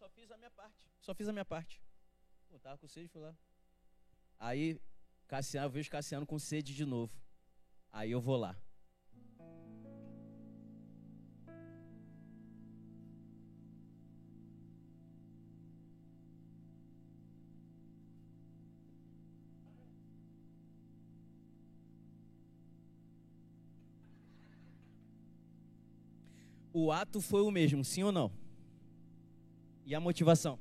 Só 0.00 0.08
fiz 0.08 0.32
a 0.32 0.36
minha 0.36 0.50
parte. 0.50 0.90
Só 1.00 1.14
fiz 1.14 1.28
a 1.28 1.32
minha 1.32 1.44
parte. 1.44 1.80
Pô, 2.48 2.58
tava 2.58 2.76
com 2.76 2.88
sede, 2.88 3.06
fui 3.06 3.20
lá. 3.20 3.36
Aí, 4.36 4.80
Cassiano, 5.28 5.68
eu 5.68 5.70
vejo 5.70 5.88
Cassiano 5.88 6.26
com 6.26 6.40
sede 6.40 6.74
de 6.74 6.84
novo. 6.84 7.23
Aí 7.94 8.10
eu 8.10 8.20
vou 8.20 8.36
lá. 8.36 8.56
O 26.72 26.90
ato 26.90 27.20
foi 27.20 27.42
o 27.42 27.50
mesmo, 27.52 27.84
sim 27.84 28.02
ou 28.02 28.10
não? 28.10 28.32
E 29.86 29.94
a 29.94 30.00
motivação? 30.00 30.58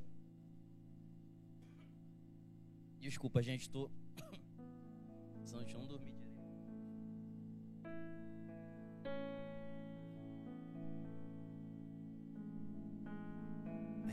Desculpa, 2.99 3.41
gente, 3.41 3.61
estou. 3.61 3.89
Senão 5.43 5.61
a 5.61 5.79
não 5.79 5.87
dormir. 5.87 6.12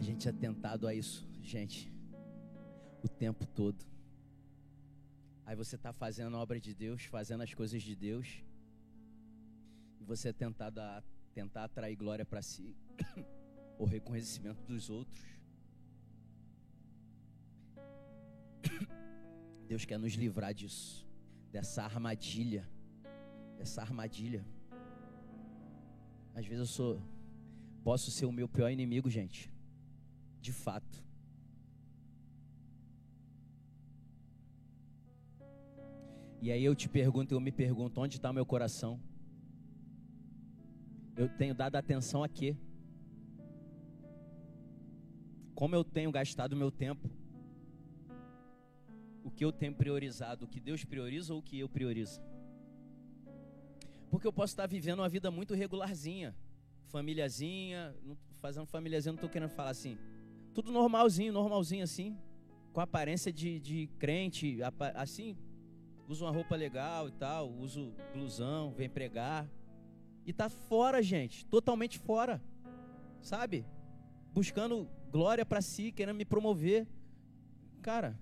A 0.01 0.03
gente 0.03 0.27
é 0.27 0.33
tentado 0.33 0.89
a 0.89 0.95
isso, 0.95 1.29
gente, 1.43 1.93
o 3.03 3.09
tempo 3.09 3.45
todo. 3.45 3.85
Aí 5.45 5.55
você 5.55 5.77
está 5.77 5.93
fazendo 5.93 6.35
a 6.39 6.41
obra 6.41 6.59
de 6.59 6.73
Deus, 6.75 7.05
fazendo 7.05 7.43
as 7.43 7.53
coisas 7.53 7.83
de 7.83 7.95
Deus, 7.95 8.43
você 10.01 10.33
tentar, 10.33 10.71
dar, 10.71 11.05
tentar 11.35 11.65
atrair 11.65 11.97
glória 11.97 12.25
para 12.25 12.41
si, 12.41 12.75
o 13.79 13.85
reconhecimento 13.85 14.63
dos 14.67 14.89
outros. 14.89 15.23
Deus 19.69 19.85
quer 19.85 19.99
nos 19.99 20.15
livrar 20.15 20.55
disso, 20.55 21.07
dessa 21.53 21.83
armadilha, 21.83 22.67
dessa 23.59 23.83
armadilha. 23.83 24.47
Às 26.35 26.47
vezes 26.47 26.61
eu 26.61 26.67
sou, 26.67 27.03
posso 27.85 28.11
ser 28.11 28.25
o 28.25 28.33
meu 28.33 28.49
pior 28.49 28.71
inimigo, 28.71 29.11
gente, 29.11 29.53
de 30.41 30.53
fato. 30.53 31.05
E 36.43 36.51
aí 36.51 36.65
eu 36.65 36.75
te 36.75 36.89
pergunto, 36.89 37.35
eu 37.35 37.41
me 37.41 37.53
pergunto, 37.53 38.01
onde 38.01 38.17
está 38.17 38.33
meu 38.33 38.47
coração? 38.47 38.99
Eu 41.15 41.29
tenho 41.29 41.55
dado 41.55 41.77
atenção 41.77 42.25
a 42.25 42.29
quê? 42.29 42.57
Como 45.55 45.75
eu 45.75 45.85
tenho 45.85 46.11
gastado 46.11 46.57
meu 46.57 46.71
tempo? 46.71 47.11
O 49.23 49.31
que 49.31 49.45
eu 49.45 49.53
tenho 49.53 49.75
priorizado? 49.75 50.47
O 50.47 50.49
que 50.49 50.59
Deus 50.59 50.83
prioriza 50.83 51.35
ou 51.35 51.41
o 51.41 51.43
que 51.43 51.59
eu 51.59 51.69
priorizo? 51.69 52.23
Porque 54.11 54.27
eu 54.27 54.33
posso 54.33 54.53
estar 54.53 54.67
vivendo 54.67 55.01
uma 55.01 55.09
vida 55.11 55.31
muito 55.31 55.53
regularzinha, 55.55 56.35
famíliazinha, 56.87 57.95
fazendo 58.41 58.67
famíliazinha, 58.67 59.13
não 59.13 59.19
estou 59.19 59.29
querendo 59.29 59.51
falar 59.51 59.71
assim. 59.71 59.99
Tudo 60.61 60.73
normalzinho, 60.73 61.33
normalzinho 61.33 61.83
assim, 61.83 62.19
com 62.71 62.83
aparência 62.83 63.33
de, 63.33 63.59
de 63.61 63.87
crente, 63.99 64.59
assim, 64.95 65.35
uso 66.07 66.27
uma 66.27 66.31
roupa 66.31 66.55
legal 66.55 67.09
e 67.09 67.13
tal, 67.13 67.51
uso 67.51 67.95
blusão, 68.13 68.71
vem 68.71 68.87
pregar. 68.87 69.49
E 70.27 70.35
tá 70.35 70.51
fora, 70.51 71.03
gente, 71.03 71.47
totalmente 71.47 71.99
fora. 71.99 72.43
Sabe? 73.23 73.65
Buscando 74.35 74.87
glória 75.11 75.47
para 75.47 75.63
si, 75.63 75.91
querendo 75.93 76.19
me 76.19 76.27
promover. 76.27 76.87
Cara, 77.81 78.21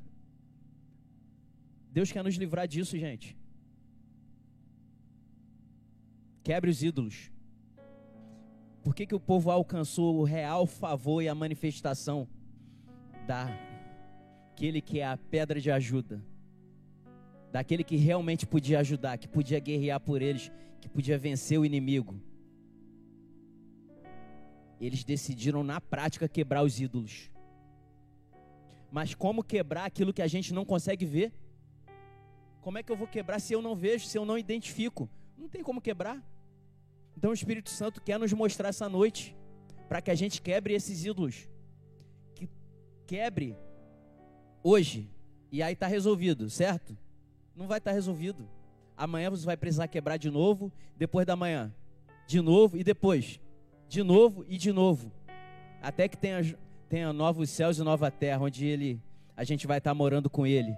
Deus 1.91 2.12
quer 2.12 2.22
nos 2.22 2.36
livrar 2.36 2.68
disso, 2.68 2.97
gente. 2.97 3.36
Quebre 6.45 6.70
os 6.70 6.84
ídolos. 6.84 7.32
Por 8.83 8.95
que, 8.95 9.07
que 9.07 9.14
o 9.14 9.20
povo 9.20 9.51
alcançou 9.51 10.16
o 10.16 10.24
real 10.24 10.66
favor 10.66 11.22
e 11.22 11.29
a 11.29 11.35
manifestação 11.35 12.29
daquele 13.26 14.81
que 14.81 15.01
é 15.01 15.07
a 15.07 15.16
pedra 15.16 15.61
de 15.61 15.70
ajuda? 15.70 16.22
daquele 17.51 17.83
que 17.83 17.97
realmente 17.97 18.47
podia 18.47 18.81
ajudar, 18.81 19.18
que 19.18 19.29
podia 19.29 19.59
guerrear 19.59 20.01
por 20.01 20.22
eles, 20.22 20.53
que 20.81 20.89
podia 20.89 21.18
vencer 21.18 21.59
o 21.59 21.64
inimigo. 21.64 22.20
Eles 24.81 25.03
decidiram 25.03 25.64
na 25.64 25.81
prática 25.81 26.29
quebrar 26.29 26.62
os 26.62 26.81
ídolos. 26.81 27.31
Mas 28.91 29.14
como 29.14 29.43
quebrar 29.43 29.85
aquilo 29.87 30.12
que 30.12 30.22
a 30.22 30.26
gente 30.26 30.55
não 30.55 30.64
consegue 30.64 31.05
ver? 31.05 31.33
Como 32.61 32.79
é 32.79 32.83
que 32.83 32.93
eu 32.93 32.97
vou 32.97 33.09
quebrar 33.09 33.41
se 33.41 33.53
eu 33.53 33.61
não 33.61 33.74
vejo, 33.74 34.07
se 34.07 34.16
eu 34.16 34.24
não 34.24 34.39
identifico? 34.39 35.09
Não 35.37 35.49
tem 35.49 35.62
como 35.62 35.81
quebrar. 35.81 36.22
Então 37.19 37.33
o 37.33 37.35
Espírito 37.35 37.69
Santo 37.69 38.01
quer 38.01 38.16
nos 38.16 38.33
mostrar 38.33 38.69
essa 38.69 38.89
noite 38.89 39.37
para 39.89 40.01
que 40.01 40.09
a 40.09 40.14
gente 40.14 40.41
quebre 40.41 40.73
esses 40.73 41.05
ídolos. 41.05 41.49
Que 42.33 42.49
quebre 43.09 43.57
hoje 44.62 45.11
e 45.51 45.61
aí 45.61 45.73
está 45.73 45.89
resolvido, 45.89 46.49
certo? 46.49 46.97
não 47.57 47.66
vai 47.66 47.79
estar 47.79 47.91
resolvido. 47.91 48.49
Amanhã 48.97 49.31
você 49.31 49.45
vai 49.45 49.57
precisar 49.57 49.89
quebrar 49.89 50.16
de 50.16 50.31
novo, 50.31 50.73
depois 50.97 51.27
da 51.27 51.35
manhã, 51.35 51.75
de 52.29 52.41
novo 52.41 52.77
e 52.77 52.85
depois, 52.85 53.41
de 53.89 54.05
novo 54.05 54.45
e 54.49 54.57
de 54.57 54.71
novo, 54.71 55.11
até 55.83 56.07
que 56.07 56.16
tenha, 56.16 56.57
tenha 56.89 57.12
novos 57.12 57.51
céus 57.51 57.79
e 57.79 57.83
nova 57.83 58.12
terra, 58.12 58.45
onde 58.45 58.64
ele, 58.64 59.03
a 59.37 59.43
gente 59.43 59.66
vai 59.66 59.79
estar 59.79 59.93
morando 59.93 60.31
com 60.31 60.47
ele. 60.47 60.73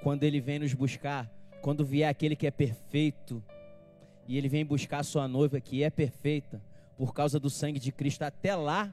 Quando 0.00 0.22
ele 0.22 0.40
vem 0.40 0.60
nos 0.60 0.74
buscar, 0.74 1.28
quando 1.60 1.84
vier 1.84 2.08
aquele 2.08 2.36
que 2.36 2.46
é 2.46 2.52
perfeito, 2.52 3.42
e 4.28 4.36
ele 4.36 4.48
vem 4.48 4.64
buscar 4.64 5.00
a 5.00 5.04
sua 5.04 5.28
noiva 5.28 5.60
que 5.60 5.82
é 5.82 5.90
perfeita, 5.90 6.60
por 6.96 7.12
causa 7.12 7.38
do 7.38 7.50
sangue 7.50 7.78
de 7.78 7.92
Cristo, 7.92 8.22
até 8.22 8.54
lá, 8.54 8.92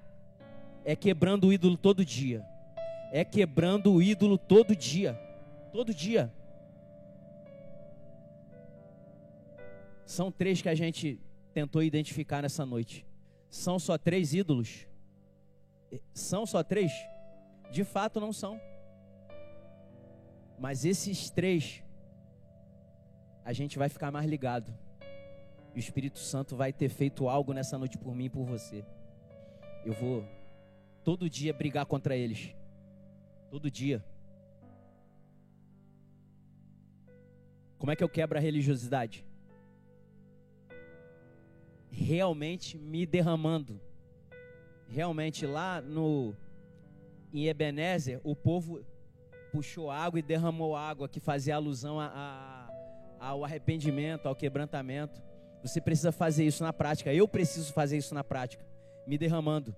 é 0.86 0.96
quebrando 0.96 1.48
o 1.48 1.54
ídolo 1.54 1.78
todo 1.78 2.06
dia. 2.06 2.46
É 3.12 3.24
quebrando 3.24 3.94
o 3.94 4.02
ídolo 4.02 4.38
todo 4.38 4.76
dia. 4.76 5.14
Todo 5.72 5.94
dia. 5.94 6.32
São 10.06 10.32
três 10.32 10.62
que 10.62 10.70
a 10.70 10.76
gente 10.76 11.20
tentou 11.54 11.82
identificar 11.82 12.42
nessa 12.42 12.66
noite. 12.66 13.06
São 13.50 13.80
só 13.80 13.98
três 13.98 14.34
ídolos? 14.34 14.88
São 16.14 16.46
só 16.46 16.64
três? 16.64 16.92
De 17.72 17.84
fato, 17.84 18.20
não 18.20 18.34
são. 18.34 18.60
Mas 20.60 20.86
esses 20.86 21.30
três, 21.30 21.84
a 23.46 23.54
gente 23.54 23.78
vai 23.78 23.90
ficar 23.90 24.12
mais 24.12 24.28
ligado. 24.28 24.74
E 25.74 25.78
o 25.78 25.80
Espírito 25.80 26.20
Santo 26.20 26.56
vai 26.56 26.72
ter 26.72 26.90
feito 26.90 27.28
algo 27.28 27.54
nessa 27.54 27.78
noite 27.78 27.98
por 27.98 28.16
mim 28.16 28.26
e 28.26 28.30
por 28.30 28.46
você. 28.46 28.86
Eu 29.86 29.94
vou 29.94 30.26
todo 31.04 31.30
dia 31.30 31.54
brigar 31.54 31.86
contra 31.86 32.16
eles. 32.16 32.56
Todo 33.50 33.70
dia. 33.70 34.04
Como 37.78 37.92
é 37.92 37.96
que 37.96 38.04
eu 38.04 38.10
quebro 38.10 38.38
a 38.38 38.42
religiosidade? 38.42 39.26
realmente 41.94 42.78
me 42.78 43.06
derramando. 43.06 43.80
Realmente 44.90 45.46
lá 45.46 45.80
no 45.82 46.36
em 47.32 47.48
Ebenezer, 47.48 48.20
o 48.24 48.36
povo 48.36 48.86
puxou 49.52 49.90
água 49.90 50.20
e 50.20 50.24
derramou 50.24 50.76
água 50.76 51.10
que 51.10 51.20
fazia 51.20 51.56
alusão 51.56 52.00
a, 52.00 52.12
a, 53.20 53.28
ao 53.28 53.44
arrependimento, 53.44 54.28
ao 54.28 54.36
quebrantamento. 54.36 55.22
Você 55.64 55.82
precisa 55.82 56.12
fazer 56.12 56.46
isso 56.46 56.62
na 56.64 56.72
prática. 56.72 57.14
Eu 57.14 57.28
preciso 57.28 57.74
fazer 57.74 57.98
isso 57.98 58.14
na 58.14 58.24
prática, 58.24 58.64
me 59.08 59.18
derramando. 59.18 59.76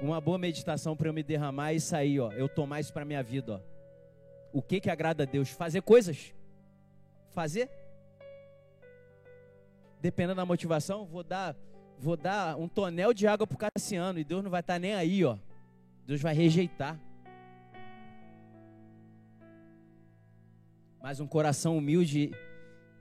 Uma 0.00 0.20
boa 0.20 0.38
meditação 0.38 0.96
para 0.96 1.08
eu 1.08 1.12
me 1.12 1.22
derramar 1.22 1.72
isso 1.72 1.96
aí, 1.96 2.20
ó. 2.20 2.30
Eu 2.32 2.48
tomar 2.48 2.80
isso 2.80 2.92
para 2.92 3.04
minha 3.04 3.22
vida, 3.22 3.54
ó. 3.54 3.60
O 4.52 4.62
que 4.62 4.80
que 4.80 4.90
agrada 4.90 5.24
a 5.24 5.26
Deus? 5.26 5.48
Fazer 5.48 5.82
coisas. 5.82 6.32
Fazer 7.30 7.70
dependendo 10.00 10.36
da 10.36 10.46
motivação, 10.46 11.04
vou 11.04 11.22
dar, 11.22 11.54
vou 11.98 12.16
dar 12.16 12.56
um 12.56 12.66
tonel 12.66 13.12
de 13.12 13.26
água 13.26 13.46
pro 13.46 13.58
Cassiano 13.58 14.18
e 14.18 14.24
Deus 14.24 14.42
não 14.42 14.50
vai 14.50 14.60
estar 14.60 14.74
tá 14.74 14.78
nem 14.78 14.94
aí, 14.94 15.24
ó. 15.24 15.36
Deus 16.06 16.20
vai 16.20 16.34
rejeitar. 16.34 16.98
Mas 21.00 21.20
um 21.20 21.26
coração 21.26 21.76
humilde 21.76 22.32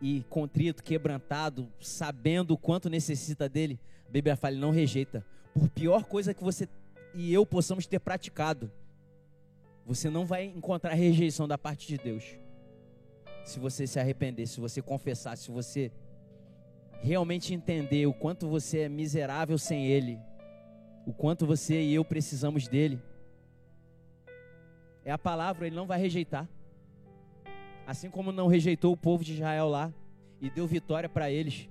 e 0.02 0.24
contrito, 0.30 0.84
quebrantado, 0.84 1.68
sabendo 1.80 2.52
o 2.52 2.58
quanto 2.58 2.90
necessita 2.90 3.50
dele, 3.50 3.80
a 4.08 4.12
Bíblia 4.12 4.36
fala, 4.36 4.56
não 4.56 4.72
rejeita. 4.72 5.26
Por 5.54 5.70
pior 5.70 6.04
coisa 6.06 6.34
que 6.34 6.44
você 6.44 6.68
e 7.14 7.34
eu 7.34 7.46
possamos 7.46 7.86
ter 7.88 8.00
praticado, 8.00 8.72
você 9.86 10.10
não 10.10 10.26
vai 10.26 10.46
encontrar 10.46 10.94
rejeição 10.94 11.48
da 11.48 11.58
parte 11.58 11.88
de 11.88 11.98
Deus. 11.98 12.24
Se 13.44 13.60
você 13.60 13.88
se 13.88 14.00
arrepender, 14.00 14.46
se 14.46 14.60
você 14.60 14.82
confessar, 14.82 15.36
se 15.36 15.50
você 15.50 15.92
realmente 17.02 17.54
entender 17.54 18.06
o 18.06 18.14
quanto 18.14 18.48
você 18.48 18.82
é 18.82 18.90
miserável 18.90 19.58
sem 19.58 19.88
Ele, 19.88 20.20
o 21.06 21.14
quanto 21.14 21.46
você 21.46 21.82
e 21.82 21.96
eu 21.96 22.06
precisamos 22.06 22.68
dele. 22.68 23.02
É 25.04 25.12
a 25.12 25.18
palavra, 25.18 25.66
Ele 25.66 25.76
não 25.76 25.88
vai 25.88 26.00
rejeitar. 26.00 26.48
Assim 27.90 28.08
como 28.08 28.32
não 28.32 28.46
rejeitou 28.46 28.94
o 28.94 28.98
povo 28.98 29.24
de 29.24 29.34
Israel 29.34 29.68
lá 29.68 29.92
e 30.40 30.48
deu 30.48 30.68
vitória 30.68 31.10
para 31.10 31.32
eles. 31.32 31.68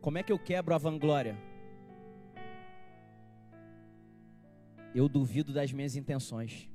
Como 0.00 0.16
é 0.16 0.22
que 0.22 0.32
eu 0.32 0.38
quebro 0.38 0.74
a 0.74 0.78
vanglória? 0.78 1.36
Eu 4.94 5.06
duvido 5.06 5.52
das 5.52 5.70
minhas 5.70 5.96
intenções 5.96 6.70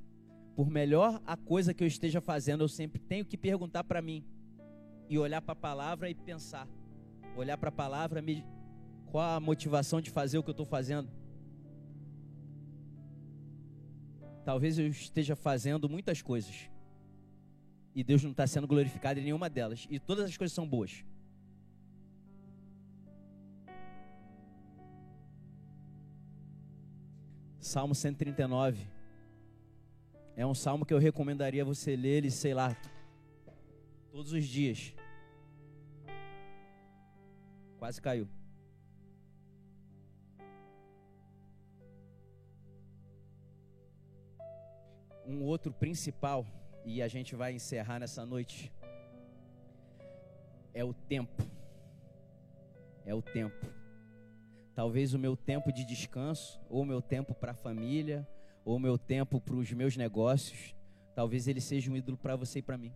por 0.54 0.70
melhor 0.70 1.20
a 1.26 1.36
coisa 1.36 1.74
que 1.74 1.82
eu 1.82 1.88
esteja 1.88 2.20
fazendo, 2.20 2.62
eu 2.62 2.68
sempre 2.68 3.00
tenho 3.00 3.24
que 3.24 3.36
perguntar 3.36 3.82
para 3.82 4.00
mim 4.00 4.24
e 5.08 5.18
olhar 5.18 5.42
para 5.42 5.54
a 5.54 5.56
palavra 5.56 6.08
e 6.08 6.14
pensar. 6.14 6.68
Olhar 7.36 7.58
para 7.58 7.70
a 7.70 7.72
palavra, 7.72 8.22
me, 8.22 8.44
qual 9.10 9.36
a 9.36 9.40
motivação 9.40 10.00
de 10.00 10.10
fazer 10.10 10.38
o 10.38 10.44
que 10.44 10.50
eu 10.50 10.52
estou 10.52 10.64
fazendo? 10.64 11.10
Talvez 14.46 14.78
eu 14.78 14.86
esteja 14.86 15.34
fazendo 15.34 15.88
muitas 15.88 16.22
coisas 16.22 16.70
e 17.92 18.04
Deus 18.04 18.22
não 18.22 18.30
está 18.30 18.46
sendo 18.46 18.68
glorificado 18.68 19.18
em 19.18 19.24
nenhuma 19.24 19.50
delas, 19.50 19.88
e 19.90 19.98
todas 19.98 20.26
as 20.26 20.36
coisas 20.36 20.54
são 20.54 20.68
boas. 20.68 21.04
Salmo 27.58 27.92
139. 27.92 28.86
É 30.36 30.46
um 30.46 30.54
salmo 30.54 30.86
que 30.86 30.94
eu 30.94 30.98
recomendaria 30.98 31.64
você 31.64 31.96
ler 31.96 32.18
ele, 32.18 32.30
sei 32.30 32.54
lá, 32.54 32.76
Todos 34.12 34.32
os 34.32 34.46
dias. 34.46 34.94
Quase 37.78 38.00
caiu. 38.00 38.28
Um 45.26 45.42
outro 45.42 45.72
principal, 45.72 46.46
e 46.84 47.02
a 47.02 47.08
gente 47.08 47.34
vai 47.34 47.52
encerrar 47.52 47.98
nessa 47.98 48.24
noite, 48.24 48.72
é 50.72 50.84
o 50.84 50.94
tempo. 50.94 51.42
É 53.04 53.14
o 53.14 53.20
tempo. 53.20 53.66
Talvez 54.74 55.14
o 55.14 55.18
meu 55.18 55.36
tempo 55.36 55.72
de 55.72 55.84
descanso, 55.84 56.60
ou 56.68 56.82
o 56.82 56.86
meu 56.86 57.00
tempo 57.00 57.34
para 57.34 57.52
a 57.52 57.54
família, 57.54 58.28
ou 58.64 58.76
o 58.76 58.80
meu 58.80 58.98
tempo 58.98 59.40
para 59.40 59.56
os 59.56 59.72
meus 59.72 59.96
negócios, 59.96 60.74
talvez 61.14 61.48
ele 61.48 61.60
seja 61.60 61.90
um 61.90 61.96
ídolo 61.96 62.18
para 62.18 62.36
você 62.36 62.58
e 62.58 62.62
para 62.62 62.76
mim. 62.76 62.92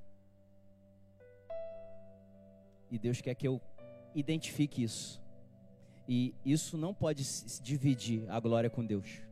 E 2.91 2.99
Deus 2.99 3.21
quer 3.21 3.35
que 3.35 3.49
eu 3.49 3.61
identifique 4.15 4.83
isso. 4.83 5.23
E 6.09 6.35
isso 6.45 6.77
não 6.77 6.93
pode 6.93 7.25
dividir 7.63 8.29
a 8.29 8.39
glória 8.41 8.69
com 8.69 8.85
Deus. 8.85 9.23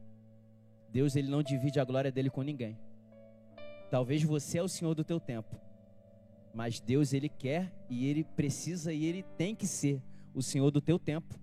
Deus 0.90 1.16
ele 1.16 1.28
não 1.28 1.42
divide 1.42 1.78
a 1.78 1.84
glória 1.84 2.11
dele 2.11 2.30
com 2.30 2.42
ninguém. 2.42 2.78
Talvez 3.91 4.22
você 4.22 4.59
é 4.59 4.62
o 4.62 4.68
Senhor 4.68 4.95
do 4.95 5.05
teu 5.05 5.18
tempo. 5.18 5.57
Mas 6.53 6.80
Deus 6.80 7.12
ele 7.12 7.28
quer 7.28 7.72
e 7.89 8.07
ele 8.07 8.24
precisa 8.24 8.93
e 8.93 9.05
ele 9.05 9.22
tem 9.22 9.55
que 9.55 9.66
ser 9.66 10.03
o 10.34 10.43
Senhor 10.43 10.70
do 10.70 10.80
teu 10.80 10.99
tempo. 10.99 11.39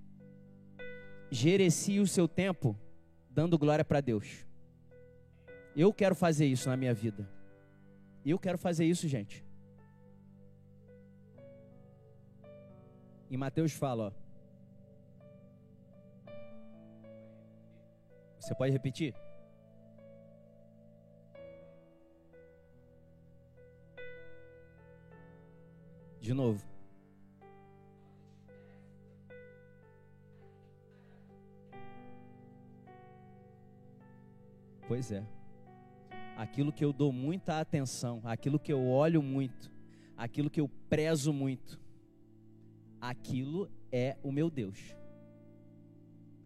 Gerecie 1.31 1.99
o 1.99 2.07
seu 2.07 2.27
tempo 2.27 2.77
dando 3.29 3.57
glória 3.57 3.83
para 3.83 4.01
Deus. 4.01 4.45
Eu 5.75 5.91
quero 5.91 6.15
fazer 6.15 6.45
isso 6.45 6.69
na 6.69 6.77
minha 6.77 6.93
vida. 6.93 7.27
Eu 8.25 8.39
quero 8.39 8.57
fazer 8.57 8.85
isso, 8.85 9.07
gente. 9.07 9.43
Em 13.29 13.37
Mateus 13.37 13.73
fala, 13.73 14.07
ó. 14.07 14.25
Você 18.39 18.53
pode 18.53 18.71
repetir? 18.71 19.15
De 26.25 26.33
novo. 26.33 26.65
Pois 34.87 35.11
é. 35.11 35.23
Aquilo 36.35 36.73
que 36.73 36.83
eu 36.83 36.91
dou 36.91 37.13
muita 37.13 37.59
atenção, 37.59 38.21
aquilo 38.23 38.57
que 38.57 38.73
eu 38.73 38.87
olho 38.87 39.21
muito, 39.21 39.71
aquilo 40.17 40.49
que 40.49 40.59
eu 40.59 40.67
prezo 40.89 41.31
muito, 41.31 41.79
aquilo 42.99 43.69
é 43.91 44.17
o 44.23 44.31
meu 44.31 44.49
Deus. 44.49 44.95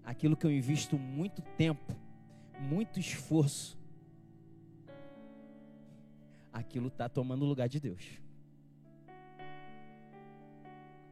Aquilo 0.03 0.35
que 0.35 0.45
eu 0.45 0.51
invisto 0.51 0.99
muito 0.99 1.41
tempo, 1.55 1.95
muito 2.59 2.99
esforço, 2.99 3.79
aquilo 6.51 6.89
está 6.89 7.07
tomando 7.07 7.45
o 7.45 7.47
lugar 7.47 7.69
de 7.69 7.79
Deus. 7.79 8.19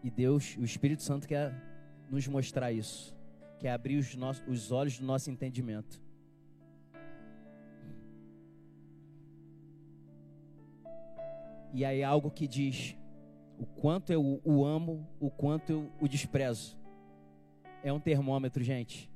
E 0.07 0.09
Deus, 0.09 0.55
o 0.57 0.63
Espírito 0.63 1.03
Santo 1.03 1.27
quer 1.27 1.53
nos 2.09 2.25
mostrar 2.29 2.71
isso, 2.71 3.13
quer 3.59 3.71
abrir 3.71 3.97
os, 3.97 4.15
nossos, 4.15 4.41
os 4.47 4.71
olhos 4.71 4.97
do 4.97 5.05
nosso 5.05 5.29
entendimento. 5.29 6.01
E 11.73 11.83
aí 11.83 12.01
algo 12.01 12.31
que 12.31 12.47
diz 12.47 12.95
o 13.59 13.65
quanto 13.65 14.13
eu 14.13 14.39
o 14.45 14.65
amo, 14.65 15.05
o 15.19 15.29
quanto 15.29 15.73
eu 15.73 15.91
o 15.99 16.07
desprezo. 16.07 16.77
É 17.83 17.91
um 17.91 17.99
termômetro, 17.99 18.63
gente. 18.63 19.11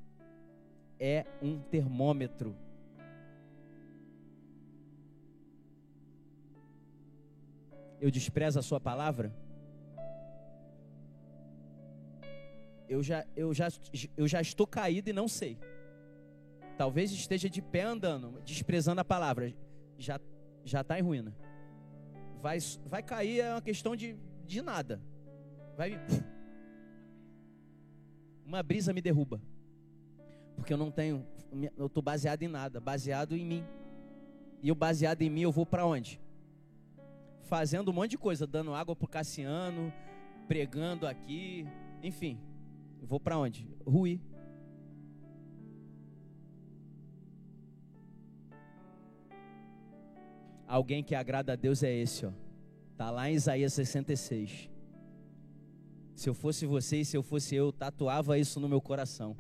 É 1.00 1.26
um 1.42 1.58
termômetro. 1.58 2.54
Eu 8.02 8.12
desprezo 8.12 8.60
a 8.60 8.62
sua 8.62 8.82
palavra? 8.82 9.34
Eu 12.92 13.02
já, 13.02 13.26
eu 13.38 13.54
já, 13.54 13.70
eu 14.18 14.28
já 14.28 14.42
estou 14.42 14.68
caído 14.68 15.10
e 15.10 15.14
não 15.14 15.26
sei. 15.26 15.58
Talvez 16.78 17.10
esteja 17.10 17.50
de 17.50 17.62
pé 17.62 17.84
andando, 17.84 18.42
desprezando 18.42 19.00
a 19.00 19.06
palavra. 19.06 19.54
Já 19.98 20.20
já 20.66 20.82
está 20.82 21.00
em 21.00 21.02
ruína. 21.02 21.34
Vai, 22.42 22.58
vai 22.86 23.02
cair 23.02 23.40
é 23.40 23.54
uma 23.54 23.62
questão 23.62 23.96
de 23.96 24.18
de 24.46 24.62
nada. 24.62 25.02
Vai 25.78 25.98
uma 28.46 28.62
brisa 28.62 28.92
me 28.92 29.02
derruba. 29.02 29.42
Porque 30.58 30.74
eu 30.74 30.78
não 30.78 30.92
tenho, 30.92 31.26
eu 31.78 31.86
estou 31.86 32.04
baseado 32.04 32.44
em 32.44 32.50
nada, 32.50 32.82
baseado 32.82 33.38
em 33.38 33.46
mim. 33.46 33.66
E 34.62 34.68
eu 34.68 34.76
baseado 34.76 35.22
em 35.22 35.30
mim, 35.30 35.44
eu 35.44 35.52
vou 35.52 35.66
para 35.66 35.86
onde? 35.86 36.20
Fazendo 37.44 37.90
um 37.90 37.94
monte 37.94 38.12
de 38.12 38.18
coisa, 38.18 38.46
dando 38.46 38.76
água 38.76 38.98
pro 38.98 39.08
Cassiano, 39.08 39.94
pregando 40.46 41.08
aqui, 41.08 41.66
enfim. 42.04 42.51
Vou 43.02 43.20
para 43.20 43.38
onde? 43.38 43.68
Ruir. 43.86 44.20
Alguém 50.68 51.04
que 51.04 51.16
agrada 51.16 51.54
a 51.54 51.56
Deus 51.56 51.84
é 51.84 51.94
esse, 51.94 52.26
ó. 52.26 52.32
Está 52.92 53.10
lá 53.10 53.30
em 53.30 53.34
Isaías 53.34 53.74
66. 53.74 54.70
Se 56.16 56.30
eu 56.30 56.34
fosse 56.34 56.66
você 56.66 56.98
e 56.98 57.06
se 57.06 57.18
eu 57.18 57.24
fosse 57.24 57.56
eu, 57.56 57.72
tatuava 57.72 58.38
isso 58.38 58.60
no 58.60 58.70
meu 58.70 58.80
coração. 58.80 59.36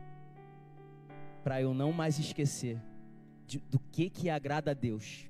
Para 1.43 1.61
eu 1.61 1.73
não 1.73 1.93
mais 1.93 2.17
esquecer 2.17 2.81
de, 3.45 3.59
do 3.59 3.79
que 3.79 4.09
que 4.09 4.29
agrada 4.29 4.71
a 4.71 4.73
Deus. 4.73 5.29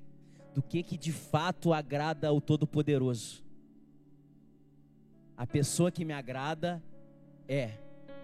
Do 0.54 0.62
que 0.62 0.82
que 0.82 0.96
de 0.96 1.12
fato 1.12 1.72
agrada 1.72 2.28
ao 2.28 2.40
Todo-Poderoso. 2.40 3.44
A 5.36 5.46
pessoa 5.46 5.92
que 5.92 6.04
me 6.04 6.12
agrada 6.12 6.82
é 7.46 7.78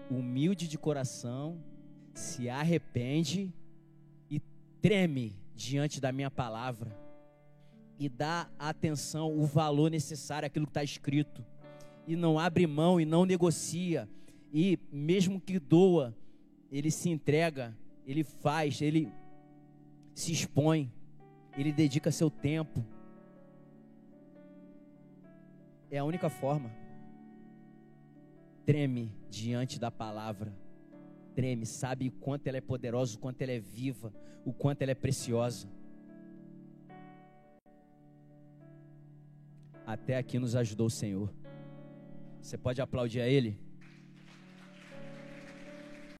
humilde 0.09 0.67
de 0.67 0.77
coração, 0.77 1.63
se 2.13 2.49
arrepende 2.49 3.53
e 4.29 4.39
treme 4.81 5.37
diante 5.55 6.01
da 6.01 6.11
minha 6.11 6.31
palavra 6.31 7.09
e 7.99 8.07
dá 8.07 8.49
atenção, 8.57 9.37
o 9.37 9.45
valor 9.45 9.91
necessário 9.91 10.47
àquilo 10.47 10.65
que 10.65 10.69
está 10.69 10.83
escrito. 10.83 11.45
E 12.07 12.15
não 12.15 12.39
abre 12.39 12.65
mão 12.65 12.99
e 12.99 13.05
não 13.05 13.25
negocia. 13.25 14.09
E 14.53 14.79
mesmo 14.89 15.39
que 15.39 15.59
doa, 15.59 16.15
ele 16.71 16.89
se 16.89 17.09
entrega, 17.09 17.77
ele 18.05 18.23
faz, 18.23 18.81
ele 18.81 19.11
se 20.15 20.31
expõe, 20.31 20.91
ele 21.57 21.73
dedica 21.73 22.09
seu 22.09 22.29
tempo. 22.29 22.85
É 25.91 25.97
a 25.97 26.05
única 26.05 26.29
forma. 26.29 26.71
Treme 28.65 29.18
diante 29.29 29.79
da 29.79 29.91
palavra. 29.91 30.53
Treme, 31.35 31.65
sabe 31.65 32.07
o 32.07 32.11
quanto 32.11 32.47
ela 32.47 32.57
é 32.57 32.61
poderosa, 32.61 33.15
o 33.15 33.19
quanto 33.19 33.41
ela 33.41 33.51
é 33.51 33.59
viva, 33.59 34.13
o 34.43 34.51
quanto 34.51 34.81
ela 34.81 34.91
é 34.91 34.95
preciosa. 34.95 35.69
Até 39.85 40.17
aqui 40.17 40.37
nos 40.37 40.55
ajudou 40.55 40.87
o 40.87 40.91
Senhor. 40.91 41.33
Você 42.41 42.57
pode 42.57 42.81
aplaudir 42.81 43.21
a 43.21 43.27
Ele? 43.27 43.57